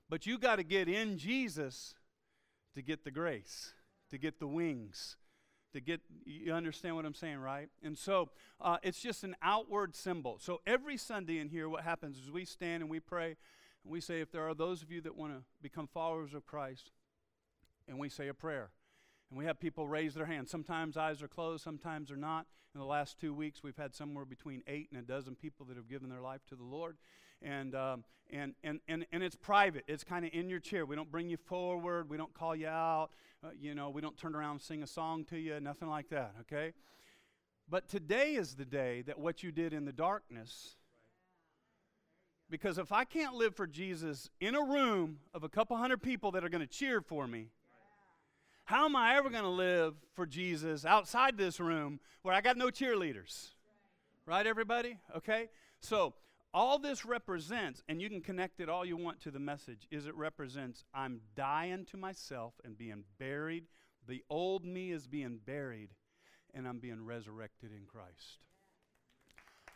But 0.08 0.26
you 0.26 0.38
got 0.38 0.56
to 0.56 0.62
get 0.62 0.88
in 0.88 1.16
Jesus 1.16 1.94
to 2.74 2.82
get 2.82 3.04
the 3.04 3.10
grace, 3.10 3.72
to 4.10 4.18
get 4.18 4.38
the 4.38 4.46
wings, 4.46 5.16
to 5.72 5.80
get, 5.80 6.00
you 6.24 6.52
understand 6.52 6.96
what 6.96 7.06
I'm 7.06 7.14
saying, 7.14 7.38
right? 7.38 7.68
And 7.82 7.96
so 7.96 8.28
uh, 8.60 8.76
it's 8.82 9.00
just 9.00 9.24
an 9.24 9.34
outward 9.42 9.96
symbol. 9.96 10.38
So 10.38 10.60
every 10.66 10.96
Sunday 10.96 11.38
in 11.38 11.48
here, 11.48 11.68
what 11.68 11.82
happens 11.82 12.18
is 12.18 12.30
we 12.30 12.44
stand 12.44 12.82
and 12.82 12.90
we 12.90 13.00
pray, 13.00 13.36
and 13.84 13.92
we 13.92 14.00
say, 14.00 14.20
if 14.20 14.30
there 14.30 14.46
are 14.46 14.54
those 14.54 14.82
of 14.82 14.90
you 14.90 15.00
that 15.00 15.16
want 15.16 15.32
to 15.32 15.42
become 15.62 15.86
followers 15.86 16.34
of 16.34 16.46
Christ, 16.46 16.90
and 17.88 17.98
we 17.98 18.08
say 18.08 18.28
a 18.28 18.34
prayer. 18.34 18.70
And 19.32 19.38
we 19.38 19.46
have 19.46 19.58
people 19.58 19.88
raise 19.88 20.12
their 20.12 20.26
hands. 20.26 20.50
Sometimes 20.50 20.98
eyes 20.98 21.22
are 21.22 21.28
closed, 21.28 21.64
sometimes 21.64 22.08
they're 22.08 22.18
not. 22.18 22.44
In 22.74 22.80
the 22.80 22.86
last 22.86 23.18
two 23.18 23.32
weeks, 23.32 23.62
we've 23.62 23.78
had 23.78 23.94
somewhere 23.94 24.26
between 24.26 24.62
eight 24.66 24.90
and 24.92 25.00
a 25.00 25.02
dozen 25.02 25.36
people 25.36 25.64
that 25.66 25.76
have 25.78 25.88
given 25.88 26.10
their 26.10 26.20
life 26.20 26.42
to 26.50 26.54
the 26.54 26.62
Lord. 26.62 26.98
And, 27.40 27.74
um, 27.74 28.04
and, 28.30 28.52
and, 28.62 28.80
and, 28.88 29.06
and 29.10 29.22
it's 29.22 29.34
private. 29.34 29.84
It's 29.88 30.04
kind 30.04 30.26
of 30.26 30.32
in 30.34 30.50
your 30.50 30.60
chair. 30.60 30.84
We 30.84 30.96
don't 30.96 31.10
bring 31.10 31.30
you 31.30 31.38
forward. 31.38 32.10
We 32.10 32.18
don't 32.18 32.34
call 32.34 32.54
you 32.54 32.68
out. 32.68 33.08
Uh, 33.42 33.48
you 33.58 33.74
know, 33.74 33.88
we 33.88 34.02
don't 34.02 34.18
turn 34.18 34.34
around 34.34 34.50
and 34.50 34.60
sing 34.60 34.82
a 34.82 34.86
song 34.86 35.24
to 35.30 35.38
you, 35.38 35.58
nothing 35.60 35.88
like 35.88 36.10
that, 36.10 36.34
okay? 36.42 36.74
But 37.70 37.88
today 37.88 38.34
is 38.34 38.56
the 38.56 38.66
day 38.66 39.00
that 39.06 39.18
what 39.18 39.42
you 39.42 39.50
did 39.50 39.72
in 39.72 39.86
the 39.86 39.94
darkness, 39.94 40.76
because 42.50 42.76
if 42.76 42.92
I 42.92 43.04
can't 43.04 43.34
live 43.34 43.56
for 43.56 43.66
Jesus 43.66 44.28
in 44.42 44.54
a 44.54 44.62
room 44.62 45.20
of 45.32 45.42
a 45.42 45.48
couple 45.48 45.78
hundred 45.78 46.02
people 46.02 46.32
that 46.32 46.44
are 46.44 46.50
going 46.50 46.60
to 46.60 46.66
cheer 46.66 47.00
for 47.00 47.26
me, 47.26 47.48
how 48.64 48.84
am 48.84 48.96
I 48.96 49.16
ever 49.16 49.28
going 49.28 49.42
to 49.42 49.48
live 49.48 49.94
for 50.14 50.26
Jesus 50.26 50.84
outside 50.84 51.36
this 51.36 51.60
room 51.60 52.00
where 52.22 52.34
I 52.34 52.40
got 52.40 52.56
no 52.56 52.68
cheerleaders? 52.68 53.48
Right, 54.24 54.46
everybody? 54.46 54.98
Okay? 55.16 55.48
So, 55.80 56.14
all 56.54 56.78
this 56.78 57.04
represents, 57.04 57.82
and 57.88 58.00
you 58.00 58.08
can 58.08 58.20
connect 58.20 58.60
it 58.60 58.68
all 58.68 58.84
you 58.84 58.96
want 58.96 59.20
to 59.22 59.30
the 59.30 59.40
message, 59.40 59.88
is 59.90 60.06
it 60.06 60.14
represents 60.14 60.84
I'm 60.94 61.20
dying 61.34 61.86
to 61.86 61.96
myself 61.96 62.54
and 62.64 62.76
being 62.76 63.04
buried. 63.18 63.64
The 64.06 64.22
old 64.28 64.64
me 64.64 64.92
is 64.92 65.06
being 65.06 65.40
buried, 65.44 65.90
and 66.54 66.68
I'm 66.68 66.78
being 66.78 67.04
resurrected 67.04 67.70
in 67.72 67.86
Christ. 67.86 68.38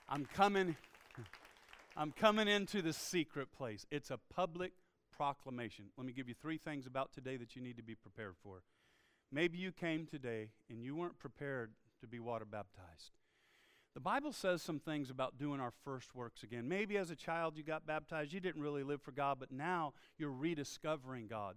I'm 0.08 0.26
coming. 0.26 0.76
I'm 1.96 2.12
coming 2.12 2.46
into 2.46 2.82
the 2.82 2.92
secret 2.92 3.48
place. 3.56 3.86
It's 3.90 4.10
a 4.10 4.18
public 4.34 4.72
proclamation. 5.16 5.86
Let 5.96 6.06
me 6.06 6.12
give 6.12 6.28
you 6.28 6.34
three 6.34 6.58
things 6.58 6.86
about 6.86 7.12
today 7.12 7.38
that 7.38 7.56
you 7.56 7.62
need 7.62 7.78
to 7.78 7.82
be 7.82 7.94
prepared 7.94 8.34
for. 8.42 8.62
Maybe 9.32 9.58
you 9.58 9.72
came 9.72 10.06
today 10.06 10.50
and 10.70 10.82
you 10.82 10.94
weren't 10.94 11.18
prepared 11.18 11.72
to 12.00 12.06
be 12.06 12.20
water 12.20 12.44
baptized. 12.44 13.12
The 13.94 14.00
Bible 14.00 14.32
says 14.32 14.60
some 14.60 14.78
things 14.78 15.08
about 15.08 15.38
doing 15.38 15.58
our 15.58 15.72
first 15.84 16.14
works 16.14 16.42
again. 16.42 16.68
Maybe 16.68 16.98
as 16.98 17.10
a 17.10 17.16
child 17.16 17.56
you 17.56 17.62
got 17.62 17.86
baptized, 17.86 18.32
you 18.32 18.40
didn't 18.40 18.60
really 18.60 18.82
live 18.82 19.00
for 19.00 19.12
God, 19.12 19.38
but 19.40 19.50
now 19.50 19.94
you're 20.18 20.30
rediscovering 20.30 21.28
God. 21.28 21.56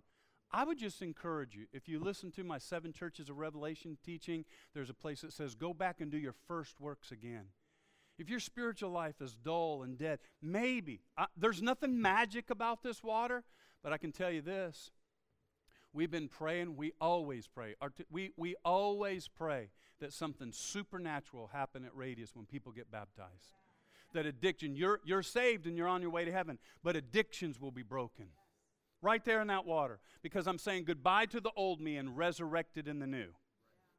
I 0.51 0.63
would 0.63 0.79
just 0.79 1.01
encourage 1.01 1.53
you, 1.53 1.67
if 1.73 1.87
you 1.87 1.99
listen 1.99 2.31
to 2.31 2.43
my 2.43 2.57
seven 2.57 2.91
churches 2.91 3.29
of 3.29 3.37
Revelation 3.37 3.97
teaching, 4.03 4.45
there's 4.73 4.89
a 4.89 4.95
place 4.95 5.21
that 5.21 5.33
says, 5.33 5.53
go 5.53 5.73
back 5.73 6.01
and 6.01 6.09
do 6.09 6.17
your 6.17 6.33
first 6.47 6.79
works 6.79 7.11
again. 7.11 7.47
If 8.17 8.29
your 8.29 8.39
spiritual 8.39 8.89
life 8.89 9.21
is 9.21 9.35
dull 9.35 9.83
and 9.83 9.97
dead, 9.97 10.19
maybe. 10.41 11.01
Uh, 11.17 11.27
there's 11.37 11.61
nothing 11.61 12.01
magic 12.01 12.49
about 12.49 12.83
this 12.83 13.03
water, 13.03 13.43
but 13.83 13.93
I 13.93 13.97
can 13.97 14.11
tell 14.11 14.31
you 14.31 14.41
this. 14.41 14.91
We've 15.93 16.11
been 16.11 16.27
praying, 16.27 16.75
we 16.75 16.93
always 17.01 17.47
pray. 17.47 17.75
T- 17.97 18.05
we, 18.11 18.31
we 18.37 18.55
always 18.63 19.27
pray 19.27 19.69
that 19.99 20.13
something 20.13 20.51
supernatural 20.51 21.47
happen 21.51 21.83
at 21.83 21.95
Radius 21.95 22.35
when 22.35 22.45
people 22.45 22.71
get 22.71 22.91
baptized. 22.91 23.53
That 24.13 24.25
addiction, 24.25 24.75
you're, 24.75 25.01
you're 25.03 25.23
saved 25.23 25.67
and 25.67 25.77
you're 25.77 25.87
on 25.87 26.01
your 26.01 26.11
way 26.11 26.25
to 26.25 26.31
heaven, 26.31 26.57
but 26.83 26.95
addictions 26.95 27.59
will 27.59 27.71
be 27.71 27.83
broken. 27.83 28.27
Right 29.01 29.23
there 29.23 29.41
in 29.41 29.47
that 29.47 29.65
water. 29.65 29.99
Because 30.21 30.47
I'm 30.47 30.57
saying 30.57 30.83
goodbye 30.85 31.25
to 31.27 31.39
the 31.39 31.51
old 31.55 31.79
me 31.79 31.97
and 31.97 32.17
resurrected 32.17 32.87
in 32.87 32.99
the 32.99 33.07
new. 33.07 33.29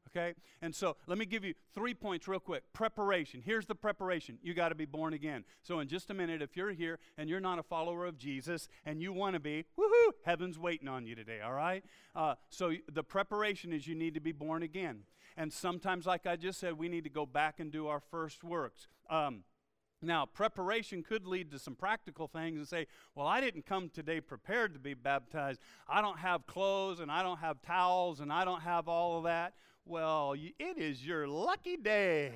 Okay? 0.08 0.34
And 0.60 0.74
so 0.74 0.96
let 1.06 1.18
me 1.18 1.24
give 1.24 1.44
you 1.44 1.54
three 1.72 1.94
points 1.94 2.26
real 2.26 2.40
quick. 2.40 2.64
Preparation. 2.72 3.42
Here's 3.44 3.66
the 3.66 3.76
preparation. 3.76 4.38
You 4.42 4.54
got 4.54 4.70
to 4.70 4.74
be 4.74 4.84
born 4.84 5.14
again. 5.14 5.44
So 5.62 5.78
in 5.78 5.86
just 5.86 6.10
a 6.10 6.14
minute, 6.14 6.42
if 6.42 6.56
you're 6.56 6.72
here 6.72 6.98
and 7.16 7.30
you're 7.30 7.40
not 7.40 7.60
a 7.60 7.62
follower 7.62 8.06
of 8.06 8.18
Jesus 8.18 8.68
and 8.84 9.00
you 9.00 9.12
want 9.12 9.34
to 9.34 9.40
be, 9.40 9.64
woohoo, 9.78 10.12
heaven's 10.24 10.58
waiting 10.58 10.88
on 10.88 11.06
you 11.06 11.14
today, 11.14 11.40
all 11.40 11.52
right? 11.52 11.84
Uh, 12.16 12.34
so 12.48 12.72
the 12.92 13.04
preparation 13.04 13.72
is 13.72 13.86
you 13.86 13.94
need 13.94 14.14
to 14.14 14.20
be 14.20 14.32
born 14.32 14.64
again. 14.64 15.04
And 15.36 15.52
sometimes, 15.52 16.06
like 16.06 16.26
I 16.26 16.34
just 16.34 16.58
said, 16.58 16.76
we 16.76 16.88
need 16.88 17.04
to 17.04 17.10
go 17.10 17.24
back 17.24 17.60
and 17.60 17.70
do 17.70 17.86
our 17.86 18.00
first 18.00 18.42
works. 18.42 18.88
Um, 19.08 19.44
Now, 20.02 20.26
preparation 20.26 21.02
could 21.02 21.26
lead 21.26 21.50
to 21.50 21.58
some 21.58 21.76
practical 21.76 22.26
things 22.26 22.58
and 22.58 22.66
say, 22.66 22.86
well, 23.14 23.26
I 23.26 23.40
didn't 23.40 23.66
come 23.66 23.90
today 23.90 24.20
prepared 24.20 24.72
to 24.72 24.80
be 24.80 24.94
baptized. 24.94 25.60
I 25.86 26.00
don't 26.00 26.18
have 26.18 26.46
clothes 26.46 27.00
and 27.00 27.10
I 27.12 27.22
don't 27.22 27.38
have 27.38 27.60
towels 27.62 28.20
and 28.20 28.32
I 28.32 28.44
don't 28.44 28.62
have 28.62 28.88
all 28.88 29.18
of 29.18 29.24
that. 29.24 29.52
Well, 29.86 30.34
it 30.34 30.78
is 30.78 31.04
your 31.04 31.26
lucky 31.26 31.76
day. 31.76 32.32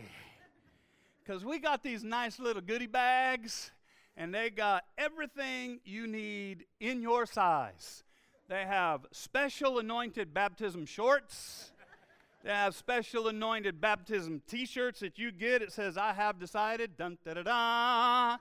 Because 1.22 1.44
we 1.44 1.58
got 1.58 1.82
these 1.82 2.02
nice 2.02 2.38
little 2.38 2.62
goodie 2.62 2.86
bags 2.86 3.70
and 4.16 4.34
they 4.34 4.50
got 4.50 4.84
everything 4.98 5.80
you 5.84 6.06
need 6.06 6.64
in 6.80 7.02
your 7.02 7.26
size. 7.26 8.04
They 8.48 8.64
have 8.64 9.06
special 9.10 9.78
anointed 9.78 10.34
baptism 10.34 10.84
shorts. 10.84 11.70
They 12.42 12.50
have 12.50 12.74
special 12.74 13.28
anointed 13.28 13.80
baptism 13.80 14.42
t 14.46 14.66
shirts 14.66 15.00
that 15.00 15.18
you 15.18 15.32
get. 15.32 15.62
It 15.62 15.72
says, 15.72 15.96
I 15.96 16.12
have 16.12 16.38
decided. 16.38 16.96
Dun, 16.98 17.16
da, 17.24 17.34
da, 17.34 17.42
da. 17.42 18.36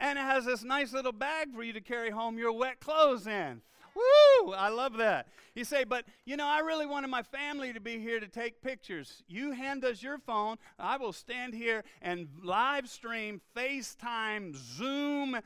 And 0.00 0.18
it 0.18 0.22
has 0.22 0.44
this 0.44 0.64
nice 0.64 0.92
little 0.92 1.12
bag 1.12 1.54
for 1.54 1.62
you 1.62 1.72
to 1.72 1.80
carry 1.80 2.10
home 2.10 2.38
your 2.38 2.52
wet 2.52 2.80
clothes 2.80 3.26
in. 3.26 3.62
Woo! 3.96 4.52
I 4.52 4.68
love 4.68 4.98
that. 4.98 5.28
You 5.54 5.64
say, 5.64 5.84
but 5.84 6.04
you 6.26 6.36
know, 6.36 6.46
I 6.46 6.58
really 6.60 6.84
wanted 6.84 7.08
my 7.08 7.22
family 7.22 7.72
to 7.72 7.80
be 7.80 7.98
here 7.98 8.20
to 8.20 8.28
take 8.28 8.60
pictures. 8.60 9.22
You 9.26 9.52
hand 9.52 9.84
us 9.84 10.02
your 10.02 10.18
phone. 10.18 10.56
I 10.78 10.98
will 10.98 11.14
stand 11.14 11.54
here 11.54 11.82
and 12.02 12.28
live 12.42 12.88
stream, 12.88 13.40
FaceTime, 13.56 14.54
Zoom, 14.54 15.38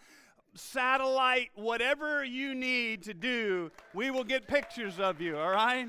satellite, 0.55 1.51
whatever 1.55 2.25
you 2.25 2.55
need 2.55 3.05
to 3.05 3.15
do. 3.15 3.71
We 3.95 4.11
will 4.11 4.25
get 4.25 4.49
pictures 4.49 4.99
of 4.99 5.21
you, 5.21 5.39
all 5.39 5.51
right? 5.51 5.89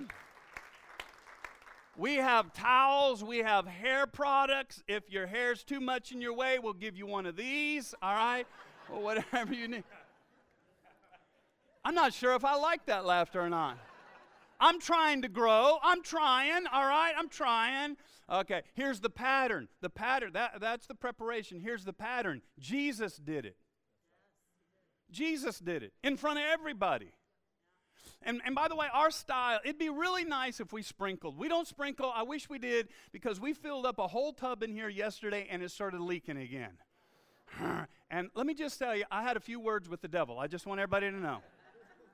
We 1.98 2.16
have 2.16 2.54
towels, 2.54 3.24
we 3.24 3.40
have 3.40 3.66
hair 3.66 4.06
products. 4.06 4.84
If 4.88 5.10
your 5.10 5.26
hair's 5.26 5.64
too 5.64 5.80
much 5.80 6.12
in 6.12 6.22
your 6.22 6.34
way, 6.34 6.60
we'll 6.60 6.74
give 6.74 6.96
you 6.96 7.08
one 7.08 7.26
of 7.26 7.36
these, 7.36 7.96
all 8.02 8.14
right? 8.14 8.46
or 8.92 9.02
whatever 9.02 9.54
you 9.54 9.68
need. 9.68 9.84
I'm 11.84 11.96
not 11.96 12.14
sure 12.14 12.36
if 12.36 12.46
I 12.46 12.56
like 12.56 12.86
that 12.86 13.06
laughter 13.06 13.42
or 13.42 13.50
not. 13.50 13.78
I'm 14.60 14.80
trying 14.80 15.24
to 15.24 15.28
grow. 15.28 15.80
I'm 15.84 16.04
trying, 16.04 16.68
all 16.72 16.86
right? 16.86 17.14
I'm 17.18 17.30
trying. 17.30 17.98
Okay, 18.32 18.62
here's 18.76 19.00
the 19.00 19.10
pattern. 19.10 19.68
The 19.82 19.90
pattern, 19.90 20.34
that, 20.34 20.62
that's 20.62 20.86
the 20.86 20.96
preparation. 20.96 21.60
Here's 21.60 21.84
the 21.84 21.94
pattern. 21.94 22.42
Jesus 22.60 23.18
did 23.18 23.46
it. 23.46 23.58
Jesus 25.12 25.60
did 25.60 25.84
it 25.84 25.94
in 26.04 26.16
front 26.16 26.38
of 26.38 26.46
everybody. 26.46 27.12
And, 28.24 28.40
and 28.46 28.54
by 28.54 28.68
the 28.68 28.76
way, 28.76 28.88
our 28.94 29.10
style, 29.10 29.60
it'd 29.66 29.80
be 29.80 29.90
really 29.90 30.24
nice 30.24 30.60
if 30.60 30.72
we 30.72 30.84
sprinkled. 30.84 31.38
We 31.38 31.48
don't 31.48 31.68
sprinkle. 31.68 32.12
I 32.16 32.22
wish 32.22 32.48
we 32.50 32.60
did 32.60 32.90
because 33.12 33.40
we 33.40 33.54
filled 33.54 33.86
up 33.86 33.98
a 33.98 34.08
whole 34.08 34.32
tub 34.32 34.62
in 34.62 34.74
here 34.74 34.90
yesterday 34.90 35.48
and 35.50 35.64
it 35.64 35.72
started 35.72 36.02
leaking 36.02 36.38
again. 36.38 36.78
And 38.14 38.30
let 38.36 38.46
me 38.46 38.54
just 38.54 38.78
tell 38.78 38.94
you, 38.94 39.06
I 39.10 39.24
had 39.24 39.38
a 39.38 39.40
few 39.40 39.58
words 39.58 39.88
with 39.88 40.02
the 40.02 40.10
devil. 40.10 40.38
I 40.38 40.48
just 40.48 40.66
want 40.66 40.82
everybody 40.82 41.10
to 41.10 41.16
know. 41.16 41.38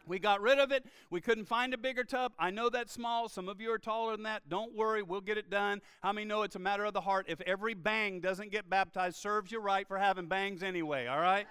We 0.08 0.20
got 0.20 0.41
rid 0.41 0.60
of 0.60 0.72
it. 0.72 0.86
We 1.10 1.22
couldn't 1.22 1.45
find 1.45 1.74
a 1.74 1.78
bigger 1.78 2.03
tub. 2.03 2.34
I 2.39 2.49
know 2.49 2.70
that's 2.70 2.93
small. 2.93 3.30
Some 3.30 3.49
of 3.49 3.60
you 3.60 3.72
are 3.72 3.78
taller 3.78 4.14
than 4.14 4.24
that. 4.24 4.47
Don't 4.49 4.76
worry, 4.76 5.03
we'll 5.03 5.22
get 5.22 5.38
it 5.38 5.49
done. 5.49 5.82
How 6.01 6.14
many 6.14 6.26
know 6.26 6.43
it's 6.43 6.55
a 6.55 6.60
matter 6.60 6.86
of 6.86 6.93
the 6.93 7.01
heart? 7.01 7.26
If 7.30 7.41
every 7.41 7.74
bang 7.74 8.20
doesn't 8.20 8.51
get 8.51 8.70
baptized, 8.70 9.18
serves 9.18 9.51
you 9.51 9.60
right 9.60 9.88
for 9.88 9.97
having 9.97 10.28
bangs 10.28 10.64
anyway, 10.64 11.08
all 11.08 11.20
right? 11.20 11.47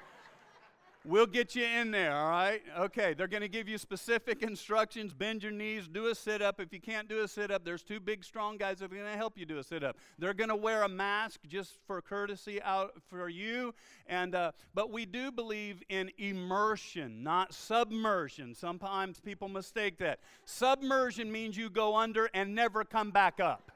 We'll 1.08 1.26
get 1.26 1.54
you 1.54 1.64
in 1.64 1.92
there, 1.92 2.16
all 2.16 2.28
right? 2.28 2.60
Okay, 2.76 3.14
they're 3.14 3.28
going 3.28 3.42
to 3.42 3.48
give 3.48 3.68
you 3.68 3.78
specific 3.78 4.42
instructions. 4.42 5.14
Bend 5.14 5.40
your 5.40 5.52
knees, 5.52 5.86
do 5.86 6.08
a 6.08 6.16
sit 6.16 6.42
up. 6.42 6.58
If 6.58 6.72
you 6.72 6.80
can't 6.80 7.08
do 7.08 7.20
a 7.20 7.28
sit 7.28 7.52
up, 7.52 7.64
there's 7.64 7.84
two 7.84 8.00
big, 8.00 8.24
strong 8.24 8.56
guys 8.56 8.80
that 8.80 8.86
are 8.86 8.96
going 8.96 9.12
to 9.12 9.16
help 9.16 9.38
you 9.38 9.46
do 9.46 9.58
a 9.58 9.62
sit 9.62 9.84
up. 9.84 9.96
They're 10.18 10.34
going 10.34 10.48
to 10.48 10.56
wear 10.56 10.82
a 10.82 10.88
mask 10.88 11.42
just 11.46 11.74
for 11.86 12.02
courtesy 12.02 12.60
out 12.60 12.94
for 13.08 13.28
you. 13.28 13.72
And 14.08 14.34
uh, 14.34 14.50
but 14.74 14.90
we 14.90 15.06
do 15.06 15.30
believe 15.30 15.80
in 15.88 16.10
immersion, 16.18 17.22
not 17.22 17.54
submersion. 17.54 18.52
Sometimes 18.52 19.20
people 19.20 19.46
mistake 19.46 19.98
that. 19.98 20.18
Submersion 20.44 21.30
means 21.30 21.56
you 21.56 21.70
go 21.70 21.94
under 21.94 22.28
and 22.34 22.52
never 22.52 22.82
come 22.82 23.12
back 23.12 23.38
up. 23.38 23.70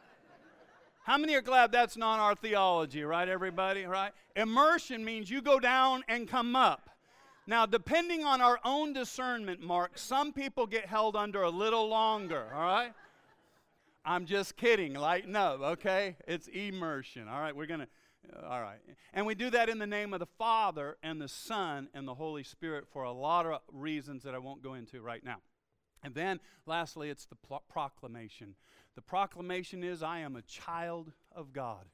How 1.04 1.16
many 1.16 1.36
are 1.36 1.42
glad 1.42 1.70
that's 1.70 1.96
not 1.96 2.18
our 2.18 2.34
theology, 2.34 3.04
right, 3.04 3.28
everybody? 3.28 3.84
Right? 3.84 4.10
Immersion 4.34 5.04
means 5.04 5.30
you 5.30 5.40
go 5.40 5.60
down 5.60 6.02
and 6.08 6.28
come 6.28 6.56
up. 6.56 6.89
Now, 7.50 7.66
depending 7.66 8.22
on 8.22 8.40
our 8.40 8.60
own 8.64 8.92
discernment, 8.92 9.60
Mark, 9.60 9.98
some 9.98 10.32
people 10.32 10.68
get 10.68 10.86
held 10.86 11.16
under 11.16 11.42
a 11.42 11.50
little 11.50 11.88
longer, 11.88 12.46
all 12.54 12.60
right? 12.60 12.92
I'm 14.04 14.24
just 14.24 14.56
kidding. 14.56 14.94
Lighten 14.94 15.34
up, 15.34 15.60
okay? 15.60 16.14
It's 16.28 16.46
immersion, 16.46 17.26
all 17.26 17.40
right? 17.40 17.54
We're 17.54 17.66
going 17.66 17.80
to, 17.80 17.88
uh, 18.38 18.46
all 18.46 18.60
right. 18.60 18.78
And 19.12 19.26
we 19.26 19.34
do 19.34 19.50
that 19.50 19.68
in 19.68 19.80
the 19.80 19.86
name 19.88 20.14
of 20.14 20.20
the 20.20 20.28
Father 20.38 20.96
and 21.02 21.20
the 21.20 21.26
Son 21.26 21.88
and 21.92 22.06
the 22.06 22.14
Holy 22.14 22.44
Spirit 22.44 22.84
for 22.92 23.02
a 23.02 23.10
lot 23.10 23.46
of 23.46 23.58
reasons 23.72 24.22
that 24.22 24.32
I 24.32 24.38
won't 24.38 24.62
go 24.62 24.74
into 24.74 25.00
right 25.00 25.24
now. 25.24 25.38
And 26.04 26.14
then, 26.14 26.38
lastly, 26.66 27.10
it's 27.10 27.26
the 27.26 27.34
pl- 27.34 27.64
proclamation. 27.68 28.54
The 28.94 29.02
proclamation 29.02 29.82
is 29.82 30.04
I 30.04 30.20
am 30.20 30.36
a 30.36 30.42
child 30.42 31.10
of 31.34 31.52
God, 31.52 31.86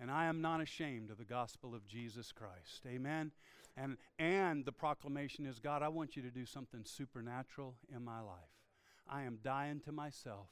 and 0.00 0.10
I 0.10 0.24
am 0.24 0.40
not 0.40 0.62
ashamed 0.62 1.10
of 1.10 1.18
the 1.18 1.24
gospel 1.26 1.74
of 1.74 1.86
Jesus 1.86 2.32
Christ. 2.32 2.86
Amen. 2.86 3.32
And, 3.76 3.96
and 4.18 4.64
the 4.64 4.72
proclamation 4.72 5.46
is 5.46 5.58
God, 5.58 5.82
I 5.82 5.88
want 5.88 6.16
you 6.16 6.22
to 6.22 6.30
do 6.30 6.46
something 6.46 6.82
supernatural 6.84 7.74
in 7.94 8.04
my 8.04 8.20
life. 8.20 8.54
I 9.08 9.22
am 9.22 9.38
dying 9.42 9.80
to 9.80 9.92
myself, 9.92 10.48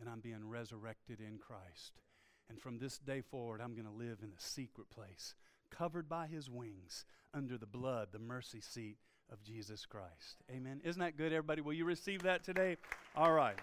and 0.00 0.08
I'm 0.08 0.20
being 0.20 0.48
resurrected 0.48 1.20
in 1.20 1.38
Christ. 1.38 2.00
And 2.48 2.60
from 2.60 2.78
this 2.78 2.98
day 2.98 3.20
forward, 3.20 3.60
I'm 3.60 3.74
going 3.74 3.86
to 3.86 3.92
live 3.92 4.18
in 4.22 4.30
a 4.30 4.40
secret 4.40 4.90
place, 4.90 5.34
covered 5.70 6.08
by 6.08 6.26
his 6.26 6.50
wings, 6.50 7.04
under 7.32 7.56
the 7.56 7.66
blood, 7.66 8.08
the 8.10 8.18
mercy 8.18 8.60
seat 8.60 8.96
of 9.30 9.42
Jesus 9.44 9.86
Christ. 9.86 10.42
Amen. 10.50 10.80
Isn't 10.84 11.00
that 11.00 11.16
good, 11.16 11.32
everybody? 11.32 11.60
Will 11.60 11.74
you 11.74 11.84
receive 11.84 12.22
that 12.22 12.42
today? 12.42 12.76
All 13.14 13.32
right. 13.32 13.58